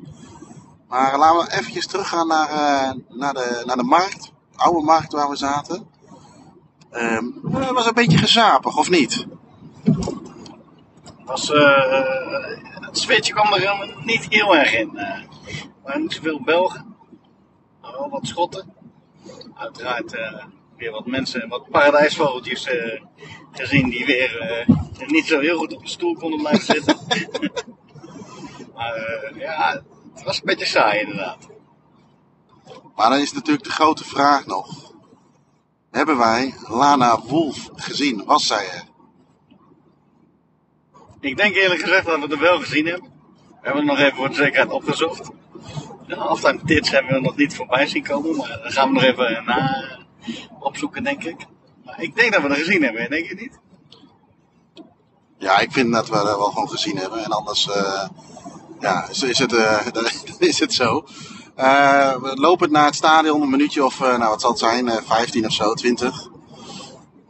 Maar 0.88 1.18
laten 1.18 1.46
we 1.46 1.58
eventjes 1.58 1.86
teruggaan 1.86 2.26
naar, 2.26 2.48
naar, 3.08 3.34
de, 3.34 3.62
naar 3.66 3.76
de 3.76 3.82
markt. 3.82 4.32
oude 4.54 4.84
markt 4.84 5.12
waar 5.12 5.28
we 5.28 5.36
zaten. 5.36 5.86
Ehm, 6.90 7.24
Het 7.52 7.70
was 7.70 7.86
een 7.86 7.94
beetje 7.94 8.18
gezapig, 8.18 8.76
of 8.78 8.90
niet? 8.90 9.26
Was, 11.24 11.50
eh, 11.50 12.46
het 12.80 12.98
sfeertje 12.98 13.32
kwam 13.32 13.52
er 13.52 13.94
niet 14.04 14.26
heel 14.28 14.56
erg 14.56 14.72
in. 14.74 14.96
eh. 14.96 15.20
waren 15.82 16.00
niet 16.00 16.12
zoveel 16.12 16.42
Belgen, 16.42 16.96
maar 17.80 17.92
wel 17.92 18.08
wat 18.10 18.26
Schotten. 18.26 18.72
Uiteraard 19.54 20.14
eh, 20.14 20.44
weer 20.76 20.90
wat 20.90 21.06
mensen 21.06 21.42
en 21.42 21.48
wat 21.48 21.68
paradijsvogeltjes 21.70 22.64
eh, 22.66 23.00
gezien 23.52 23.90
die 23.90 24.06
weer 24.06 24.40
eh, 24.40 24.68
niet 25.06 25.26
zo 25.26 25.40
heel 25.40 25.58
goed 25.58 25.72
op 25.74 25.82
de 25.82 25.88
stoel 25.88 26.14
konden 26.14 26.38
blijven 26.40 26.64
zitten. 26.64 26.96
maar 28.74 28.94
eh, 28.94 29.38
ja, 29.40 29.82
het 30.14 30.22
was 30.24 30.36
een 30.36 30.44
beetje 30.44 30.66
saai 30.66 31.00
inderdaad. 31.00 31.48
Maar 32.94 33.10
dan 33.10 33.18
is 33.18 33.32
natuurlijk 33.32 33.64
de 33.64 33.70
grote 33.70 34.04
vraag 34.04 34.46
nog. 34.46 34.92
Hebben 35.90 36.16
wij 36.18 36.54
Lana 36.68 37.20
Wolf 37.20 37.68
gezien? 37.74 38.24
Was 38.24 38.46
zij 38.46 38.70
er? 38.70 38.84
Ik 41.24 41.36
denk 41.36 41.54
eerlijk 41.54 41.80
gezegd 41.80 42.06
dat 42.06 42.20
we 42.20 42.26
het 42.26 42.38
wel 42.38 42.60
gezien 42.60 42.86
hebben. 42.86 43.10
We 43.48 43.56
hebben 43.60 43.88
het 43.88 43.98
nog 43.98 44.06
even 44.06 44.16
voor 44.16 44.28
de 44.28 44.34
zekerheid 44.34 44.70
opgezocht. 44.70 45.30
De 46.06 46.16
halftime 46.16 46.60
tits 46.64 46.90
hebben 46.90 47.12
we 47.12 47.20
nog 47.20 47.36
niet 47.36 47.54
voorbij 47.54 47.86
zien 47.86 48.02
komen, 48.02 48.36
maar 48.36 48.58
dan 48.62 48.72
gaan 48.72 48.88
we 48.88 48.94
nog 48.94 49.02
even 49.02 49.44
na 49.44 49.84
opzoeken, 50.60 51.04
denk 51.04 51.24
ik. 51.24 51.46
Maar 51.84 52.02
ik 52.02 52.16
denk 52.16 52.32
dat 52.32 52.42
we 52.42 52.48
het 52.48 52.58
gezien 52.58 52.82
hebben, 52.82 53.10
denk 53.10 53.26
je 53.26 53.34
niet? 53.34 53.58
Ja, 55.38 55.58
ik 55.58 55.72
vind 55.72 55.92
dat 55.92 56.08
we 56.08 56.14
dat 56.14 56.36
wel 56.36 56.50
gewoon 56.50 56.68
gezien 56.68 56.96
hebben. 56.96 57.24
En 57.24 57.30
anders 57.30 57.70
eh, 57.70 58.08
ja, 58.80 59.08
is, 59.08 59.22
is, 59.22 59.38
het, 59.38 59.52
eh, 59.52 59.86
is 60.48 60.58
het 60.58 60.72
zo. 60.72 61.04
Eh, 61.54 62.16
we 62.16 62.36
lopen 62.36 62.70
naar 62.72 62.86
het 62.86 62.94
stadion 62.94 63.42
een 63.42 63.50
minuutje 63.50 63.84
of, 63.84 63.98
nou 63.98 64.18
wat 64.18 64.40
zal 64.40 64.50
het 64.50 64.58
zijn, 64.58 64.88
eh 64.88 65.02
15 65.04 65.46
of 65.46 65.52
zo, 65.52 65.74
20. 65.74 66.28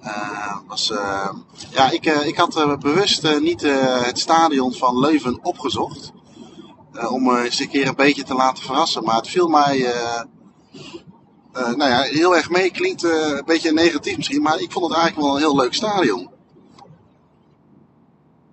Eh, 0.05 0.57
was, 0.67 0.90
eh, 0.90 1.31
ja, 1.71 1.90
ik, 1.90 2.07
eh, 2.07 2.27
ik 2.27 2.37
had 2.37 2.79
bewust 2.79 3.40
niet 3.40 3.61
het 4.05 4.19
stadion 4.19 4.73
van 4.73 4.99
Leuven 4.99 5.38
opgezocht. 5.43 6.12
om 7.09 7.23
me 7.23 7.45
eens 7.45 7.59
een 7.59 7.69
keer 7.69 7.88
een 7.88 7.95
beetje 7.95 8.23
te 8.23 8.35
laten 8.35 8.64
verrassen. 8.64 9.05
Maar 9.05 9.17
het 9.17 9.29
viel 9.29 9.49
mij 9.49 9.95
nou 11.53 11.90
ja, 11.90 12.01
heel 12.01 12.37
erg 12.37 12.51
mee. 12.51 12.71
Klinkt 12.71 13.03
een 13.03 13.43
beetje 13.47 13.73
negatief 13.73 14.17
misschien, 14.17 14.43
maar 14.43 14.61
ik 14.61 14.73
vond 14.73 14.85
het 14.85 14.95
eigenlijk 14.95 15.27
wel 15.27 15.35
een 15.35 15.43
heel 15.43 15.57
leuk 15.57 15.75
stadion. 15.75 16.31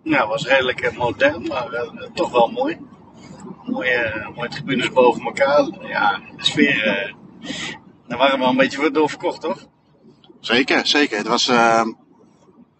Nou, 0.04 0.28
was 0.28 0.48
redelijk 0.48 0.98
modern, 0.98 1.48
maar 1.48 1.88
toch 2.14 2.32
wel 2.32 2.48
mooi. 2.48 2.78
Mooie, 3.64 4.32
mooie 4.36 4.50
tribunes 4.50 4.92
boven 4.92 5.26
elkaar. 5.26 5.68
Ja, 5.82 6.22
de 6.38 6.46
sfeer, 6.46 7.16
daar 8.08 8.18
waren 8.18 8.34
we 8.34 8.40
wel 8.40 8.50
een 8.50 8.58
beetje 8.58 8.78
voor 8.78 8.94
doorverkocht, 8.94 9.42
toch? 9.42 9.68
Zeker, 10.42 10.88
zeker. 10.88 11.18
Het 11.18 11.28
was, 11.28 11.48
ehm, 11.48 11.92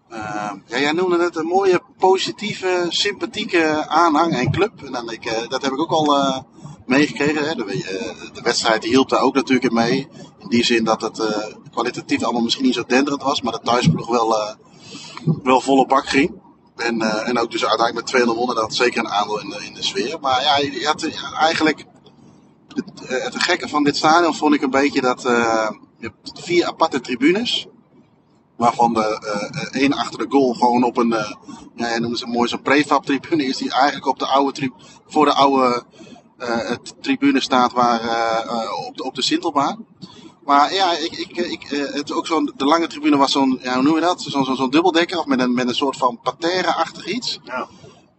ehm, 0.08 0.56
ja, 0.66 0.78
jij 0.78 0.92
noemde 0.92 1.18
het 1.22 1.36
een 1.36 1.46
mooie, 1.46 1.82
positieve, 1.98 2.86
sympathieke 2.88 3.86
aanhang 3.88 4.34
en 4.34 4.50
club. 4.50 4.82
En 4.84 4.92
dan, 4.92 5.10
ik, 5.10 5.24
eh, 5.24 5.48
dat 5.48 5.62
heb 5.62 5.72
ik 5.72 5.80
ook 5.80 5.90
al 5.90 6.16
eh, 6.16 6.38
meegekregen. 6.86 7.48
Hè. 7.48 7.54
De, 7.54 7.64
eh, 7.64 8.34
de 8.34 8.40
wedstrijd 8.42 8.84
hielp 8.84 9.08
daar 9.08 9.20
ook 9.20 9.34
natuurlijk 9.34 9.64
in 9.64 9.74
mee. 9.74 10.08
In 10.38 10.48
die 10.48 10.64
zin 10.64 10.84
dat 10.84 11.00
het 11.00 11.22
kwalitatief 11.70 12.22
allemaal 12.22 12.42
misschien 12.42 12.64
niet 12.64 12.74
zo 12.74 12.84
denderend 12.86 13.22
was, 13.22 13.42
maar 13.42 13.52
de 13.52 13.60
thuisploeg 13.62 14.08
wel, 14.08 14.56
wel 15.42 15.60
volle 15.60 15.86
bak 15.86 16.06
ging. 16.06 16.40
En, 16.76 17.00
en 17.26 17.38
ook 17.38 17.50
dus 17.50 17.64
uiteindelijk 17.66 17.94
met 17.94 18.06
200 18.06 18.38
wonnen, 18.38 18.56
dat 18.56 18.64
had 18.64 18.74
zeker 18.74 18.98
een 18.98 19.10
aandeel 19.10 19.40
in 19.40 19.48
de, 19.48 19.64
in 19.64 19.74
de 19.74 19.82
sfeer. 19.82 20.20
Maar 20.20 20.42
ja, 20.42 20.56
je 20.56 20.86
had 20.86 21.08
eigenlijk 21.38 21.84
het, 22.68 23.22
het 23.22 23.42
gekke 23.42 23.68
van 23.68 23.84
dit 23.84 23.96
stadion 23.96 24.34
vond 24.34 24.54
ik 24.54 24.62
een 24.62 24.70
beetje 24.70 25.00
dat 25.00 25.24
je 26.02 26.12
hebt 26.14 26.44
vier 26.44 26.66
aparte 26.66 27.00
tribunes. 27.00 27.66
Waarvan 28.56 28.94
de 28.94 29.00
eh, 29.02 29.80
één 29.80 29.92
achter 29.92 30.18
de 30.18 30.26
goal 30.28 30.54
gewoon 30.54 30.84
op 30.84 30.96
een, 30.96 31.12
eh 31.12 31.32
ja, 31.74 31.98
noemde 31.98 32.16
ze 32.18 32.26
mooi 32.26 32.48
zo'n 32.48 32.62
prefab 32.62 33.04
tribune 33.04 33.44
is. 33.44 33.56
Die 33.56 33.70
eigenlijk 33.72 34.06
op 34.06 34.18
de 34.18 34.26
oude 34.26 34.72
voor 35.06 35.24
de 35.24 35.32
oude 35.32 35.84
tribune 37.00 37.40
staat 37.40 37.72
waar, 37.72 38.00
op, 38.86 38.96
de, 38.96 39.04
op 39.04 39.14
de 39.14 39.22
Sintelbaan. 39.22 39.86
Maar 40.44 40.74
ja, 40.74 40.92
ik, 40.92 41.12
ik, 41.12 41.36
ik, 41.36 41.68
het, 41.68 42.12
ook 42.12 42.26
zo'n, 42.26 42.52
de 42.56 42.64
lange 42.64 42.86
tribune 42.86 43.16
was 43.16 43.32
zo'n, 43.32 43.58
ja, 43.62 43.74
hoe 43.74 43.82
noem 43.82 43.94
je 43.94 44.00
dat? 44.00 44.22
Zo'n 44.22 44.44
zo'n 44.44 44.56
zo'n 44.56 44.70
dubbeldekker 44.70 45.18
of 45.18 45.26
met 45.26 45.40
een, 45.40 45.54
met 45.54 45.68
een 45.68 45.74
soort 45.74 45.96
van 45.96 46.20
parterre-achtig 46.22 47.06
iets. 47.06 47.38
Ja. 47.44 47.68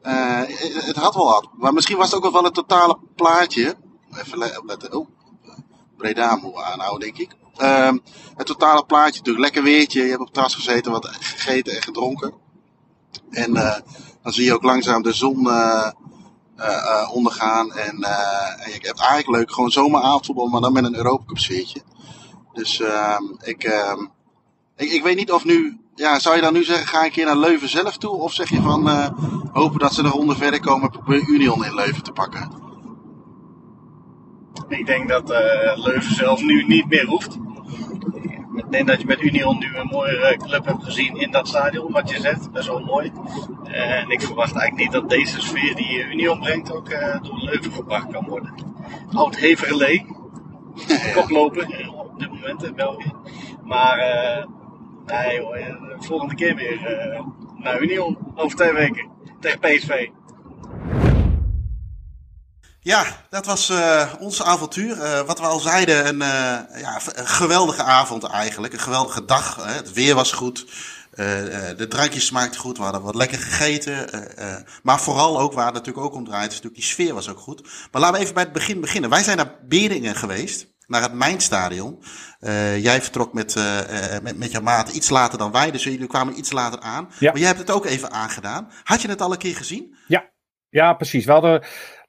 Het, 0.01 0.85
het 0.85 0.95
had 0.95 1.15
wel 1.15 1.25
wat. 1.25 1.49
Maar 1.57 1.73
misschien 1.73 1.97
was 1.97 2.11
het 2.11 2.23
ook 2.23 2.31
wel 2.31 2.43
het 2.43 2.53
totale 2.53 2.97
plaatje. 3.15 3.75
Even 4.13 4.37
le- 4.37 4.57
opletten. 4.57 4.93
Oh, 4.93 5.07
Breda 5.97 6.35
moeten 6.35 6.61
we 6.61 6.67
aanhouden, 6.67 6.99
denk 6.99 7.17
ik. 7.17 7.35
Ehm, 7.57 7.97
het 8.35 8.45
totale 8.45 8.85
plaatje 8.85 9.17
natuurlijk. 9.17 9.43
Lekker 9.43 9.63
weertje. 9.63 10.01
Je 10.01 10.07
hebt 10.07 10.19
op 10.19 10.25
het 10.25 10.33
terras 10.33 10.55
gezeten, 10.55 10.91
wat 10.91 11.07
gegeten 11.07 11.75
en 11.75 11.81
gedronken. 11.81 12.33
En 13.29 13.55
eh, 13.55 13.79
dan 14.23 14.33
zie 14.33 14.45
je 14.45 14.53
ook 14.53 14.63
langzaam 14.63 15.01
de 15.01 15.13
zon 15.13 15.49
eh, 15.49 15.91
eh, 16.55 17.09
ondergaan. 17.13 17.71
En, 17.71 18.03
en 18.59 18.71
je 18.71 18.79
hebt 18.81 18.99
eigenlijk 18.99 19.27
leuk 19.27 19.51
gewoon 19.53 19.71
zomeravondvoetbal, 19.71 20.47
maar 20.47 20.61
dan 20.61 20.73
met 20.73 20.83
een 20.83 20.95
Europa 20.95 21.23
Cup 21.25 21.37
sfeertje. 21.37 21.81
Dus 22.53 22.79
ehm, 22.79 23.23
ik, 23.41 23.63
ehm, 23.63 24.05
ik, 24.75 24.91
ik 24.91 25.03
weet 25.03 25.15
niet 25.15 25.31
of 25.31 25.43
nu... 25.43 25.77
Ja, 25.95 26.19
zou 26.19 26.35
je 26.35 26.41
dan 26.41 26.53
nu 26.53 26.63
zeggen, 26.63 26.87
ga 26.87 27.05
een 27.05 27.11
keer 27.11 27.25
naar 27.25 27.37
Leuven 27.37 27.69
zelf 27.69 27.97
toe? 27.97 28.15
Of 28.15 28.33
zeg 28.33 28.49
je 28.49 28.61
van, 28.61 28.89
hopen 29.51 29.79
dat 29.79 29.93
ze 29.93 30.01
de 30.01 30.07
ronde 30.07 30.35
verder 30.35 30.59
komen 30.59 30.83
en 30.83 30.91
proberen 30.91 31.33
Union 31.33 31.65
in 31.65 31.75
Leuven 31.75 32.03
te 32.03 32.11
pakken? 32.11 32.62
Ik 34.67 34.85
denk 34.85 35.09
dat 35.09 35.31
eh, 35.31 35.85
Leuven 35.85 36.15
zelf 36.15 36.41
nu 36.41 36.63
niet 36.63 36.89
meer 36.89 37.05
hoeft. 37.05 37.37
Ik 38.55 38.71
denk 38.71 38.87
dat 38.87 39.01
je 39.01 39.07
met 39.07 39.21
Union 39.21 39.57
nu 39.59 39.75
een 39.75 39.87
mooie 39.87 40.37
club 40.37 40.65
hebt 40.65 40.83
gezien 40.83 41.15
in 41.15 41.31
dat 41.31 41.47
stadion, 41.47 41.91
wat 41.91 42.09
je 42.09 42.19
zegt. 42.19 42.51
Best 42.51 42.67
wel 42.67 42.79
mooi. 42.79 43.11
Eh, 43.63 43.99
en 43.99 44.09
ik 44.09 44.21
verwacht 44.21 44.55
eigenlijk 44.55 44.91
niet 44.91 45.01
dat 45.01 45.09
deze 45.09 45.41
sfeer 45.41 45.75
die 45.75 46.01
eh, 46.01 46.11
Union 46.11 46.39
brengt 46.39 46.73
ook 46.73 46.89
door 47.21 47.39
Leuven 47.43 47.71
gebracht 47.71 48.11
kan 48.11 48.25
worden. 48.27 48.53
Oud 49.13 49.35
Heverlee, 49.35 50.05
koploper 51.15 51.71
eh, 51.71 51.99
op 51.99 52.19
dit 52.19 52.29
moment 52.29 52.63
in 52.63 52.75
België. 52.75 53.11
Maar 53.63 53.97
eh, 53.97 54.45
nee 55.05 55.41
hoor, 55.41 55.57
volgende 55.99 56.35
keer 56.35 56.55
weer 56.55 56.79
naar 57.55 57.81
Union 57.81 58.17
over 58.35 58.57
twee 58.57 58.73
weken 58.73 59.07
tegen 59.39 59.59
PSV. 59.59 60.09
Ja, 62.83 63.05
dat 63.29 63.45
was 63.45 63.69
eh, 63.69 64.13
ons 64.19 64.43
avontuur. 64.43 65.01
Eh, 65.01 65.21
wat 65.21 65.39
we 65.39 65.45
al 65.45 65.59
zeiden, 65.59 66.07
een, 66.07 66.21
eh, 66.21 66.81
ja, 66.81 66.99
een 67.13 67.27
geweldige 67.27 67.83
avond 67.83 68.23
eigenlijk. 68.23 68.73
Een 68.73 68.79
geweldige 68.79 69.25
dag. 69.25 69.55
Hè. 69.55 69.71
Het 69.71 69.93
weer 69.93 70.15
was 70.15 70.31
goed. 70.31 70.65
De 71.77 71.85
drankjes 71.89 72.25
smaakten 72.25 72.59
goed. 72.59 72.77
We 72.77 72.83
hadden 72.83 73.01
wat 73.01 73.15
lekker 73.15 73.37
gegeten. 73.37 74.09
maar 74.83 74.99
vooral 74.99 75.39
ook, 75.39 75.53
waar 75.53 75.65
het 75.65 75.73
natuurlijk 75.73 76.05
ook 76.05 76.13
om 76.13 76.25
draait, 76.25 76.51
is 76.51 76.61
natuurlijk 76.61 76.75
die 76.75 76.83
sfeer 76.83 77.13
was 77.13 77.29
ook 77.29 77.39
goed. 77.39 77.61
Maar 77.91 78.01
laten 78.01 78.15
we 78.15 78.21
even 78.21 78.33
bij 78.33 78.43
het 78.43 78.53
begin 78.53 78.81
beginnen. 78.81 79.09
Wij 79.09 79.23
zijn 79.23 79.37
naar 79.37 79.55
Beringen 79.67 80.15
geweest. 80.15 80.67
Naar 80.87 81.01
het 81.01 81.13
Mijnstadion. 81.13 82.03
Jij 82.79 83.01
vertrok 83.01 83.33
met, 83.33 83.55
met, 84.21 84.37
met 84.37 84.51
jouw 84.51 84.61
maat 84.61 84.89
iets 84.89 85.09
later 85.09 85.37
dan 85.37 85.51
wij. 85.51 85.71
Dus 85.71 85.83
jullie 85.83 86.07
kwamen 86.07 86.37
iets 86.37 86.51
later 86.51 86.79
aan. 86.79 87.09
Ja. 87.19 87.31
Maar 87.31 87.39
jij 87.39 87.47
hebt 87.47 87.59
het 87.59 87.71
ook 87.71 87.85
even 87.85 88.11
aangedaan. 88.11 88.71
Had 88.83 89.01
je 89.01 89.07
het 89.07 89.21
al 89.21 89.31
een 89.31 89.37
keer 89.37 89.55
gezien? 89.55 89.95
Ja, 90.07 90.29
ja 90.69 90.93
precies. 90.93 91.25
We 91.25 91.31
hadden, 91.31 91.63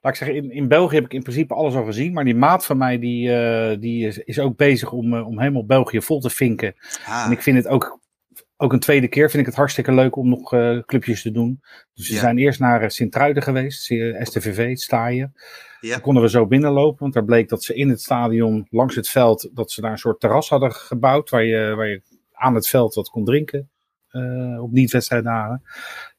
laat 0.05 0.13
ik 0.13 0.25
zeggen, 0.25 0.35
in, 0.43 0.51
in 0.51 0.67
België 0.67 0.95
heb 0.95 1.05
ik 1.05 1.13
in 1.13 1.21
principe 1.21 1.53
alles 1.53 1.75
al 1.75 1.85
gezien. 1.85 2.13
Maar 2.13 2.23
die 2.23 2.35
maat 2.35 2.65
van 2.65 2.77
mij, 2.77 2.99
die, 2.99 3.33
eh, 3.35 3.77
die 3.79 4.07
is, 4.07 4.17
is 4.17 4.39
ook 4.39 4.57
bezig 4.57 4.91
om, 4.91 5.13
eh, 5.13 5.27
om 5.27 5.39
helemaal 5.39 5.65
België 5.65 6.01
vol 6.01 6.19
te 6.19 6.29
vinken. 6.29 6.75
Ah, 7.05 7.23
En 7.25 7.31
ik 7.31 7.41
vind 7.41 7.57
het 7.57 7.67
ook, 7.67 7.99
ook 8.57 8.73
een 8.73 8.79
tweede 8.79 9.07
keer, 9.07 9.29
vind 9.29 9.41
ik 9.41 9.45
het 9.47 9.55
hartstikke 9.57 9.93
leuk 9.93 10.15
om 10.15 10.29
nog 10.29 10.53
eh, 10.53 10.79
clubjes 10.85 11.21
te 11.21 11.31
doen. 11.31 11.61
Dus 11.93 12.07
we 12.07 12.13
Ja. 12.13 12.19
zijn 12.19 12.37
eerst 12.37 12.59
naar 12.59 12.91
Sint-Truiden 12.91 13.43
geweest, 13.43 13.81
STVV, 14.21 14.69
het 14.69 14.81
staaien. 14.81 15.33
ja. 15.81 15.91
Dan 15.91 16.01
konden 16.01 16.23
we 16.23 16.29
zo 16.29 16.47
binnenlopen, 16.47 16.99
want 16.99 17.13
daar 17.13 17.25
bleek 17.25 17.49
dat 17.49 17.63
ze 17.63 17.73
in 17.75 17.89
het 17.89 18.01
stadion, 18.01 18.67
langs 18.69 18.95
het 18.95 19.09
veld, 19.09 19.49
dat 19.53 19.71
ze 19.71 19.81
daar 19.81 19.91
een 19.91 19.97
soort 19.97 20.19
terras 20.19 20.49
hadden 20.49 20.71
gebouwd, 20.73 21.29
waar 21.29 21.43
je, 21.43 21.73
waar 21.75 21.87
je 21.87 22.01
aan 22.33 22.55
het 22.55 22.67
veld 22.67 22.93
wat 22.93 23.09
kon 23.09 23.25
drinken 23.25 23.69
op 24.61 24.71
niet-wedstrijddagen. 24.71 25.61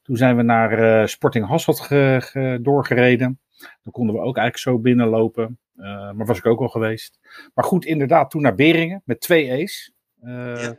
Toen 0.03 0.17
zijn 0.17 0.37
we 0.37 0.43
naar 0.43 1.09
Sporting 1.09 1.47
Hasselt 1.47 1.81
ge- 1.81 2.19
ge- 2.23 2.59
doorgereden. 2.63 3.41
Dan 3.83 3.93
konden 3.93 4.15
we 4.15 4.21
ook 4.21 4.37
eigenlijk 4.37 4.59
zo 4.59 4.79
binnenlopen. 4.79 5.59
Eh, 5.77 6.13
maar 6.13 6.27
was 6.27 6.39
ik 6.39 6.47
ook 6.47 6.61
al 6.61 6.69
geweest. 6.69 7.19
Maar 7.55 7.65
goed, 7.65 7.85
inderdaad, 7.85 8.31
toen 8.31 8.43
naar 8.43 8.55
Beringen 8.55 9.03
met 9.05 9.21
twee 9.21 9.51
E's. 9.51 9.93
Eh, 10.21 10.63
Ja. 10.63 10.77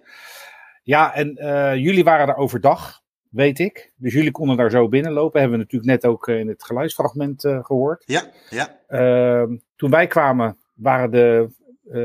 ja. 0.83 1.13
en 1.13 1.35
eh, 1.35 1.75
jullie 1.75 2.03
waren 2.03 2.27
daar 2.27 2.37
overdag, 2.37 3.01
weet 3.29 3.59
ik. 3.59 3.93
Dus 3.95 4.13
jullie 4.13 4.31
konden 4.31 4.57
daar 4.57 4.71
zo 4.71 4.87
binnenlopen. 4.87 5.39
Hebben 5.39 5.57
we 5.57 5.63
natuurlijk 5.63 5.91
net 5.91 6.11
ook 6.11 6.27
in 6.27 6.47
het 6.47 6.63
geluidsfragment 6.63 7.43
eh, 7.43 7.63
gehoord. 7.63 8.03
Ja, 8.05 8.23
ja. 8.49 8.79
Ehm, 8.87 9.57
toen 9.75 9.89
wij 9.89 10.07
kwamen, 10.07 10.57
waren 10.75 11.11
de. 11.11 11.55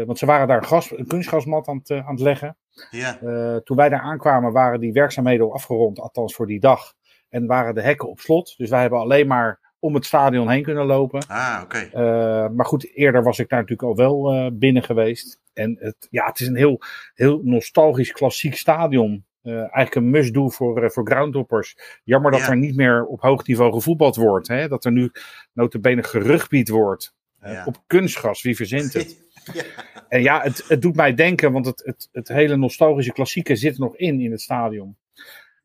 want 0.07 0.19
ze 0.19 0.27
waren 0.27 0.49
daar 0.49 0.57
een, 0.59 0.65
gas, 0.65 0.91
een 0.99 1.07
kunstgasmat 1.07 1.69
aan 1.69 1.77
het, 1.77 1.91
aan 1.91 2.15
het 2.15 2.21
leggen. 2.21 2.57
ja. 2.91 3.19
Toen 3.65 3.77
wij 3.77 3.89
daar 3.89 4.01
aankwamen, 4.01 4.53
waren 4.53 4.81
die 4.81 4.93
werkzaamheden 4.93 5.47
al 5.47 5.53
afgerond, 5.53 5.99
althans 6.01 6.35
voor 6.35 6.47
die 6.47 6.61
dag. 6.61 6.95
En 7.29 7.47
waren 7.47 7.75
de 7.75 7.83
hekken 7.83 8.09
op 8.09 8.21
slot. 8.21 8.55
Dus 8.57 8.71
wij 8.71 8.81
hebben 8.81 8.99
alleen 8.99 9.27
maar 9.27 9.61
om 9.83 9.95
het 9.95 10.05
stadion 10.07 10.49
heen 10.51 10.63
kunnen 10.63 10.87
lopen. 10.87 11.27
Ah, 11.29 11.61
oké. 11.63 11.91
Uh, 11.95 12.49
maar 12.49 12.67
goed, 12.67 12.95
eerder 12.95 13.23
was 13.23 13.39
ik 13.39 13.49
daar 13.49 13.61
natuurlijk 13.61 13.89
al 13.89 13.97
wel 13.97 14.35
uh, 14.35 14.47
binnen 14.53 14.83
geweest. 14.83 15.41
En 15.53 15.77
het, 15.81 16.07
ja, 16.11 16.27
het 16.27 16.41
is 16.41 16.47
een 16.47 16.57
heel, 16.57 16.81
heel 17.15 17.41
nostalgisch 17.43 18.13
klassiek 18.13 18.57
stadion. 18.57 19.25
Uh, 19.43 19.55
eigenlijk 19.55 19.95
een 19.95 20.11
must-do 20.11 20.49
voor, 20.49 20.91
voor 20.93 21.07
groundhoppers. 21.07 21.77
Jammer 22.05 22.31
dat 22.31 22.41
Ja. 22.41 22.49
er 22.49 22.57
niet 22.57 22.77
meer 22.77 23.05
op 23.05 23.21
hoog 23.21 23.47
niveau 23.47 23.73
gevoetbald 23.73 24.17
wordt. 24.17 24.49
Hè? 24.49 24.69
Dat 24.69 24.85
er 24.85 24.93
nu 24.93 25.11
notabene 25.53 26.03
gerugbied 26.03 26.69
wordt. 26.69 27.15
Uh, 27.45 27.53
Ja. 27.53 27.65
Op 27.65 27.83
kunstgras, 27.87 28.43
wie 28.43 28.57
verzint 28.57 28.93
het? 28.93 29.21
Ja. 29.53 29.63
En 30.09 30.23
ja, 30.23 30.41
het, 30.43 30.65
het 30.69 30.83
doet 30.83 30.97
mij 30.97 31.15
denken, 31.15 31.53
want 31.53 31.67
het, 31.67 31.83
het, 31.85 32.09
het 32.13 32.29
hele 32.29 32.57
nostalgische 32.57 33.13
klassieke 33.13 33.57
zit 33.57 33.75
er 33.75 33.81
nog 33.81 33.97
in, 33.97 34.21
in 34.21 34.31
het 34.31 34.41
stadion. 34.41 34.97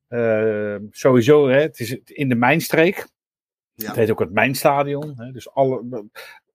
Uh, 0.09 0.75
sowieso, 0.89 1.47
hè, 1.47 1.61
het 1.61 1.79
is 1.79 1.97
in 2.05 2.29
de 2.29 2.35
mijnstreek. 2.35 3.07
Ja. 3.77 3.87
Het 3.87 3.95
heet 3.95 4.11
ook 4.11 4.19
het 4.19 4.31
mijnstadion. 4.31 5.13
Hè, 5.17 5.31
dus 5.31 5.51
alle, 5.51 6.05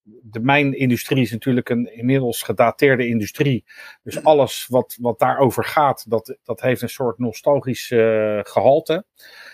de 0.04 0.40
mijnindustrie 0.40 1.22
is 1.22 1.30
natuurlijk 1.30 1.68
een 1.68 1.96
inmiddels 1.96 2.42
gedateerde 2.42 3.06
industrie. 3.06 3.64
Dus 4.02 4.24
alles 4.32 4.66
wat, 4.66 4.96
wat 5.00 5.18
daarover 5.18 5.64
gaat, 5.64 6.10
dat, 6.10 6.36
dat 6.44 6.60
heeft 6.60 6.82
een 6.82 6.88
soort 6.88 7.18
nostalgisch 7.18 7.90
uh, 7.90 8.40
gehalte. 8.42 9.04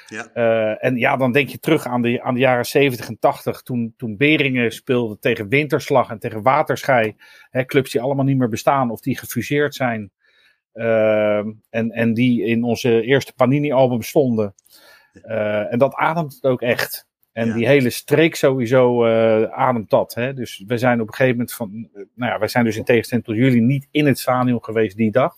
Ja. 0.06 0.30
Uh, 0.34 0.84
en 0.84 0.96
ja, 0.96 1.16
dan 1.16 1.32
denk 1.32 1.48
je 1.48 1.58
terug 1.58 1.86
aan 1.86 2.02
de, 2.02 2.22
aan 2.22 2.34
de 2.34 2.40
jaren 2.40 2.66
70 2.66 3.08
en 3.08 3.18
80, 3.18 3.62
toen, 3.62 3.94
toen 3.96 4.16
Beringen 4.16 4.72
speelde 4.72 5.18
tegen 5.18 5.48
Winterslag 5.48 6.10
en 6.10 6.18
tegen 6.18 6.42
Waterschei. 6.42 7.16
Hè, 7.50 7.64
clubs 7.64 7.90
die 7.90 8.00
allemaal 8.00 8.24
niet 8.24 8.38
meer 8.38 8.48
bestaan 8.48 8.90
of 8.90 9.00
die 9.00 9.18
gefuseerd 9.18 9.74
zijn. 9.74 10.10
Uh, 10.74 11.38
en, 11.70 11.90
en 11.90 12.14
die 12.14 12.44
in 12.44 12.64
onze 12.64 13.02
eerste 13.02 13.32
Panini-album 13.32 14.02
stonden. 14.02 14.54
Uh, 15.12 15.72
en 15.72 15.78
dat 15.78 15.94
ademt 15.94 16.34
het 16.34 16.44
ook 16.44 16.62
echt. 16.62 17.07
En 17.38 17.46
Ja. 17.46 17.54
die 17.54 17.66
hele 17.66 17.90
streek 17.90 18.34
sowieso 18.34 19.06
uh, 19.06 19.42
ademt 19.42 19.90
dat. 19.90 20.14
Hè? 20.14 20.34
Dus 20.34 20.64
we 20.66 20.78
zijn 20.78 21.00
op 21.00 21.06
een 21.06 21.14
gegeven 21.14 21.36
moment 21.36 21.54
van. 21.54 21.88
Nou 22.14 22.32
ja, 22.32 22.38
wij 22.38 22.48
zijn 22.48 22.64
dus 22.64 22.76
in 22.76 22.84
tegenstelling 22.84 23.26
tot 23.26 23.36
jullie 23.36 23.60
niet 23.60 23.88
in 23.90 24.06
het 24.06 24.18
stadion 24.18 24.64
geweest 24.64 24.96
die 24.96 25.10
dag. 25.10 25.34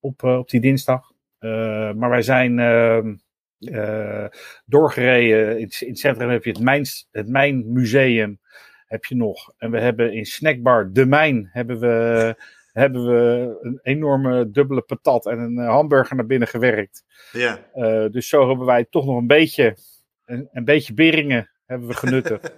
Op, 0.00 0.22
uh, 0.22 0.38
op 0.38 0.50
die 0.50 0.60
dinsdag. 0.60 1.12
Uh, 1.40 1.50
maar 1.92 2.10
wij 2.10 2.22
zijn 2.22 2.58
uh, 3.58 4.26
doorgereden. 4.64 5.50
In, 5.50 5.70
in, 5.78 5.88
het 5.88 5.98
centrum 5.98 6.30
heb 6.30 6.44
je 6.44 6.50
het, 6.50 6.60
mijn, 6.60 6.84
het 7.10 7.28
Mijnmuseum. 7.28 8.40
Heb 8.86 9.04
je 9.04 9.16
nog. 9.16 9.52
En 9.58 9.70
we 9.70 9.80
hebben 9.80 10.12
in 10.12 10.24
Snackbar 10.24 10.92
De 10.92 11.06
Mijn. 11.06 11.48
Hebben 11.52 11.80
we, 11.80 12.34
hebben 12.72 13.06
we 13.06 13.56
een 13.60 13.78
enorme 13.82 14.50
dubbele 14.50 14.82
patat 14.82 15.26
en 15.26 15.38
een 15.38 15.58
hamburger 15.58 16.16
naar 16.16 16.26
binnen 16.26 16.48
gewerkt. 16.48 17.04
Ja. 17.32 17.58
dus 18.08 18.28
zo 18.28 18.48
hebben 18.48 18.66
wij 18.66 18.84
toch 18.84 19.06
nog 19.06 19.16
een 19.16 19.26
beetje 19.26 19.76
een, 20.26 20.48
een 20.52 20.64
beetje 20.64 20.94
beringen 20.94 21.50
hebben 21.64 21.88
we 21.88 21.94
genuttigd. 21.94 22.52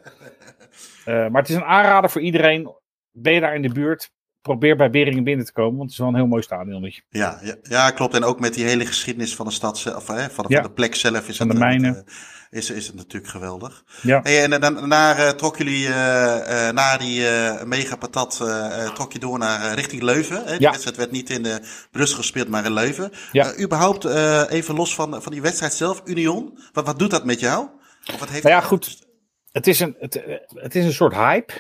uh, 1.07 1.15
maar 1.31 1.41
het 1.41 1.51
is 1.51 1.57
een 1.57 1.65
aanrader 1.65 2.11
voor 2.11 2.21
iedereen. 2.21 2.77
Ben 3.11 3.33
je 3.33 3.41
daar 3.41 3.55
in 3.55 3.63
de 3.63 3.73
buurt? 3.73 4.11
Probeer 4.49 4.77
bij 4.77 4.91
Beringen 4.91 5.25
binnen 5.25 5.47
te 5.47 5.53
komen, 5.53 5.71
want 5.77 5.83
het 5.83 5.91
is 5.93 5.99
wel 5.99 6.09
een 6.09 6.15
heel 6.15 6.27
mooi 6.27 6.43
stadion. 6.43 6.93
Ja, 7.09 7.39
ja, 7.43 7.55
ja, 7.63 7.91
klopt. 7.91 8.15
En 8.15 8.25
ook 8.25 8.41
met 8.41 8.55
die 8.55 8.65
hele 8.65 8.87
geschiedenis 8.87 9.35
van 9.35 9.47
de 9.47 9.53
stad 9.53 9.79
zelf, 9.79 10.07
hè, 10.07 10.31
van, 10.31 10.45
de, 10.49 10.53
Ja. 10.55 10.61
van 10.61 10.69
de 10.69 10.75
plek 10.75 10.95
zelf 10.95 11.29
is 11.29 11.37
Van 11.37 11.49
het, 11.49 11.57
de 11.59 11.65
eh, 11.65 11.69
mijnen. 11.71 11.97
eh, 11.97 12.59
is, 12.59 12.71
is 12.71 12.87
het 12.87 12.97
natuurlijk 12.97 13.33
geweldig. 13.33 13.85
Ja. 14.03 14.21
Hey, 14.23 14.43
en 14.43 14.51
dan 14.51 14.61
daarna 14.75 15.15
eh, 15.17 15.29
trokken 15.29 15.65
jullie 15.65 15.87
eh, 15.89 16.69
eh, 16.69 16.75
na 16.75 16.97
die 16.97 17.29
eh 17.29 17.63
mega 17.65 17.97
patat, 17.97 18.39
eh, 18.43 18.85
eh, 18.85 18.93
trok 18.95 19.13
je 19.13 19.19
door 19.19 19.39
naar 19.39 19.63
eh, 19.67 19.73
richting 19.75 20.03
Leuven. 20.03 20.45
Hè? 20.45 20.51
Die 20.53 20.61
Ja. 20.61 20.71
wedstrijd 20.71 20.97
werd 20.97 21.11
niet 21.11 21.31
in 21.31 21.43
de 21.43 21.61
Brussel 21.91 22.17
gespeeld, 22.17 22.49
maar 22.49 22.65
in 22.65 22.73
Leuven. 22.73 23.11
Ja. 23.33 23.53
Eh, 23.53 23.63
überhaupt, 23.65 24.05
eh, 24.05 24.43
even 24.49 24.75
los 24.75 24.95
van, 24.95 25.23
van 25.23 25.33
die 25.33 25.43
wedstrijd 25.43 25.75
zelf, 25.75 26.03
Union. 26.05 26.59
Wat, 26.73 26.87
wat 26.87 26.99
doet 26.99 27.11
dat 27.11 27.25
met 27.25 27.41
jou? 27.41 27.67
Of 28.13 28.19
wat 28.21 28.29
heeft 28.29 28.43
Nou 28.43 28.55
ja, 28.55 28.61
goed. 28.61 29.07
Het 29.53 29.67
is 29.67 29.81
een, 29.81 29.97
het, 29.99 30.23
eh, 30.25 30.37
het 30.55 30.75
is 30.75 30.85
een 30.85 30.93
soort 30.93 31.15
hype. 31.15 31.53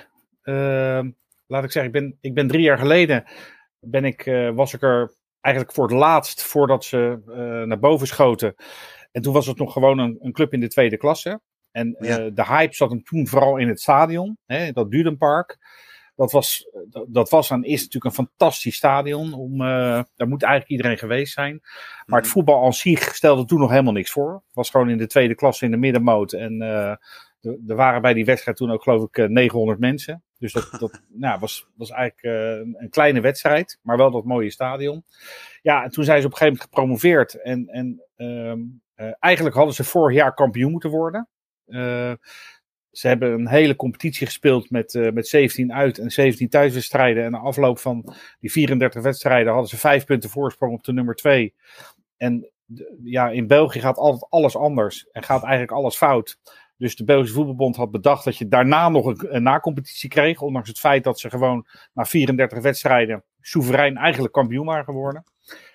Laat 1.49 1.65
ik 1.65 1.71
zeggen, 1.73 1.95
ik 1.95 2.01
ben, 2.01 2.19
ik 2.21 2.35
ben 2.35 2.47
drie 2.49 2.63
jaar 2.63 2.79
geleden 2.79 3.25
ben 3.81 4.05
ik, 4.05 4.27
uh, 4.27 4.51
was 4.51 4.75
ik 4.75 4.83
er 4.83 5.13
eigenlijk 5.41 5.75
voor 5.75 5.85
het 5.89 5.97
laatst 5.97 6.43
voordat 6.43 6.85
ze 6.85 7.23
uh, 7.29 7.35
naar 7.67 7.79
boven 7.79 8.07
schoten. 8.07 8.55
En 9.13 9.23
toen 9.23 9.33
was 9.33 9.47
het 9.47 9.59
nog 9.59 9.73
gewoon 9.73 9.99
een, 9.99 10.17
een 10.21 10.33
club 10.33 10.53
in 10.53 10.61
de 10.61 10.69
tweede 10.69 10.97
klasse. 10.97 11.41
En 11.71 11.97
Ja. 12.01 12.21
uh, 12.21 12.31
de 12.35 12.45
hype 12.45 12.75
zat 12.75 12.91
hem 12.91 13.03
toen 13.03 13.27
vooral 13.27 13.57
in 13.57 13.69
het 13.69 13.81
stadion, 13.81 14.39
hè, 14.47 14.73
dat 14.73 14.91
Dudenpark. 14.91 15.59
Dat 16.17 16.33
was, 16.33 16.69
dat, 16.91 17.07
dat 17.09 17.31
was 17.31 17.51
en 17.51 17.63
is 17.63 17.79
natuurlijk 17.83 18.05
een 18.05 18.25
fantastisch 18.25 18.77
stadion. 18.77 19.33
Om, 19.33 19.59
daar 19.59 20.29
moet 20.29 20.43
eigenlijk 20.43 20.71
iedereen 20.71 20.99
geweest 20.99 21.33
zijn. 21.33 21.61
Maar 22.07 22.21
het 22.21 22.31
voetbal 22.31 22.65
aan 22.65 22.73
zich 22.73 23.15
stelde 23.15 23.45
toen 23.45 23.61
nog 23.61 23.71
helemaal 23.71 23.93
niks 23.93 24.11
voor. 24.11 24.33
Het 24.33 24.55
was 24.55 24.71
gewoon 24.71 24.91
in 24.91 24.99
de 24.99 25.07
tweede 25.07 25.35
klasse 25.35 25.65
in 25.65 25.71
de 25.71 25.77
middenmoot. 25.77 26.33
En 26.33 26.59
er 27.67 27.77
waren 27.77 28.03
bij 28.03 28.15
die 28.15 28.25
wedstrijd 28.25 28.57
toen 28.57 28.71
ook 28.71 28.83
geloof 28.83 29.09
ik 29.11 29.29
900 29.29 29.79
mensen. 29.79 30.23
Dus 30.39 30.53
dat, 30.53 30.71
dat 30.79 31.01
nou, 31.09 31.41
was, 31.41 31.67
was 31.75 31.91
eigenlijk 31.91 32.23
uh, 32.23 32.81
een 32.83 32.91
kleine 32.91 33.21
wedstrijd. 33.21 33.79
Maar 33.83 33.97
wel 33.97 34.11
dat 34.11 34.25
mooie 34.25 34.51
stadion. 34.51 35.05
Ja, 35.63 35.85
en 35.85 35.91
toen 35.91 36.05
zijn 36.05 36.21
ze 36.21 36.27
op 36.27 36.33
een 36.33 36.39
gegeven 36.39 36.59
moment 36.59 36.63
gepromoveerd. 36.63 37.43
En, 37.43 37.67
en 37.67 38.03
um, 38.17 38.81
uh, 38.97 39.11
eigenlijk 39.19 39.57
hadden 39.57 39.75
ze 39.75 39.85
vorig 39.85 40.17
jaar 40.17 40.35
kampioen 40.35 40.71
moeten 40.71 40.91
worden. 40.91 41.29
Uh, 41.67 42.13
ze 42.91 43.09
hebben 43.09 43.33
een 43.33 43.49
hele 43.49 43.77
competitie 43.77 44.27
gespeeld 44.27 44.71
met, 44.71 45.11
met 45.13 45.29
17 45.29 45.73
uit- 45.73 45.99
en 45.99 46.11
17 46.11 46.49
thuiswedstrijden. 46.49 47.25
En 47.25 47.31
na 47.31 47.39
afloop 47.39 47.79
van 47.79 48.15
die 48.41 48.53
34 48.53 49.03
wedstrijden 49.03 49.53
hadden 49.53 49.71
ze 49.71 49.77
vijf 49.77 50.05
punten 50.05 50.31
voorsprong 50.31 50.73
op 50.73 50.85
de 50.85 50.93
nummer 50.93 51.15
2. 51.15 51.55
En 52.17 52.51
ja, 53.03 53.31
in 53.31 53.47
België 53.47 53.81
gaat 53.81 53.99
altijd 53.99 54.31
alles 54.31 54.57
anders. 54.57 55.09
En 55.13 55.23
gaat 55.23 55.43
eigenlijk 55.43 55.73
alles 55.73 55.97
fout. 55.97 56.39
Dus 56.79 56.97
de 56.97 57.05
Belgische 57.05 57.35
Voetbalbond 57.35 57.77
had 57.77 57.91
bedacht 57.91 58.25
dat 58.25 58.37
je 58.37 58.49
daarna 58.49 58.89
nog 58.89 59.07
een, 59.07 59.35
een 59.35 59.43
nacompetitie 59.43 60.09
kreeg. 60.09 60.41
Ondanks 60.41 60.69
het 60.69 60.79
feit 60.79 61.05
dat 61.05 61.21
ze 61.21 61.31
gewoon 61.31 61.67
na 61.93 62.05
34 62.05 62.61
wedstrijden 62.61 63.25
soeverein 63.41 63.97
eigenlijk 63.97 64.33
kampioen 64.33 64.67
waren 64.67 64.85
geworden. 64.85 65.25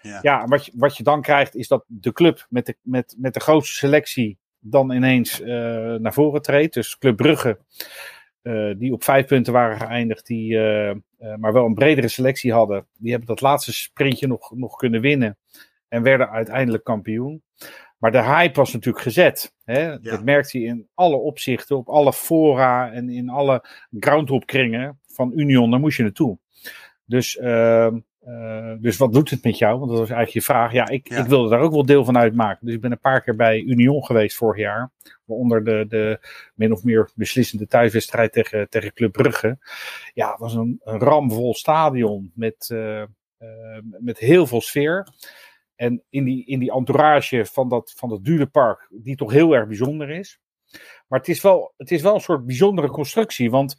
Ja. 0.01 0.19
Ja, 0.21 0.45
wat 0.45 0.65
je, 0.65 0.71
wat 0.75 0.97
je 0.97 1.03
dan 1.03 1.21
krijgt 1.21 1.55
is 1.55 1.67
dat 1.67 1.83
de 1.87 2.11
club 2.11 2.45
met 2.49 2.65
de, 2.65 2.77
met, 2.81 3.15
met 3.17 3.33
de 3.33 3.39
grootste 3.39 3.75
selectie 3.75 4.37
dan 4.59 4.91
ineens 4.91 5.41
uh, 5.41 5.47
naar 5.95 6.13
voren 6.13 6.41
treedt. 6.41 6.73
Dus 6.73 6.97
Club 6.97 7.15
Brugge, 7.15 7.59
uh, 8.43 8.73
die 8.77 8.93
op 8.93 9.03
vijf 9.03 9.25
punten 9.25 9.53
waren 9.53 9.77
geëindigd, 9.77 10.25
die 10.25 10.53
uh, 10.53 10.93
maar 11.37 11.53
wel 11.53 11.65
een 11.65 11.73
bredere 11.73 12.07
selectie 12.07 12.53
hadden. 12.53 12.87
Die 12.97 13.09
hebben 13.09 13.27
dat 13.27 13.41
laatste 13.41 13.73
sprintje 13.73 14.27
nog, 14.27 14.51
nog 14.55 14.75
kunnen 14.75 15.01
winnen. 15.01 15.37
En 15.87 16.03
werden 16.03 16.29
uiteindelijk 16.29 16.83
kampioen. 16.83 17.43
Maar 18.03 18.11
de 18.11 18.23
hype 18.23 18.59
was 18.59 18.73
natuurlijk 18.73 19.03
gezet. 19.03 19.53
Hè? 19.63 19.81
Ja. 19.81 19.97
Dat 19.97 20.23
merkte 20.23 20.59
je 20.59 20.65
in 20.65 20.87
alle 20.93 21.15
opzichten, 21.15 21.77
op 21.77 21.89
alle 21.89 22.13
fora 22.13 22.91
en 22.91 23.09
in 23.09 23.29
alle 23.29 23.65
groundhopkringen 23.99 24.99
van 25.07 25.31
Union. 25.35 25.71
Daar 25.71 25.79
moest 25.79 25.97
je 25.97 26.03
naartoe. 26.03 26.37
Dus, 27.05 27.35
uh, 27.35 27.91
uh, 28.27 28.73
dus 28.79 28.97
wat 28.97 29.13
doet 29.13 29.29
het 29.29 29.43
met 29.43 29.57
jou? 29.57 29.77
Want 29.79 29.89
dat 29.89 29.99
was 29.99 30.09
eigenlijk 30.09 30.45
je 30.45 30.53
vraag. 30.53 30.71
Ja 30.71 30.87
ik, 30.89 31.09
Ja. 31.09 31.17
ik 31.17 31.25
wilde 31.25 31.49
daar 31.49 31.59
ook 31.59 31.71
wel 31.71 31.85
deel 31.85 32.05
van 32.05 32.17
uitmaken. 32.17 32.65
Dus 32.65 32.75
ik 32.75 32.81
ben 32.81 32.91
een 32.91 32.99
paar 32.99 33.21
keer 33.21 33.35
bij 33.35 33.61
Union 33.61 34.05
geweest 34.05 34.37
vorig 34.37 34.61
jaar. 34.61 34.91
Waaronder 35.25 35.63
de, 35.63 35.85
de 35.87 36.27
min 36.55 36.71
of 36.71 36.83
meer 36.83 37.09
beslissende 37.15 37.67
thuiswedstrijd 37.67 38.33
tegen, 38.33 38.69
tegen 38.69 38.93
Club 38.93 39.11
Brugge. 39.11 39.57
Ja, 40.13 40.29
het 40.29 40.39
was 40.39 40.53
een, 40.53 40.79
een 40.83 40.99
ramvol 40.99 41.53
stadion 41.53 42.31
met, 42.35 42.69
uh, 42.73 43.03
met 43.99 44.17
heel 44.17 44.47
veel 44.47 44.61
sfeer. 44.61 45.07
En 45.75 46.03
in 46.09 46.23
die, 46.23 46.45
in 46.45 46.59
die 46.59 46.71
entourage 46.71 47.45
van 47.45 47.69
dat, 47.69 47.93
van 47.95 48.09
dat 48.09 48.23
Durenpark, 48.23 48.87
die 48.89 49.15
toch 49.15 49.31
heel 49.31 49.53
erg 49.53 49.67
bijzonder 49.67 50.09
is. 50.09 50.39
Maar 51.07 51.19
het 51.19 51.27
is 51.27 51.41
wel, 51.41 51.73
het 51.77 51.91
is 51.91 52.01
wel 52.01 52.13
een 52.13 52.21
soort 52.21 52.45
bijzondere 52.45 52.87
constructie. 52.87 53.49
Want, 53.51 53.75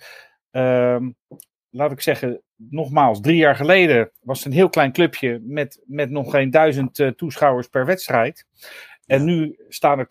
uh, 0.53 1.01
laat 1.71 1.93
ik 1.93 2.01
zeggen, 2.01 2.43
nogmaals, 2.57 3.21
drie 3.21 3.37
jaar 3.37 3.57
geleden 3.57 4.13
was 4.21 4.39
het 4.39 4.47
een 4.47 4.59
heel 4.59 4.69
klein 4.69 4.93
clubje 4.93 5.41
met, 5.43 5.83
met 5.87 6.11
nog 6.11 6.31
geen 6.31 6.51
duizend 6.51 6.99
uh, 6.99 7.09
toeschouwers 7.09 7.69
per 7.69 7.87
wedstrijd. 7.87 8.47
En 9.07 9.25
nu 9.25 9.57
staan 9.69 9.99
er 9.99 10.07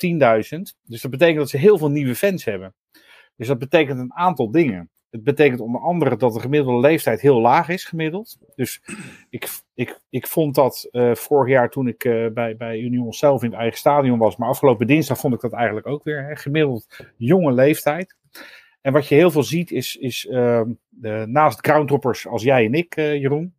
10.000. 0.55 0.59
Dus 0.83 1.01
dat 1.01 1.11
betekent 1.11 1.37
dat 1.37 1.49
ze 1.49 1.57
heel 1.57 1.77
veel 1.77 1.89
nieuwe 1.89 2.15
fans 2.15 2.45
hebben. 2.45 2.75
Dus 3.35 3.47
dat 3.47 3.59
betekent 3.59 3.99
een 3.99 4.13
aantal 4.13 4.51
dingen. 4.51 4.91
Het 5.13 5.23
betekent 5.23 5.59
onder 5.59 5.81
andere 5.81 6.17
dat 6.17 6.33
de 6.33 6.39
gemiddelde 6.39 6.79
leeftijd 6.79 7.21
heel 7.21 7.41
laag 7.41 7.69
is 7.69 7.85
gemiddeld. 7.85 8.37
Dus 8.55 8.81
ik, 9.29 9.49
ik, 9.73 9.99
ik 10.09 10.27
vond 10.27 10.55
dat 10.55 10.87
uh, 10.91 11.15
vorig 11.15 11.49
jaar 11.49 11.69
toen 11.69 11.87
ik 11.87 12.03
uh, 12.03 12.27
bij, 12.29 12.57
bij 12.57 12.79
Union 12.79 13.13
zelf 13.13 13.43
in 13.43 13.49
het 13.49 13.59
eigen 13.59 13.77
stadion 13.77 14.19
was. 14.19 14.35
Maar 14.37 14.49
afgelopen 14.49 14.87
dinsdag 14.87 15.17
vond 15.17 15.33
ik 15.33 15.39
dat 15.39 15.53
eigenlijk 15.53 15.87
ook 15.87 16.03
weer. 16.03 16.25
Hè, 16.27 16.35
gemiddeld 16.35 16.87
jonge 17.17 17.51
leeftijd. 17.51 18.15
En 18.81 18.93
wat 18.93 19.07
je 19.07 19.15
heel 19.15 19.31
veel 19.31 19.43
ziet 19.43 19.71
is, 19.71 19.95
is 19.95 20.25
uh, 20.25 20.61
de, 20.89 21.25
naast 21.27 21.65
groundhoppers 21.65 22.27
als 22.27 22.43
jij 22.43 22.65
en 22.65 22.73
ik, 22.73 22.97
uh, 22.97 23.15
Jeroen. 23.15 23.53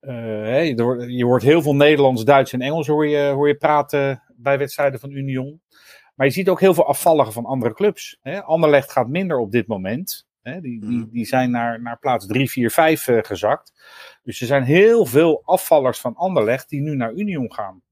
Er, 0.00 1.10
je 1.10 1.24
hoort 1.24 1.42
heel 1.42 1.62
veel 1.62 1.74
Nederlands, 1.74 2.24
Duits 2.24 2.52
en 2.52 2.60
Engels 2.60 2.86
hoor 2.86 3.06
je, 3.06 3.18
hoor 3.18 3.48
je 3.48 3.56
praten 3.56 4.22
bij 4.36 4.58
wedstrijden 4.58 5.00
van 5.00 5.10
Union. 5.10 5.60
Maar 6.16 6.26
je 6.26 6.32
ziet 6.32 6.48
ook 6.48 6.60
heel 6.60 6.74
veel 6.74 6.86
afvalligen 6.86 7.32
van 7.32 7.44
andere 7.44 7.74
clubs. 7.74 8.18
Hè. 8.22 8.42
Anderlecht 8.42 8.92
gaat 8.92 9.08
minder 9.08 9.38
op 9.38 9.50
dit 9.52 9.66
moment. 9.66 10.26
Hè. 10.42 10.60
Die, 10.60 10.80
die, 10.80 11.08
die 11.10 11.24
zijn 11.24 11.50
naar, 11.50 11.82
naar 11.82 11.98
plaats 11.98 12.26
3, 12.26 12.50
4, 12.50 12.70
5 12.70 13.06
uh, 13.08 13.18
gezakt. 13.22 13.72
Dus 14.22 14.40
er 14.40 14.46
zijn 14.46 14.62
heel 14.62 15.06
veel 15.06 15.42
afvallers 15.44 16.00
van 16.00 16.14
Anderlecht 16.14 16.68
die 16.68 16.80
nu 16.80 16.96
naar 16.96 17.12
Union 17.12 17.52
gaan. 17.52 17.82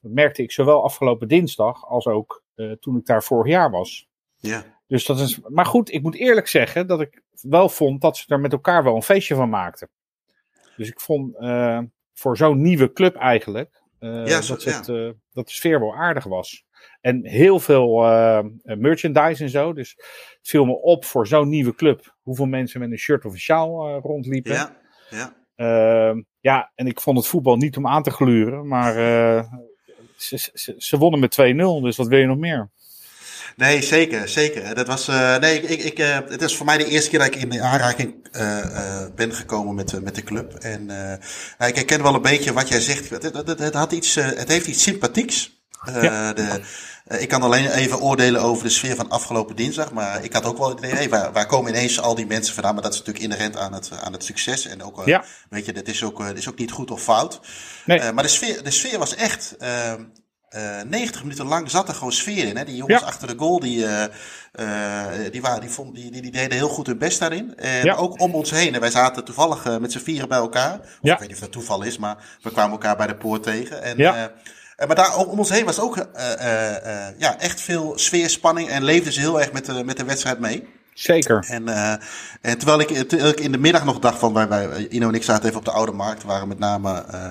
Dat 0.00 0.12
merkte 0.12 0.42
ik 0.42 0.52
zowel 0.52 0.84
afgelopen 0.84 1.28
dinsdag 1.28 1.86
als 1.86 2.06
ook 2.06 2.42
uh, 2.56 2.72
toen 2.72 2.96
ik 2.96 3.06
daar 3.06 3.22
vorig 3.22 3.52
jaar 3.52 3.70
was. 3.70 4.08
Ja. 4.36 4.64
Dus 4.86 5.04
dat 5.04 5.20
is, 5.20 5.40
maar 5.48 5.66
goed, 5.66 5.92
ik 5.92 6.02
moet 6.02 6.14
eerlijk 6.14 6.48
zeggen 6.48 6.86
dat 6.86 7.00
ik 7.00 7.22
wel 7.40 7.68
vond 7.68 8.00
dat 8.00 8.16
ze 8.16 8.24
er 8.28 8.40
met 8.40 8.52
elkaar 8.52 8.84
wel 8.84 8.94
een 8.94 9.02
feestje 9.02 9.34
van 9.34 9.48
maakten. 9.48 9.88
Dus 10.76 10.88
ik 10.88 11.00
vond 11.00 11.36
eh, 11.36 11.80
voor 12.12 12.36
zo'n 12.36 12.62
nieuwe 12.62 12.92
club 12.92 13.16
eigenlijk 13.16 13.82
eh, 13.98 14.26
Ja, 14.26 14.40
zo- 14.40 14.54
dat, 14.54 14.64
het, 14.64 14.88
eh, 14.88 15.10
dat 15.32 15.46
de 15.46 15.52
sfeer 15.52 15.80
wel 15.80 15.94
aardig 15.94 16.24
was. 16.24 16.64
En 17.00 17.26
heel 17.26 17.60
veel 17.60 18.04
eh, 18.04 18.44
merchandise 18.62 19.42
en 19.42 19.50
zo. 19.50 19.72
Dus 19.72 19.94
het 20.38 20.48
viel 20.48 20.64
me 20.64 20.80
op 20.80 21.04
voor 21.04 21.26
zo'n 21.26 21.48
nieuwe 21.48 21.74
club 21.74 22.14
hoeveel 22.22 22.46
mensen 22.46 22.80
met 22.80 22.90
een 22.90 22.98
shirt 22.98 23.24
of 23.24 23.32
een 23.32 23.38
sjaal 23.38 23.86
eh, 23.86 23.98
rondliepen. 24.02 24.52
Ja. 24.52 24.76
Ja. 25.10 25.36
Ehm, 25.56 26.22
ja, 26.40 26.72
en 26.74 26.86
ik 26.86 27.00
vond 27.00 27.16
het 27.16 27.26
voetbal 27.26 27.56
niet 27.56 27.76
om 27.76 27.86
aan 27.86 28.02
te 28.02 28.10
gluren, 28.10 28.68
maar 28.68 28.96
eh, 28.96 29.44
ze, 30.16 30.50
ze, 30.54 30.74
ze 30.78 30.98
wonnen 30.98 31.20
met 31.20 31.38
2-0, 31.40 31.82
dus 31.82 31.96
wat 31.96 32.06
wil 32.06 32.18
je 32.18 32.26
nog 32.26 32.38
meer? 32.38 32.70
Nee, 33.56 33.82
zeker, 33.82 34.28
zeker. 34.28 34.74
Dat 34.74 34.86
was, 34.86 35.08
eh, 35.08 35.36
nee, 35.38 35.60
ik, 35.60 35.80
ik, 35.80 35.98
eh, 35.98 36.18
het 36.28 36.42
is 36.42 36.56
voor 36.56 36.66
mij 36.66 36.78
de 36.78 36.84
eerste 36.84 37.10
keer 37.10 37.18
dat 37.18 37.28
ik 37.28 37.34
in 37.34 37.48
de 37.48 37.60
aanraking 37.60 38.28
eh, 38.32 38.58
eh, 38.58 39.14
ben 39.14 39.32
gekomen 39.32 39.74
met, 39.74 39.92
eh, 39.92 40.00
met 40.00 40.14
de 40.14 40.22
club. 40.22 40.54
En 40.54 40.90
eh, 41.58 41.68
ik 41.68 41.74
herken 41.74 42.02
wel 42.02 42.14
een 42.14 42.22
beetje 42.22 42.52
wat 42.52 42.68
jij 42.68 42.80
zegt. 42.80 43.10
Het, 43.10 43.22
het, 43.58 43.74
had 43.74 43.92
iets, 43.92 44.16
eh, 44.16 44.24
het 44.24 44.48
heeft 44.48 44.66
iets 44.66 44.82
sympathieks. 44.82 45.55
Eh, 45.84 46.02
Ja. 46.02 46.32
de, 46.32 46.60
eh, 47.04 47.20
ik 47.22 47.28
kan 47.28 47.42
alleen 47.42 47.70
even 47.70 48.00
oordelen 48.00 48.42
over 48.42 48.64
de 48.64 48.70
sfeer 48.70 48.96
van 48.96 49.10
afgelopen 49.10 49.56
dinsdag. 49.56 49.92
Maar 49.92 50.24
ik 50.24 50.32
had 50.32 50.44
ook 50.44 50.58
wel 50.58 50.68
het 50.68 50.78
idee, 50.78 50.92
hey, 50.94 51.08
waar, 51.08 51.32
waar 51.32 51.46
komen 51.46 51.70
ineens 51.74 52.00
al 52.00 52.14
die 52.14 52.26
mensen 52.26 52.54
vandaan? 52.54 52.74
Maar 52.74 52.82
dat 52.82 52.92
is 52.92 52.98
natuurlijk 52.98 53.24
inherent 53.24 53.56
aan 53.56 53.72
het, 53.72 53.90
aan 54.04 54.12
het 54.12 54.24
succes. 54.24 54.66
En 54.66 54.82
ook, 54.82 55.00
eh, 55.00 55.06
Ja. 55.06 55.24
weet 55.50 55.64
je, 55.66 55.72
dat 55.72 55.86
is 55.88 56.02
ook, 56.02 56.18
dat 56.26 56.36
is 56.36 56.48
ook 56.48 56.58
niet 56.58 56.70
goed 56.72 56.90
of 56.90 57.02
fout. 57.02 57.40
Nee. 57.84 58.12
Maar 58.12 58.22
de 58.24 58.28
sfeer, 58.30 58.62
de 58.62 58.70
sfeer 58.70 58.98
was 58.98 59.14
echt. 59.14 59.54
ehm, 59.58 60.02
eh 60.48 60.80
90 60.86 61.22
minuten 61.22 61.46
lang 61.46 61.70
zat 61.70 61.88
er 61.88 61.94
gewoon 61.94 62.12
sfeer 62.12 62.46
in. 62.46 62.56
Hè? 62.56 62.64
Die 62.64 62.76
jongens 62.76 63.00
Ja. 63.00 63.06
achter 63.06 63.28
de 63.28 63.34
goal, 63.38 63.60
die, 63.60 63.86
die, 65.30 65.42
waren, 65.42 65.60
die, 65.60 65.70
vond, 65.70 65.94
die, 65.94 66.10
die, 66.10 66.22
die 66.22 66.30
deden 66.30 66.56
heel 66.56 66.68
goed 66.68 66.86
hun 66.86 66.98
best 66.98 67.18
daarin. 67.18 67.56
En 67.56 67.84
Ja. 67.84 67.94
ook 67.94 68.20
om 68.20 68.34
ons 68.34 68.50
heen. 68.50 68.74
En 68.74 68.80
wij 68.80 68.90
zaten 68.90 69.24
toevallig 69.24 69.78
met 69.80 69.92
z'n 69.92 69.98
vieren 69.98 70.28
bij 70.28 70.38
elkaar. 70.38 70.78
Of. 70.80 71.10
Ik 71.10 71.18
weet 71.18 71.20
niet 71.20 71.32
of 71.32 71.38
dat 71.38 71.52
toeval 71.52 71.82
is, 71.82 71.98
maar 71.98 72.16
we 72.42 72.50
kwamen 72.52 72.72
elkaar 72.72 72.96
bij 72.96 73.06
de 73.06 73.16
poort 73.16 73.42
tegen. 73.42 73.82
En, 73.82 73.96
maar 74.86 74.94
daar 74.96 75.16
om 75.16 75.38
ons 75.38 75.50
heen 75.50 75.64
was 75.64 75.78
ook 75.78 75.96
eh, 75.96 76.32
eh, 76.32 77.06
eh, 77.08 77.14
ja, 77.18 77.38
echt 77.38 77.60
veel 77.60 77.92
sfeer, 77.98 78.30
spanning. 78.30 78.68
En 78.68 78.84
leefden 78.84 79.12
ze 79.12 79.20
heel 79.20 79.40
erg 79.40 79.52
met 79.52 79.66
de, 79.66 79.84
met 79.84 79.96
de 79.96 80.04
wedstrijd 80.04 80.38
mee. 80.38 80.68
Zeker. 80.94 81.44
En, 81.48 81.68
eh, 81.68 81.90
en 82.40 82.58
terwijl, 82.58 82.80
ik, 82.80 82.88
terwijl 83.08 83.30
ik 83.30 83.40
in 83.40 83.52
de 83.52 83.58
middag 83.58 83.84
nog 83.84 83.98
dacht 83.98 84.18
van, 84.18 84.32
wij, 84.32 84.48
wij, 84.48 84.86
Ino 84.88 85.08
en 85.08 85.14
ik 85.14 85.22
zaten 85.22 85.44
even 85.44 85.58
op 85.58 85.64
de 85.64 85.70
Oude 85.70 85.92
Markt, 85.92 86.22
waren 86.22 86.48
met 86.48 86.58
name 86.58 87.04
eh, 87.10 87.30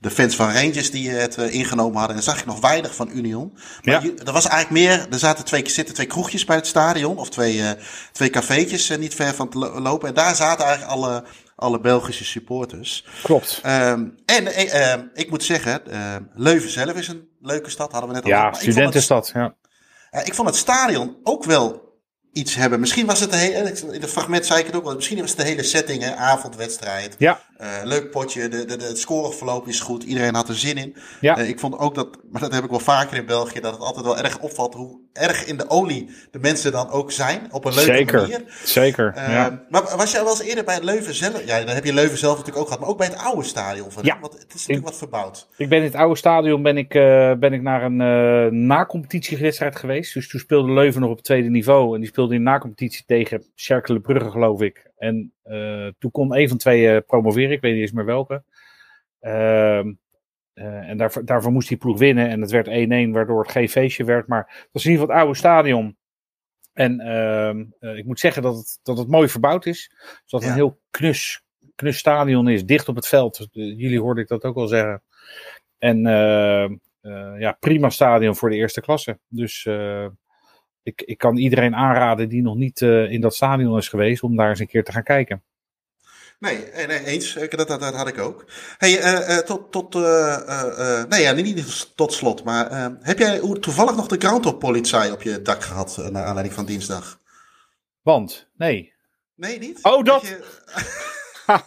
de 0.00 0.10
fans 0.10 0.36
van 0.36 0.52
Rangers 0.52 0.90
die 0.90 1.10
het 1.10 1.36
eh, 1.36 1.54
ingenomen 1.54 1.98
hadden. 1.98 2.16
En 2.16 2.22
zag 2.22 2.38
ik 2.38 2.46
nog 2.46 2.60
weinig 2.60 2.94
van 2.94 3.10
Union. 3.14 3.52
Maar 3.82 4.04
Ja. 4.04 4.10
er 4.24 4.32
was 4.32 4.46
eigenlijk 4.46 4.70
meer, 4.86 5.06
er 5.10 5.18
zaten 5.18 5.44
twee, 5.44 5.68
zitten 5.70 5.94
twee 5.94 6.06
kroegjes 6.06 6.44
bij 6.44 6.56
het 6.56 6.66
stadion, 6.66 7.16
of 7.18 7.30
twee, 7.30 7.62
eh 7.62 7.70
twee 8.12 8.30
cafeetjes 8.30 8.90
eh, 8.90 8.98
niet 8.98 9.14
ver 9.14 9.34
van 9.34 9.46
het 9.46 9.54
lo- 9.54 9.80
lopen. 9.80 10.08
En 10.08 10.14
daar 10.14 10.34
zaten 10.34 10.64
eigenlijk 10.64 10.94
alle, 10.94 11.24
alle 11.56 11.80
Belgische 11.80 12.24
supporters. 12.24 13.04
Klopt. 13.22 13.60
Ehm, 13.62 14.06
en 14.26 14.46
eh, 14.46 14.92
ehm, 14.92 15.06
ik 15.14 15.30
moet 15.30 15.44
zeggen, 15.44 15.86
ehm, 15.90 16.22
Leuven 16.34 16.70
zelf 16.70 16.92
is 16.92 17.08
een 17.08 17.28
leuke 17.40 17.70
stad, 17.70 17.92
hadden 17.92 18.08
we 18.10 18.14
net 18.16 18.24
al 18.24 18.30
Ja, 18.30 18.36
gezegd. 18.48 18.52
Maar 18.66 18.68
ik 18.68 18.82
vond 18.82 18.94
het- 18.94 19.02
studentenstad. 19.02 19.54
Ja. 20.12 20.22
ik 20.24 20.34
vond 20.34 20.48
het 20.48 20.56
stadion 20.56 21.16
ook 21.22 21.44
wel 21.44 21.82
iets 22.32 22.54
hebben. 22.54 22.80
Misschien 22.80 23.06
was 23.06 23.20
het 23.20 23.30
de 23.30 23.36
hele, 23.36 23.72
in 23.92 24.00
het 24.00 24.10
fragment 24.10 24.46
zei 24.46 24.60
ik 24.60 24.66
het 24.66 24.76
ook 24.76 24.84
wel, 24.84 24.94
misschien 24.94 25.18
was 25.20 25.30
het 25.30 25.38
de 25.38 25.44
hele 25.46 25.62
setting, 25.62 26.02
hè, 26.02 26.14
avondwedstrijd. 26.14 27.14
Ja. 27.18 27.40
Eh, 27.56 27.68
leuk 27.84 28.10
potje, 28.10 28.48
de, 28.48 28.64
de, 28.64 28.76
de, 28.76 28.84
het 28.84 28.98
scoreverloop 28.98 29.68
is 29.68 29.80
goed, 29.80 30.02
iedereen 30.02 30.34
had 30.34 30.48
er 30.48 30.54
zin 30.54 30.76
in. 30.76 30.96
Ja. 31.20 31.36
Eh, 31.36 31.48
ik 31.48 31.58
vond 31.58 31.78
ook 31.78 31.94
dat, 31.94 32.18
maar 32.30 32.40
dat 32.40 32.52
heb 32.52 32.64
ik 32.64 32.70
wel 32.70 32.78
vaker 32.78 33.16
in 33.16 33.26
België, 33.26 33.60
dat 33.60 33.72
het 33.72 33.80
altijd 33.80 34.04
wel 34.04 34.18
erg 34.18 34.38
opvalt 34.38 34.74
hoe 34.74 34.98
erg 35.12 35.46
in 35.46 35.56
de 35.56 35.70
olie 35.70 36.10
de 36.30 36.38
mensen 36.38 36.72
dan 36.72 36.90
ook 36.90 37.12
zijn, 37.12 37.48
op 37.50 37.64
een 37.64 37.74
leuke 37.74 37.92
Zeker. 37.92 38.20
manier. 38.20 38.42
Zeker. 38.64 39.12
Eh, 39.14 39.32
ja. 39.32 39.64
Maar 39.68 39.82
was 39.96 40.12
jij 40.12 40.22
wel 40.22 40.30
eens 40.30 40.42
eerder 40.42 40.64
bij 40.64 40.82
Leuven 40.82 41.14
zelf? 41.14 41.44
Ja, 41.46 41.64
dan 41.64 41.74
heb 41.74 41.84
je 41.84 41.94
Leuven 41.94 42.18
zelf 42.18 42.36
natuurlijk 42.36 42.58
ook 42.58 42.66
gehad, 42.66 42.80
maar 42.80 42.90
ook 42.90 42.98
bij 42.98 43.06
het 43.06 43.18
oude 43.18 43.42
stadion 43.42 43.90
van 43.90 44.04
Ja. 44.04 44.18
Want 44.20 44.32
het 44.32 44.54
is 44.54 44.60
natuurlijk 44.60 44.86
wat 44.86 44.96
verbouwd. 44.96 45.48
Ik 45.56 45.68
ben 45.68 45.78
in 45.78 45.84
het 45.84 45.94
oude 45.94 46.16
stadion 46.16 46.62
ben 46.62 46.76
ik, 46.76 46.88
ben 47.40 47.52
ik 47.52 47.62
naar 47.62 47.82
een 47.82 48.66
na-competitiewedstrijd 48.66 49.76
geweest. 49.76 50.14
Dus 50.14 50.28
toen 50.28 50.40
speelde 50.40 50.72
Leuven 50.72 51.00
nog 51.00 51.10
op 51.10 51.16
het 51.16 51.24
tweede 51.24 51.48
niveau. 51.48 51.94
En 51.94 52.00
die 52.00 52.08
speelde 52.08 52.34
in 52.34 52.42
na-competitie 52.42 53.04
tegen 53.06 53.44
Cercle 53.54 54.00
Brugge, 54.00 54.30
geloof 54.30 54.60
ik. 54.60 54.92
En 55.04 55.32
eh, 55.42 55.88
toen 55.98 56.10
kon 56.10 56.36
een 56.36 56.48
van 56.48 56.58
twee 56.58 56.88
eh, 56.90 57.00
promoveren. 57.06 57.50
Ik 57.50 57.60
weet 57.60 57.72
niet 57.72 57.80
eens 57.80 57.92
meer 57.92 58.04
welke. 58.04 58.44
Ehm, 59.20 59.92
eh, 60.54 60.88
en 60.88 60.96
daarvoor, 60.96 61.24
daarvoor 61.24 61.52
moest 61.52 61.68
die 61.68 61.76
ploeg 61.76 61.98
winnen. 61.98 62.28
En 62.28 62.40
het 62.40 62.50
werd 62.50 62.68
1-1, 62.68 63.12
waardoor 63.12 63.42
het 63.42 63.50
geen 63.50 63.68
feestje 63.68 64.04
werd. 64.04 64.26
Maar 64.26 64.44
het 64.46 64.68
was 64.72 64.84
in 64.84 64.90
ieder 64.90 65.06
geval 65.06 65.16
het 65.16 65.24
oude 65.24 65.38
stadion. 65.38 65.96
En 66.72 67.00
ehm, 67.00 67.64
eh, 67.80 67.96
ik 67.96 68.04
moet 68.04 68.20
zeggen 68.20 68.42
dat 68.42 68.56
het, 68.56 68.78
dat 68.82 68.98
het 68.98 69.08
mooi 69.08 69.28
verbouwd 69.28 69.66
is. 69.66 69.88
Dus 69.98 70.30
dat 70.30 70.40
het 70.40 70.42
Ja. 70.42 70.48
een 70.48 70.54
heel 70.54 70.80
knus, 70.90 71.42
knus 71.74 71.98
stadion 71.98 72.48
is, 72.48 72.64
dicht 72.64 72.88
op 72.88 72.96
het 72.96 73.08
veld. 73.08 73.48
Jullie 73.50 74.00
hoorden 74.00 74.22
ik 74.22 74.28
dat 74.28 74.44
ook 74.44 74.56
al 74.56 74.66
zeggen. 74.66 75.02
En 75.78 76.06
eh, 76.06 76.64
eh, 76.64 77.40
ja, 77.40 77.56
prima 77.60 77.90
stadion 77.90 78.36
voor 78.36 78.50
de 78.50 78.56
eerste 78.56 78.80
klasse. 78.80 79.18
Dus 79.28 79.64
ik, 80.84 81.02
ik 81.02 81.18
kan 81.18 81.36
iedereen 81.36 81.74
aanraden 81.74 82.28
die 82.28 82.42
nog 82.42 82.56
niet 82.56 82.82
eh, 82.82 83.10
in 83.12 83.20
dat 83.20 83.34
stadion 83.34 83.76
is 83.78 83.88
geweest, 83.88 84.22
om 84.22 84.36
daar 84.36 84.48
eens 84.48 84.58
een 84.60 84.66
keer 84.66 84.84
te 84.84 84.92
gaan 84.92 85.02
kijken. 85.02 85.42
Nee, 86.38 86.64
nee, 86.74 86.86
nee 86.86 87.04
eens. 87.04 87.36
Ik- 87.36 87.56
Dat, 87.56 87.68
dat, 87.68 87.80
dat 87.80 87.94
had 87.94 88.08
ik 88.08 88.18
ook. 88.18 88.44
Hey, 88.78 88.98
eh, 89.00 89.36
eh, 89.36 89.44
tot, 89.44 89.72
tot, 89.72 89.94
eh, 89.94 90.34
eh, 90.34 91.00
eh, 91.00 91.08
nee 91.08 91.22
ja, 91.22 91.32
niet 91.32 91.92
tot 91.96 92.12
slot, 92.12 92.44
maar 92.44 92.70
eh, 92.70 92.86
heb 93.00 93.18
jij 93.18 93.38
toevallig 93.60 93.96
nog 93.96 94.06
de 94.06 94.18
groundhog-politie 94.18 95.12
op 95.12 95.22
je 95.22 95.42
dak 95.42 95.62
gehad 95.62 95.96
eh, 95.98 96.08
naar 96.08 96.24
aanleiding 96.24 96.54
van 96.54 96.66
dinsdag? 96.66 97.20
Want, 98.02 98.48
nee. 98.56 98.92
Nee, 99.34 99.58
niet? 99.58 99.78
Oh, 99.82 100.04
dat- 100.04 100.22
je- 100.26 100.44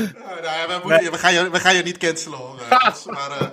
Nou 0.00 0.42
ja, 0.42 0.66
we, 0.66 0.80
moeten- 0.82 1.12
we, 1.12 1.18
gaan 1.18 1.32
je, 1.32 1.50
we 1.50 1.60
gaan 1.60 1.76
je 1.76 1.82
niet 1.82 1.98
cancelen 1.98 2.38
hoor. 2.38 2.58
eh, 2.70 2.78
Hans. 2.78 3.04
maar 3.06 3.30
eh, 3.30 3.46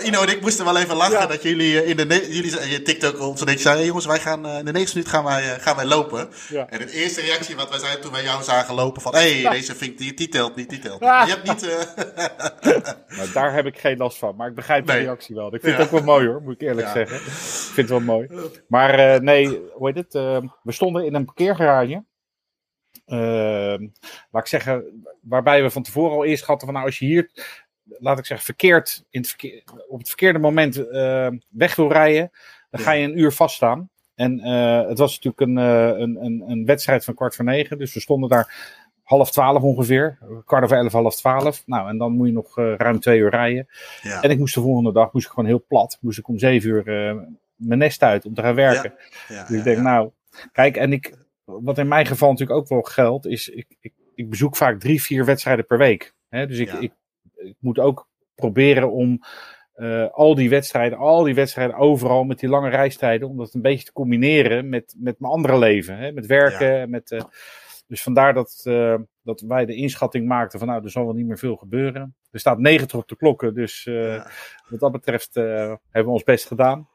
eh, 0.00 0.06
Ino 0.06 0.22
en 0.22 0.28
ik 0.28 0.40
moesten 0.40 0.64
wel 0.64 0.78
even 0.78 0.96
lachen 0.96 1.28
dat 1.28 1.42
jullie 1.42 1.84
in 1.84 1.96
de 1.96 2.26
jullie 2.30 2.70
je 2.70 2.82
TikTok 2.82 3.20
ons 3.20 3.40
en 3.40 3.46
ik 3.46 3.58
zei, 3.60 3.76
hey, 3.76 3.86
jongens, 3.86 4.06
wij 4.06 4.18
gaan 4.18 4.46
in 4.46 4.64
de 4.64 4.72
90 4.72 4.94
minuut 4.94 5.10
gaan 5.10 5.24
wij, 5.24 5.42
gaan 5.60 5.76
wij 5.76 5.84
lopen. 5.84 6.28
Ja. 6.48 6.68
En 6.68 6.78
de 6.78 6.92
eerste 6.92 7.20
reactie 7.20 7.56
wat 7.56 7.70
wij 7.70 7.78
zeiden 7.78 8.00
toen 8.00 8.12
wij 8.12 8.22
jou 8.22 8.42
zagen 8.42 8.74
lopen 8.74 9.02
van, 9.02 9.14
hé, 9.14 9.40
hey, 9.42 9.50
deze 9.52 9.74
vind 9.74 9.90
ik, 9.90 9.98
die, 9.98 10.14
die 10.14 10.28
telt 10.28 10.56
niet, 10.56 10.70
die 10.70 10.78
telt 10.78 11.00
niet. 11.00 11.10
Je 11.10 11.40
hebt 11.40 11.44
niet, 11.44 11.66
Nou, 13.16 13.32
daar 13.32 13.52
heb 13.54 13.66
ik 13.66 13.78
geen 13.78 13.96
last 13.96 14.18
van, 14.18 14.36
maar 14.36 14.48
ik 14.48 14.54
begrijp 14.54 14.86
de 14.86 14.92
reactie 14.92 15.34
wel. 15.34 15.54
Ik 15.54 15.60
vind 15.60 15.76
het 15.76 15.86
ook 15.86 15.92
wel 15.92 16.02
mooi 16.02 16.26
hoor, 16.26 16.42
moet 16.42 16.54
ik 16.54 16.68
eerlijk 16.68 16.88
zeggen. 16.88 17.16
Ik 17.16 17.22
vind 17.32 17.76
het 17.76 17.88
wel 17.88 18.00
mooi. 18.16 18.28
Maar 18.68 19.22
nee, 19.22 19.60
hoe 19.72 19.92
heet 19.92 19.96
het? 19.96 20.12
we 20.62 20.72
stonden 20.72 21.04
in 21.04 21.14
een 21.14 21.24
parkeergarage. 21.24 22.04
Ehm, 23.08 23.88
laat 24.30 24.42
ik 24.42 24.46
zeggen, 24.46 25.04
waarbij 25.20 25.62
we 25.62 25.70
van 25.70 25.82
tevoren 25.82 26.16
al 26.16 26.24
eerst 26.24 26.44
hadden 26.44 26.64
van 26.64 26.74
nou, 26.74 26.86
als 26.86 26.98
je 26.98 27.04
hier, 27.04 27.30
laat 27.84 28.18
ik 28.18 28.26
zeggen, 28.26 28.46
verkeerd, 28.46 29.04
in 29.10 29.20
het 29.20 29.28
verkeer, 29.28 29.62
op 29.88 29.98
het 29.98 30.08
verkeerde 30.08 30.38
moment 30.38 30.88
eh, 30.88 31.28
weg 31.48 31.74
wil 31.76 31.92
rijden, 31.92 32.30
dan 32.70 32.80
ga 32.80 32.92
je 32.92 33.04
een 33.04 33.18
uur 33.18 33.32
vaststaan. 33.32 33.90
En 34.14 34.40
eh, 34.40 34.88
het 34.88 34.98
was 34.98 35.14
natuurlijk 35.20 35.40
een, 35.40 35.58
eh, 35.58 36.00
een, 36.00 36.24
een, 36.24 36.44
een 36.46 36.64
wedstrijd 36.64 37.04
van 37.04 37.14
kwart 37.14 37.36
voor 37.36 37.44
negen, 37.44 37.78
dus 37.78 37.94
we 37.94 38.00
stonden 38.00 38.28
daar 38.28 38.76
half 39.02 39.30
twaalf 39.30 39.62
ongeveer, 39.62 40.18
kwart 40.44 40.64
over 40.64 40.76
elf, 40.76 40.92
half 40.92 41.16
twaalf. 41.16 41.62
Nou, 41.66 41.88
en 41.88 41.98
dan 41.98 42.12
moet 42.12 42.26
je 42.26 42.32
nog 42.32 42.58
eh, 42.58 42.74
ruim 42.76 43.00
twee 43.00 43.18
uur 43.18 43.30
rijden. 43.30 43.66
ja. 44.02 44.22
En 44.22 44.30
ik 44.30 44.38
moest 44.38 44.54
de 44.54 44.60
volgende 44.60 44.92
dag 44.92 45.12
moest 45.12 45.26
ik 45.26 45.32
gewoon 45.32 45.48
heel 45.48 45.64
plat. 45.68 45.98
Moest 46.00 46.18
ik 46.18 46.28
om 46.28 46.38
zeven 46.38 46.70
uur 46.70 46.84
mijn 47.56 47.78
nest 47.78 48.02
uit 48.02 48.24
om 48.24 48.34
te 48.34 48.42
gaan 48.42 48.54
werken. 48.54 48.94
Ja, 49.28 49.44
Dus 49.44 49.56
ik 49.56 49.64
denk, 49.64 49.78
nou, 49.78 50.10
kijk, 50.52 50.76
en 50.76 50.92
ik, 50.92 51.14
wat 51.48 51.78
in 51.78 51.88
mijn 51.88 52.06
geval 52.06 52.30
natuurlijk 52.30 52.58
ook 52.58 52.68
wel 52.68 52.82
geldt, 52.82 53.26
is 53.26 53.48
ik, 53.48 53.66
ik, 53.80 53.92
ik 54.14 54.30
bezoek 54.30 54.56
vaak 54.56 54.80
drie, 54.80 55.02
vier 55.02 55.24
wedstrijden 55.24 55.66
per 55.66 55.78
week. 55.78 56.14
Hè? 56.28 56.46
Dus 56.46 56.58
ik, 56.58 56.68
Ja. 56.72 56.78
ik, 56.78 56.92
ik 57.36 57.54
moet 57.58 57.78
ook 57.78 58.08
proberen 58.34 58.90
om 58.92 59.20
eh, 59.72 60.06
al 60.10 60.34
die 60.34 60.48
wedstrijden, 60.50 60.98
al 60.98 61.22
die 61.22 61.34
wedstrijden 61.34 61.76
overal 61.76 62.24
met 62.24 62.38
die 62.38 62.48
lange 62.48 62.68
reistijden, 62.68 63.28
om 63.28 63.36
dat 63.36 63.54
een 63.54 63.62
beetje 63.62 63.84
te 63.84 63.92
combineren 63.92 64.68
met, 64.68 64.94
met 64.98 65.20
mijn 65.20 65.32
andere 65.32 65.58
leven. 65.58 65.96
Hè? 65.96 66.12
Met 66.12 66.26
werken, 66.26 66.90
met. 66.90 67.10
eh, 67.10 67.20
dus 67.86 68.02
vandaar 68.02 68.34
dat, 68.34 68.60
eh, 68.64 68.94
dat 69.22 69.40
wij 69.40 69.66
de 69.66 69.74
inschatting 69.74 70.26
maakten 70.26 70.58
van 70.58 70.68
nou, 70.68 70.84
er 70.84 70.90
zal 70.90 71.04
wel 71.04 71.14
niet 71.14 71.26
meer 71.26 71.38
veel 71.38 71.56
gebeuren. 71.56 72.16
Er 72.30 72.40
staat 72.40 72.58
90 72.58 72.98
op 72.98 73.08
de 73.08 73.16
klokken, 73.16 73.54
dus 73.54 73.84
Ja. 73.84 74.30
wat 74.68 74.80
dat 74.80 74.92
betreft 74.92 75.34
hebben 75.34 75.78
we 75.90 76.08
ons 76.10 76.22
best 76.24 76.46
gedaan. 76.46 76.88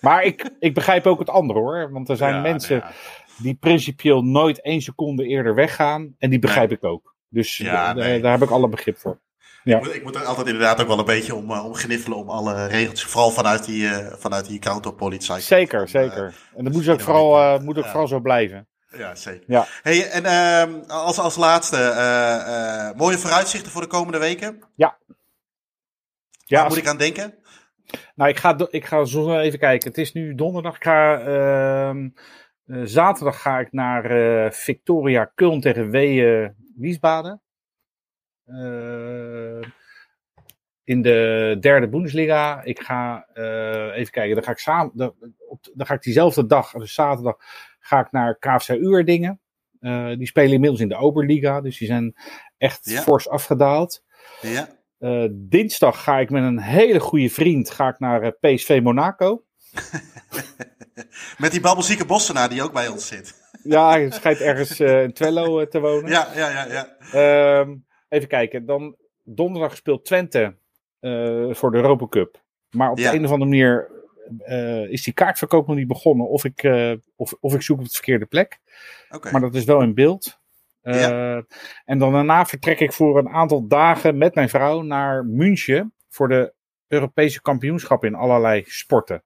Maar 0.00 0.24
ik, 0.24 0.50
ik 0.58 0.74
begrijp 0.74 1.06
ook 1.06 1.18
het 1.18 1.30
andere 1.30 1.58
hoor. 1.58 1.92
Want 1.92 2.08
er 2.08 2.16
zijn 2.16 2.34
Ja, 2.34 2.40
mensen 2.40 2.78
nou 2.78 2.90
ja. 2.90 2.94
Die 3.36 3.54
principieel 3.54 4.22
nooit 4.22 4.60
één 4.60 4.80
seconde 4.80 5.24
eerder 5.26 5.54
weggaan. 5.54 6.14
En 6.18 6.30
die 6.30 6.38
begrijp 6.38 6.70
ik 6.70 6.84
ook. 6.84 7.14
Dus 7.28 7.56
Ja, 7.56 7.92
nee. 7.92 8.20
daar 8.20 8.32
heb 8.32 8.42
ik 8.42 8.50
alle 8.50 8.68
begrip 8.68 8.98
voor. 8.98 9.20
Ik 9.64 9.78
moet, 9.82 9.94
ik 9.94 10.02
moet 10.02 10.14
er 10.14 10.24
altijd 10.24 10.46
inderdaad 10.46 10.80
ook 10.80 10.86
wel 10.86 10.98
een 10.98 11.04
beetje 11.04 11.34
om, 11.34 11.50
eh, 11.50 11.64
om 11.64 11.74
gniffelen 11.74 12.18
om 12.18 12.28
alle 12.30 12.66
regels. 12.66 13.04
Vooral 13.04 13.30
vanuit 13.30 13.64
die, 13.64 13.88
eh 13.88 14.12
vanuit 14.18 14.46
die 14.46 14.58
counterpolitie. 14.58 15.40
Zeker, 15.40 15.88
zeker. 15.88 16.34
En 16.56 16.64
dat 16.64 16.72
moet 16.72 16.88
ook, 16.88 17.00
vooral, 17.00 17.38
eh, 17.38 17.60
moet 17.60 17.78
ook 17.78 17.84
ja. 17.84 17.90
vooral 17.90 18.08
zo 18.08 18.20
blijven. 18.20 18.68
eh, 18.90 18.98
ja, 18.98 19.14
zeker. 19.14 19.44
Ja. 19.46 19.66
Hey, 19.82 20.10
en 20.10 20.24
ehm, 20.24 20.90
als, 20.90 21.18
als 21.18 21.36
laatste, 21.36 21.76
eh, 21.76 22.88
eh, 22.88 22.96
mooie 22.96 23.18
vooruitzichten 23.18 23.72
voor 23.72 23.80
de 23.80 23.86
komende 23.86 24.18
weken. 24.18 24.58
Ja, 24.74 24.98
Waar 26.46 26.60
als- 26.64 26.68
moet 26.68 26.82
ik 26.82 26.88
aan 26.88 26.96
denken? 26.98 27.34
Nou, 28.14 28.30
ik 28.30 28.36
ga, 28.38 28.56
ik 28.70 28.84
ga 28.84 29.04
zo 29.04 29.38
even 29.38 29.58
kijken. 29.58 29.88
Het 29.88 29.98
is 29.98 30.12
nu 30.12 30.34
donderdag. 30.34 30.76
Ik 30.76 30.82
ga, 30.82 31.20
eh, 32.66 32.80
zaterdag 32.84 33.40
ga 33.40 33.58
ik 33.58 33.72
naar 33.72 34.04
eh, 34.04 34.50
Victoria 34.50 35.32
Köln 35.34 35.58
tegen 35.60 35.90
Weeën 35.90 36.54
Wiesbaden. 36.76 37.40
Eh, 38.44 39.60
in 40.84 41.02
de 41.02 41.56
derde 41.60 41.88
Bundesliga. 41.88 42.62
Ik 42.62 42.80
ga 42.80 43.26
even 43.94 44.12
kijken. 44.12 44.34
Dan 44.34 44.44
ga 44.44 44.50
ik 44.50 44.58
samen. 44.58 44.90
Dan, 44.94 45.14
op, 45.48 45.68
dan 45.74 45.86
ga 45.86 45.94
ik 45.94 46.02
diezelfde 46.02 46.46
dag, 46.46 46.70
dus 46.72 46.94
zaterdag, 46.94 47.36
ga 47.80 48.00
ik 48.00 48.10
naar 48.12 48.38
KFC 48.38 48.68
Uerdingen. 48.68 49.40
Die 50.18 50.26
spelen 50.26 50.52
inmiddels 50.52 50.80
in 50.80 50.88
de 50.88 50.96
Oberliga, 50.96 51.60
dus 51.60 51.78
die 51.78 51.88
zijn 51.88 52.14
echt 52.58 52.90
Ja. 52.90 53.00
fors 53.00 53.28
afgedaald. 53.28 54.04
Ja. 54.40 54.68
Dinsdag 55.32 56.02
ga 56.02 56.18
ik 56.18 56.30
met 56.30 56.42
een 56.42 56.60
hele 56.60 57.00
goede 57.00 57.30
vriend 57.30 57.70
ga 57.70 57.88
ik 57.88 57.98
naar 57.98 58.32
PSV 58.32 58.80
Monaco. 58.82 59.44
Met 61.38 61.50
die 61.50 61.60
babbelzieke 61.60 62.04
Bossenaar 62.04 62.48
die 62.48 62.62
ook 62.62 62.72
bij 62.72 62.88
ons 62.88 63.06
zit. 63.06 63.34
Ja, 63.62 63.88
hij 63.90 64.10
schijnt 64.10 64.40
ergens 64.40 64.80
eh, 64.80 65.02
in 65.02 65.12
Twello 65.12 65.60
eh, 65.60 65.66
te 65.66 65.80
wonen. 65.80 66.10
Ja, 66.10 66.28
ja, 66.34 66.48
ja, 66.50 66.66
ja. 66.72 66.96
Ehm, 67.60 67.74
even 68.08 68.28
kijken. 68.28 68.66
Dan 68.66 68.96
donderdag 69.24 69.76
speelt 69.76 70.04
Twente 70.04 70.56
eh, 71.00 71.54
voor 71.54 71.70
de 71.70 71.76
Europa 71.76 72.06
Cup. 72.08 72.42
Maar 72.70 72.90
op 72.90 72.98
Ja. 72.98 73.10
de 73.10 73.16
een 73.16 73.24
of 73.24 73.30
andere 73.30 73.50
manier 73.50 73.94
is 74.90 75.02
die 75.04 75.12
kaartverkoop 75.14 75.66
nog 75.66 75.76
niet 75.76 75.86
begonnen. 75.88 76.28
Of 76.28 76.44
ik, 76.44 76.68
of, 77.16 77.34
of 77.40 77.54
ik 77.54 77.62
zoek 77.62 77.78
op 77.78 77.84
de 77.84 77.90
verkeerde 77.90 78.26
plek. 78.26 78.58
Oké. 79.10 79.30
Maar 79.30 79.40
dat 79.40 79.54
is 79.54 79.64
wel 79.64 79.80
in 79.80 79.94
beeld. 79.94 80.38
Eh, 80.82 81.36
En 81.84 81.98
dan 81.98 82.12
daarna 82.12 82.44
vertrek 82.46 82.80
ik 82.80 82.92
voor 82.92 83.18
een 83.18 83.28
aantal 83.28 83.66
dagen 83.66 84.18
met 84.18 84.34
mijn 84.34 84.48
vrouw 84.48 84.80
naar 84.82 85.24
München. 85.24 85.94
Voor 86.08 86.28
de 86.28 86.54
Europese 86.86 87.42
kampioenschappen 87.42 88.08
in 88.08 88.14
allerlei 88.14 88.62
sporten. 88.66 89.24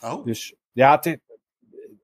Oh, 0.00 0.24
Dus 0.24 0.54
ja, 0.72 1.00
het, 1.00 1.18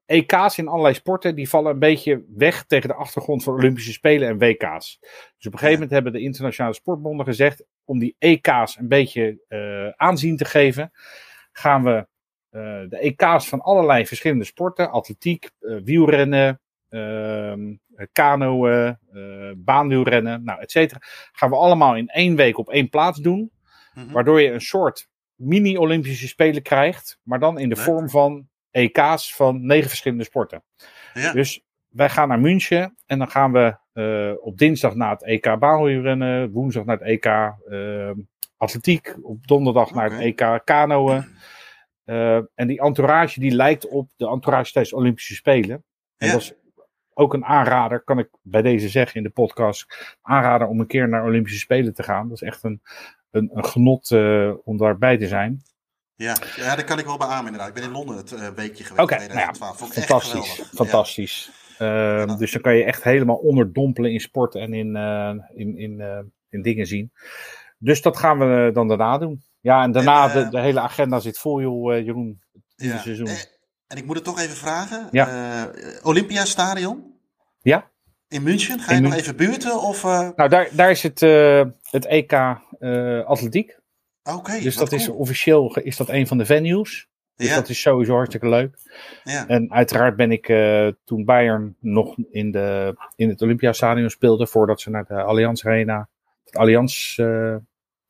EK's 0.08 0.58
in 0.58 0.68
allerlei 0.68 0.94
sporten 0.94 1.34
die 1.34 1.48
vallen 1.48 1.72
een 1.72 1.78
beetje 1.78 2.24
weg 2.36 2.64
tegen 2.64 2.88
de 2.88 2.94
achtergrond 2.94 3.42
van 3.42 3.54
Olympische 3.54 3.92
Spelen 3.92 4.28
en 4.28 4.38
WK's. 4.38 4.98
Dus 5.00 5.46
op 5.46 5.52
een 5.52 5.58
gegeven 5.58 5.72
moment 5.72 5.90
hebben 5.90 6.12
de 6.12 6.20
internationale 6.20 6.74
sportbonden 6.74 7.26
gezegd, 7.26 7.64
om 7.84 7.98
die 7.98 8.16
EK's 8.18 8.78
een 8.78 8.88
beetje 8.88 9.44
eh, 9.48 9.88
aanzien 9.88 10.36
te 10.36 10.44
geven, 10.44 10.92
gaan 11.52 11.84
we 11.84 12.06
eh, 12.50 12.60
de 12.88 12.98
EK's 12.98 13.48
van 13.48 13.60
allerlei 13.60 14.06
verschillende 14.06 14.44
sporten, 14.44 14.90
atletiek, 14.90 15.50
eh, 15.60 15.76
wielrennen, 15.84 16.60
ehm 16.88 17.74
kanoën, 18.12 18.98
baanwielrennen, 19.56 20.44
nou, 20.44 20.60
et 20.60 20.70
cetera, 20.70 21.00
gaan 21.32 21.50
we 21.50 21.56
allemaal 21.56 21.96
in 21.96 22.08
één 22.08 22.36
week 22.36 22.58
op 22.58 22.68
één 22.68 22.88
plaats 22.88 23.18
doen. 23.18 23.50
Mhm. 23.94 24.12
Waardoor 24.12 24.40
je 24.40 24.50
een 24.50 24.60
soort 24.60 25.08
mini-Olympische 25.34 26.28
Spelen 26.28 26.62
krijgt, 26.62 27.18
maar 27.22 27.38
dan 27.38 27.58
in 27.58 27.68
de 27.68 27.76
vorm 27.76 28.08
van 28.08 28.48
EK's 28.78 29.34
van 29.34 29.66
negen 29.66 29.88
verschillende 29.88 30.24
sporten. 30.24 30.62
ja. 31.14 31.32
Dus 31.32 31.62
wij 31.88 32.08
gaan 32.08 32.28
naar 32.28 32.40
München 32.40 32.96
en 33.06 33.18
dan 33.18 33.30
gaan 33.30 33.52
we 33.52 33.76
eh, 33.92 34.32
op 34.40 34.58
dinsdag 34.58 34.94
naar 34.94 35.10
het 35.10 35.24
EK 35.24 35.58
baanwielrennen, 35.58 36.50
woensdag 36.50 36.84
naar 36.84 36.98
het 36.98 37.06
EK 37.06 37.24
eh, 37.24 38.10
atletiek, 38.56 39.16
op 39.22 39.46
donderdag 39.46 39.94
naar 39.94 40.10
het. 40.12 40.20
EK 40.20 40.60
kanoën. 40.64 41.24
Eh, 42.04 42.36
en 42.54 42.66
die 42.66 42.80
entourage 42.80 43.40
die 43.40 43.50
lijkt 43.50 43.88
op 43.88 44.10
de 44.16 44.28
entourage 44.28 44.72
tijdens 44.72 44.94
de 44.94 45.00
Olympische 45.00 45.34
Spelen. 45.34 45.84
En 46.16 46.26
Ja. 46.26 46.32
dat 46.32 46.42
is 46.42 46.54
ook 47.14 47.34
een 47.34 47.44
aanrader, 47.44 48.00
kan 48.00 48.18
ik 48.18 48.28
bij 48.42 48.62
deze 48.62 48.88
zeggen 48.88 49.16
in 49.16 49.22
de 49.22 49.30
podcast, 49.30 50.16
aanrader 50.22 50.66
om 50.66 50.80
een 50.80 50.86
keer 50.86 51.08
naar 51.08 51.24
Olympische 51.24 51.58
Spelen 51.58 51.94
te 51.94 52.02
gaan. 52.02 52.28
Dat 52.28 52.42
is 52.42 52.48
echt 52.48 52.62
een, 52.62 52.82
een, 53.30 53.50
een 53.54 53.64
genot 53.64 54.12
om 54.64 54.76
daarbij 54.76 55.18
te 55.18 55.26
zijn. 55.26 55.62
Ja. 56.18 56.36
ja, 56.56 56.76
daar 56.76 56.84
kan 56.84 56.98
ik 56.98 57.04
wel 57.04 57.16
beamen 57.16 57.44
inderdaad. 57.44 57.68
Ik 57.68 57.74
ben 57.74 57.82
in 57.82 57.90
Londen 57.90 58.16
het 58.16 58.32
eh, 58.32 58.48
weekje 58.48 58.84
geweest. 58.84 59.02
Oké, 59.02 59.14
in 59.14 59.28
nou 59.28 59.38
ja, 59.40 59.50
2012. 59.50 59.78
Vond 59.78 59.90
ik 59.90 59.96
echt 59.96 60.06
Fantastisch, 60.06 60.62
fantastisch. 60.74 61.50
Ehm. 61.78 62.36
Dus 62.38 62.52
dan 62.52 62.60
kan 62.62 62.74
je 62.76 62.84
echt 62.84 63.02
helemaal 63.02 63.36
onderdompelen 63.36 64.12
in 64.12 64.20
sport 64.20 64.54
en 64.54 64.74
in, 64.74 64.96
eh, 64.96 65.34
in, 65.54 65.78
in, 65.78 66.00
eh, 66.00 66.18
in 66.50 66.62
dingen 66.62 66.86
zien. 66.86 67.12
Dus 67.78 68.02
dat 68.02 68.16
gaan 68.16 68.38
we 68.38 68.70
dan 68.72 68.88
daarna 68.88 69.18
doen. 69.18 69.42
Ja, 69.60 69.82
en 69.82 69.92
daarna, 69.92 70.30
En, 70.34 70.44
de, 70.44 70.50
de 70.50 70.60
hele 70.60 70.80
agenda 70.80 71.20
zit 71.20 71.38
vol, 71.38 71.60
joh, 71.60 72.04
Jeroen. 72.04 72.42
Het 72.76 72.86
Ja. 72.86 72.98
seizoen. 72.98 73.26
Eh, 73.26 73.34
En 73.86 73.96
ik 73.96 74.04
moet 74.06 74.16
het 74.16 74.24
toch 74.24 74.40
even 74.40 74.56
vragen. 74.56 75.08
Ja. 75.10 75.70
Olympiastadion 76.02 77.14
Ja? 77.62 77.90
in 78.28 78.42
München. 78.42 78.80
Ga 78.80 78.90
je 78.90 78.96
In 78.96 79.02
nog 79.02 79.14
even 79.14 79.36
buurten? 79.36 79.80
Of, 79.82 80.02
Nou, 80.02 80.48
daar, 80.48 80.68
daar 80.72 80.90
is 80.90 81.02
het, 81.02 81.20
het 81.90 82.06
EK 82.06 82.32
Atletiek. 83.26 83.77
Oké, 84.36 84.60
Dus 84.60 84.76
dat 84.76 84.92
is 84.92 85.08
officieel 85.08 85.76
is 85.76 85.96
dat 85.96 86.08
een 86.08 86.26
van 86.26 86.38
de 86.38 86.44
venues. 86.44 87.08
Dus 87.36 87.48
Ja, 87.48 87.54
dat 87.54 87.68
is 87.68 87.80
sowieso 87.80 88.12
hartstikke 88.14 88.48
leuk. 88.48 88.76
ja. 89.24 89.46
En 89.46 89.72
uiteraard 89.72 90.16
ben 90.16 90.32
ik 90.32 90.48
eh, 90.48 90.88
toen 91.04 91.24
Bayern 91.24 91.76
nog 91.80 92.16
in, 92.30 92.50
de, 92.50 92.94
in 93.16 93.28
het 93.28 93.42
Olympiastadion 93.42 94.10
speelde, 94.10 94.46
voordat 94.46 94.80
ze 94.80 94.90
naar 94.90 95.04
de 95.04 95.22
Allianz 95.22 95.64
Arena, 95.66 96.08
het 96.44 96.56
Allianz, 96.56 97.18
eh, 97.18 97.56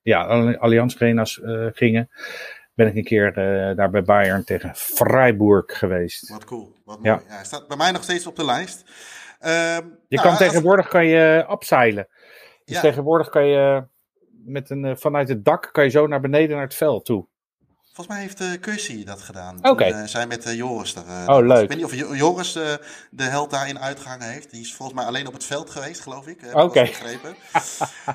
ja, 0.03 0.25
Allianz 0.59 0.95
Arena's 0.95 1.41
eh, 1.41 1.67
gingen, 1.73 2.11
ben 2.75 2.87
ik 2.87 2.95
een 2.97 3.05
keer 3.05 3.33
daar 3.77 3.91
bij 3.91 4.03
Bayern 4.03 4.45
tegen 4.45 4.75
Freiburg 4.75 5.79
geweest. 5.79 6.29
Wat 6.29 6.45
cool. 6.45 6.77
Wat 6.85 6.99
Ja. 7.03 7.15
mooi. 7.15 7.25
Ja. 7.29 7.35
hij 7.35 7.45
staat 7.45 7.69
bij 7.69 7.77
mij 7.77 7.91
nog 7.91 8.03
steeds 8.03 8.27
op 8.27 8.37
de 8.37 8.45
lijst. 8.45 8.85
Ehm, 9.39 9.55
Je 9.55 9.81
nou, 10.09 10.23
kan 10.23 10.31
als- 10.31 10.39
tegenwoordig 10.39 10.89
kan 10.89 11.07
je 11.07 11.45
abseilen. 11.47 12.09
Dus 12.65 12.75
Ja. 12.77 12.81
tegenwoordig 12.83 13.29
kan 13.29 13.47
je 13.47 13.85
met 14.45 14.71
een, 14.71 14.85
eh, 14.85 14.97
vanuit 14.97 15.29
het 15.29 15.45
dak 15.45 15.69
kan 15.73 15.85
je 15.85 15.91
zo 15.91 16.07
naar 16.07 16.21
beneden 16.21 16.57
naar 16.57 16.65
het 16.65 16.75
veld 16.75 17.05
toe. 17.05 17.27
Volgens 17.93 18.17
mij 18.19 18.27
heeft 18.27 18.41
uh, 18.41 18.61
Kersey 18.61 19.05
dat 19.05 19.21
gedaan. 19.21 19.57
Oké. 19.63 19.91
Toen, 19.91 19.99
eh, 20.01 20.07
zij 20.07 20.27
met 20.27 20.45
eh, 20.45 20.55
Joris 20.55 20.95
eh, 20.95 21.25
Oh, 21.27 21.47
leuk. 21.47 21.63
Ik 21.63 21.69
weet 21.69 21.77
niet 21.77 21.87
of 21.87 21.95
Jo- 21.95 22.15
Joris 22.15 22.55
eh, 22.57 22.75
de 23.11 23.23
held 23.23 23.51
daarin 23.51 23.79
uitgehangen 23.79 24.29
heeft. 24.29 24.51
Die 24.51 24.61
is 24.61 24.75
volgens 24.75 24.99
mij 24.99 25.07
alleen 25.09 25.27
op 25.27 25.33
het 25.33 25.45
veld 25.45 25.71
geweest, 25.71 26.01
geloof 26.01 26.27
ik. 26.27 26.41
Oké. 26.53 26.81
eens 26.81 26.91
begrepen. 26.99 27.35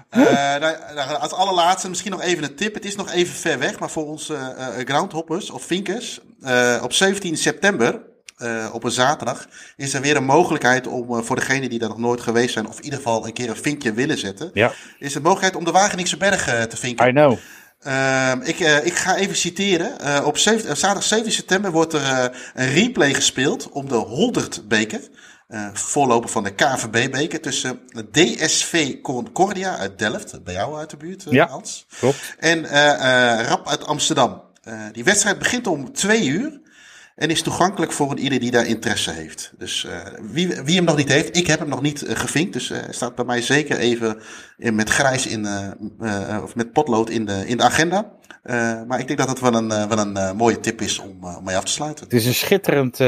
Eh, 0.09 0.21
nou, 0.59 0.93
nou, 0.95 1.19
als 1.19 1.31
allerlaatste 1.31 1.89
misschien 1.89 2.11
nog 2.11 2.21
even 2.21 2.43
een 2.43 2.55
tip. 2.55 2.73
Het 2.73 2.85
is 2.85 2.95
nog 2.95 3.11
even 3.11 3.33
ver 3.35 3.59
weg, 3.59 3.79
maar 3.79 3.89
voor 3.89 4.05
onze 4.05 4.35
eh, 4.35 4.79
eh, 4.79 4.87
groundhoppers 4.87 5.49
of 5.49 5.63
vinkers. 5.63 6.19
eh, 6.41 6.79
op 6.83 6.93
17 6.93 7.37
september, 7.37 8.01
eh, 8.37 8.69
op 8.73 8.83
een 8.83 8.91
zaterdag, 8.91 9.47
is 9.75 9.93
er 9.93 10.01
weer 10.01 10.15
een 10.15 10.25
mogelijkheid 10.25 10.87
om 10.87 11.17
eh, 11.17 11.23
voor 11.23 11.35
degenen 11.35 11.69
die 11.69 11.79
daar 11.79 11.89
nog 11.89 11.97
nooit 11.97 12.21
geweest 12.21 12.53
zijn, 12.53 12.67
of 12.67 12.77
in 12.77 12.83
ieder 12.83 12.99
geval 12.99 13.25
een 13.25 13.33
keer 13.33 13.49
een 13.49 13.55
vinkje 13.55 13.93
willen 13.93 14.17
zetten, 14.17 14.51
Ja, 14.53 14.71
is 14.99 15.13
de 15.13 15.19
mogelijkheid 15.19 15.55
om 15.55 15.63
de 15.63 15.71
Wageningse 15.71 16.17
Berg 16.17 16.47
eh, 16.47 16.61
te 16.61 16.77
vinken. 16.77 17.07
I 17.07 17.11
know. 17.11 17.37
Ehm, 17.79 18.41
ik, 18.41 18.59
ik 18.59 18.93
ga 18.95 19.15
even 19.15 19.35
citeren. 19.35 20.25
Op 20.25 20.37
zaterdag 20.37 21.03
17 21.03 21.31
september 21.31 21.71
wordt 21.71 21.93
er 21.93 22.31
een 22.53 22.73
replay 22.73 23.13
gespeeld 23.13 23.69
om 23.69 23.87
de 23.89 23.95
Holdert-beker. 23.95 24.99
voorloper 25.73 26.29
van 26.29 26.43
de 26.43 26.55
KVB-beker 26.55 27.41
tussen 27.41 27.79
DSV 28.11 29.01
Concordia 29.01 29.77
uit 29.77 29.99
Delft, 29.99 30.43
bij 30.43 30.53
jou 30.53 30.77
uit 30.77 30.89
de 30.89 30.97
buurt, 30.97 31.25
Ja. 31.29 31.47
Hans. 31.47 31.85
Klopt. 31.99 32.35
En 32.39 32.67
Rap 33.47 33.67
uit 33.67 33.85
Amsterdam. 33.85 34.41
Die 34.91 35.03
wedstrijd 35.03 35.39
begint 35.39 35.67
om 35.67 35.93
twee 35.93 36.25
uur. 36.25 36.61
En 37.15 37.29
is 37.29 37.41
toegankelijk 37.41 37.91
voor 37.91 38.11
een 38.11 38.19
ieder 38.19 38.39
die 38.39 38.51
daar 38.51 38.67
interesse 38.67 39.11
heeft. 39.11 39.53
Dus 39.57 39.85
eh, 39.85 39.99
wie, 40.21 40.47
wie 40.47 40.75
hem 40.75 40.83
nog 40.83 40.97
niet 40.97 41.11
heeft, 41.11 41.37
ik 41.37 41.47
heb 41.47 41.59
hem 41.59 41.69
nog 41.69 41.81
niet 41.81 42.03
eh, 42.03 42.15
gevinkt. 42.15 42.53
Dus 42.53 42.69
hij 42.69 42.93
staat 42.93 43.15
bij 43.15 43.25
mij 43.25 43.41
zeker 43.41 43.77
even 43.77 44.21
met 44.57 44.89
grijs 44.89 45.27
in, 45.27 45.47
of 46.43 46.55
met 46.55 46.71
potlood 46.71 47.09
in 47.09 47.25
de, 47.25 47.47
in 47.47 47.57
de 47.57 47.63
agenda. 47.63 48.11
Maar 48.87 48.99
ik 48.99 49.07
denk 49.07 49.19
dat 49.19 49.29
het 49.29 49.39
wel 49.39 49.53
een, 49.53 49.71
een 49.99 50.35
mooie 50.35 50.59
tip 50.59 50.81
is 50.81 50.99
om, 50.99 51.23
om 51.23 51.43
mee 51.43 51.55
af 51.55 51.63
te 51.63 51.71
sluiten. 51.71 52.03
Het 52.03 52.13
is 52.13 52.25
een 52.25 52.33
schitterend 52.33 52.99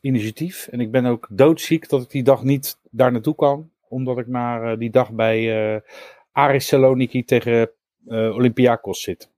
initiatief. 0.00 0.68
En 0.70 0.80
ik 0.80 0.90
ben 0.90 1.06
ook 1.06 1.28
doodziek 1.30 1.88
dat 1.88 2.02
ik 2.02 2.10
die 2.10 2.22
dag 2.22 2.42
niet 2.42 2.78
daar 2.90 3.12
naartoe 3.12 3.34
kan. 3.34 3.70
Omdat 3.88 4.18
ik 4.18 4.26
maar 4.26 4.78
die 4.78 4.90
dag 4.90 5.12
bij 5.12 5.82
Aris 6.32 6.66
Saloniki 6.66 7.24
tegen 7.24 7.70
Olympiakos 8.06 9.02
zit. 9.02 9.28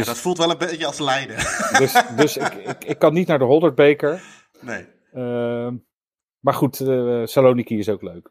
Ja, 0.00 0.04
dat 0.04 0.18
voelt 0.18 0.38
wel 0.38 0.50
een 0.50 0.58
beetje 0.58 0.86
als 0.86 0.98
lijden. 0.98 1.36
Dus, 1.78 2.02
dus 2.16 2.36
ik, 2.36 2.54
ik, 2.54 2.84
ik 2.84 2.98
kan 2.98 3.12
niet 3.12 3.26
naar 3.26 3.38
de 3.38 3.44
Holderbeker. 3.44 4.22
nee, 4.60 4.86
Ehm 5.14 5.74
maar 6.40 6.54
goed, 6.54 6.80
eh, 6.80 7.20
Saloniki 7.24 7.78
is 7.78 7.88
ook 7.88 8.02
leuk. 8.02 8.30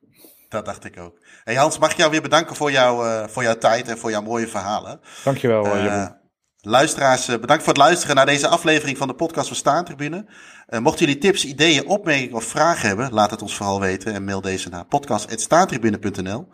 dat 0.49 0.65
dacht 0.65 0.85
ik 0.85 0.99
ook. 0.99 1.17
Hey 1.43 1.55
Hans, 1.55 1.77
mag 1.77 1.91
ik 1.91 1.97
jou 1.97 2.11
weer 2.11 2.21
bedanken 2.21 2.55
voor, 2.55 2.71
jou, 2.71 3.07
eh, 3.07 3.27
voor 3.27 3.43
jouw 3.43 3.57
tijd 3.57 3.87
en 3.87 3.97
voor 3.97 4.09
jouw 4.09 4.21
mooie 4.21 4.47
verhalen. 4.47 4.99
Dankjewel, 5.23 5.65
Eh, 5.65 5.83
Jeroen. 5.83 6.15
luisteraars, 6.61 7.25
bedankt 7.25 7.63
voor 7.63 7.73
het 7.73 7.81
luisteren 7.81 8.15
naar 8.15 8.25
deze 8.25 8.47
aflevering 8.47 8.97
van 8.97 9.07
de 9.07 9.13
podcast 9.13 9.47
van 9.47 9.55
Staantribune. 9.55 10.25
Mochten 10.67 11.05
jullie 11.05 11.21
tips, 11.21 11.45
ideeën, 11.45 11.87
opmerkingen 11.87 12.35
of 12.35 12.43
vragen 12.43 12.87
hebben, 12.87 13.13
laat 13.13 13.31
het 13.31 13.41
ons 13.41 13.55
vooral 13.55 13.79
weten 13.79 14.13
en 14.13 14.23
mail 14.23 14.41
deze 14.41 14.69
naar 14.69 14.85
podcast.staantribune.nl. 14.85 16.47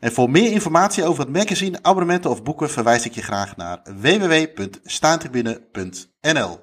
En 0.00 0.12
voor 0.12 0.30
meer 0.30 0.52
informatie 0.52 1.04
over 1.04 1.24
het 1.24 1.32
magazine, 1.32 1.78
abonnementen 1.82 2.30
of 2.30 2.42
boeken 2.42 2.70
verwijs 2.70 3.04
ik 3.04 3.14
je 3.14 3.22
graag 3.22 3.56
naar 3.56 3.80
www.staantribune.nl. 4.00 6.60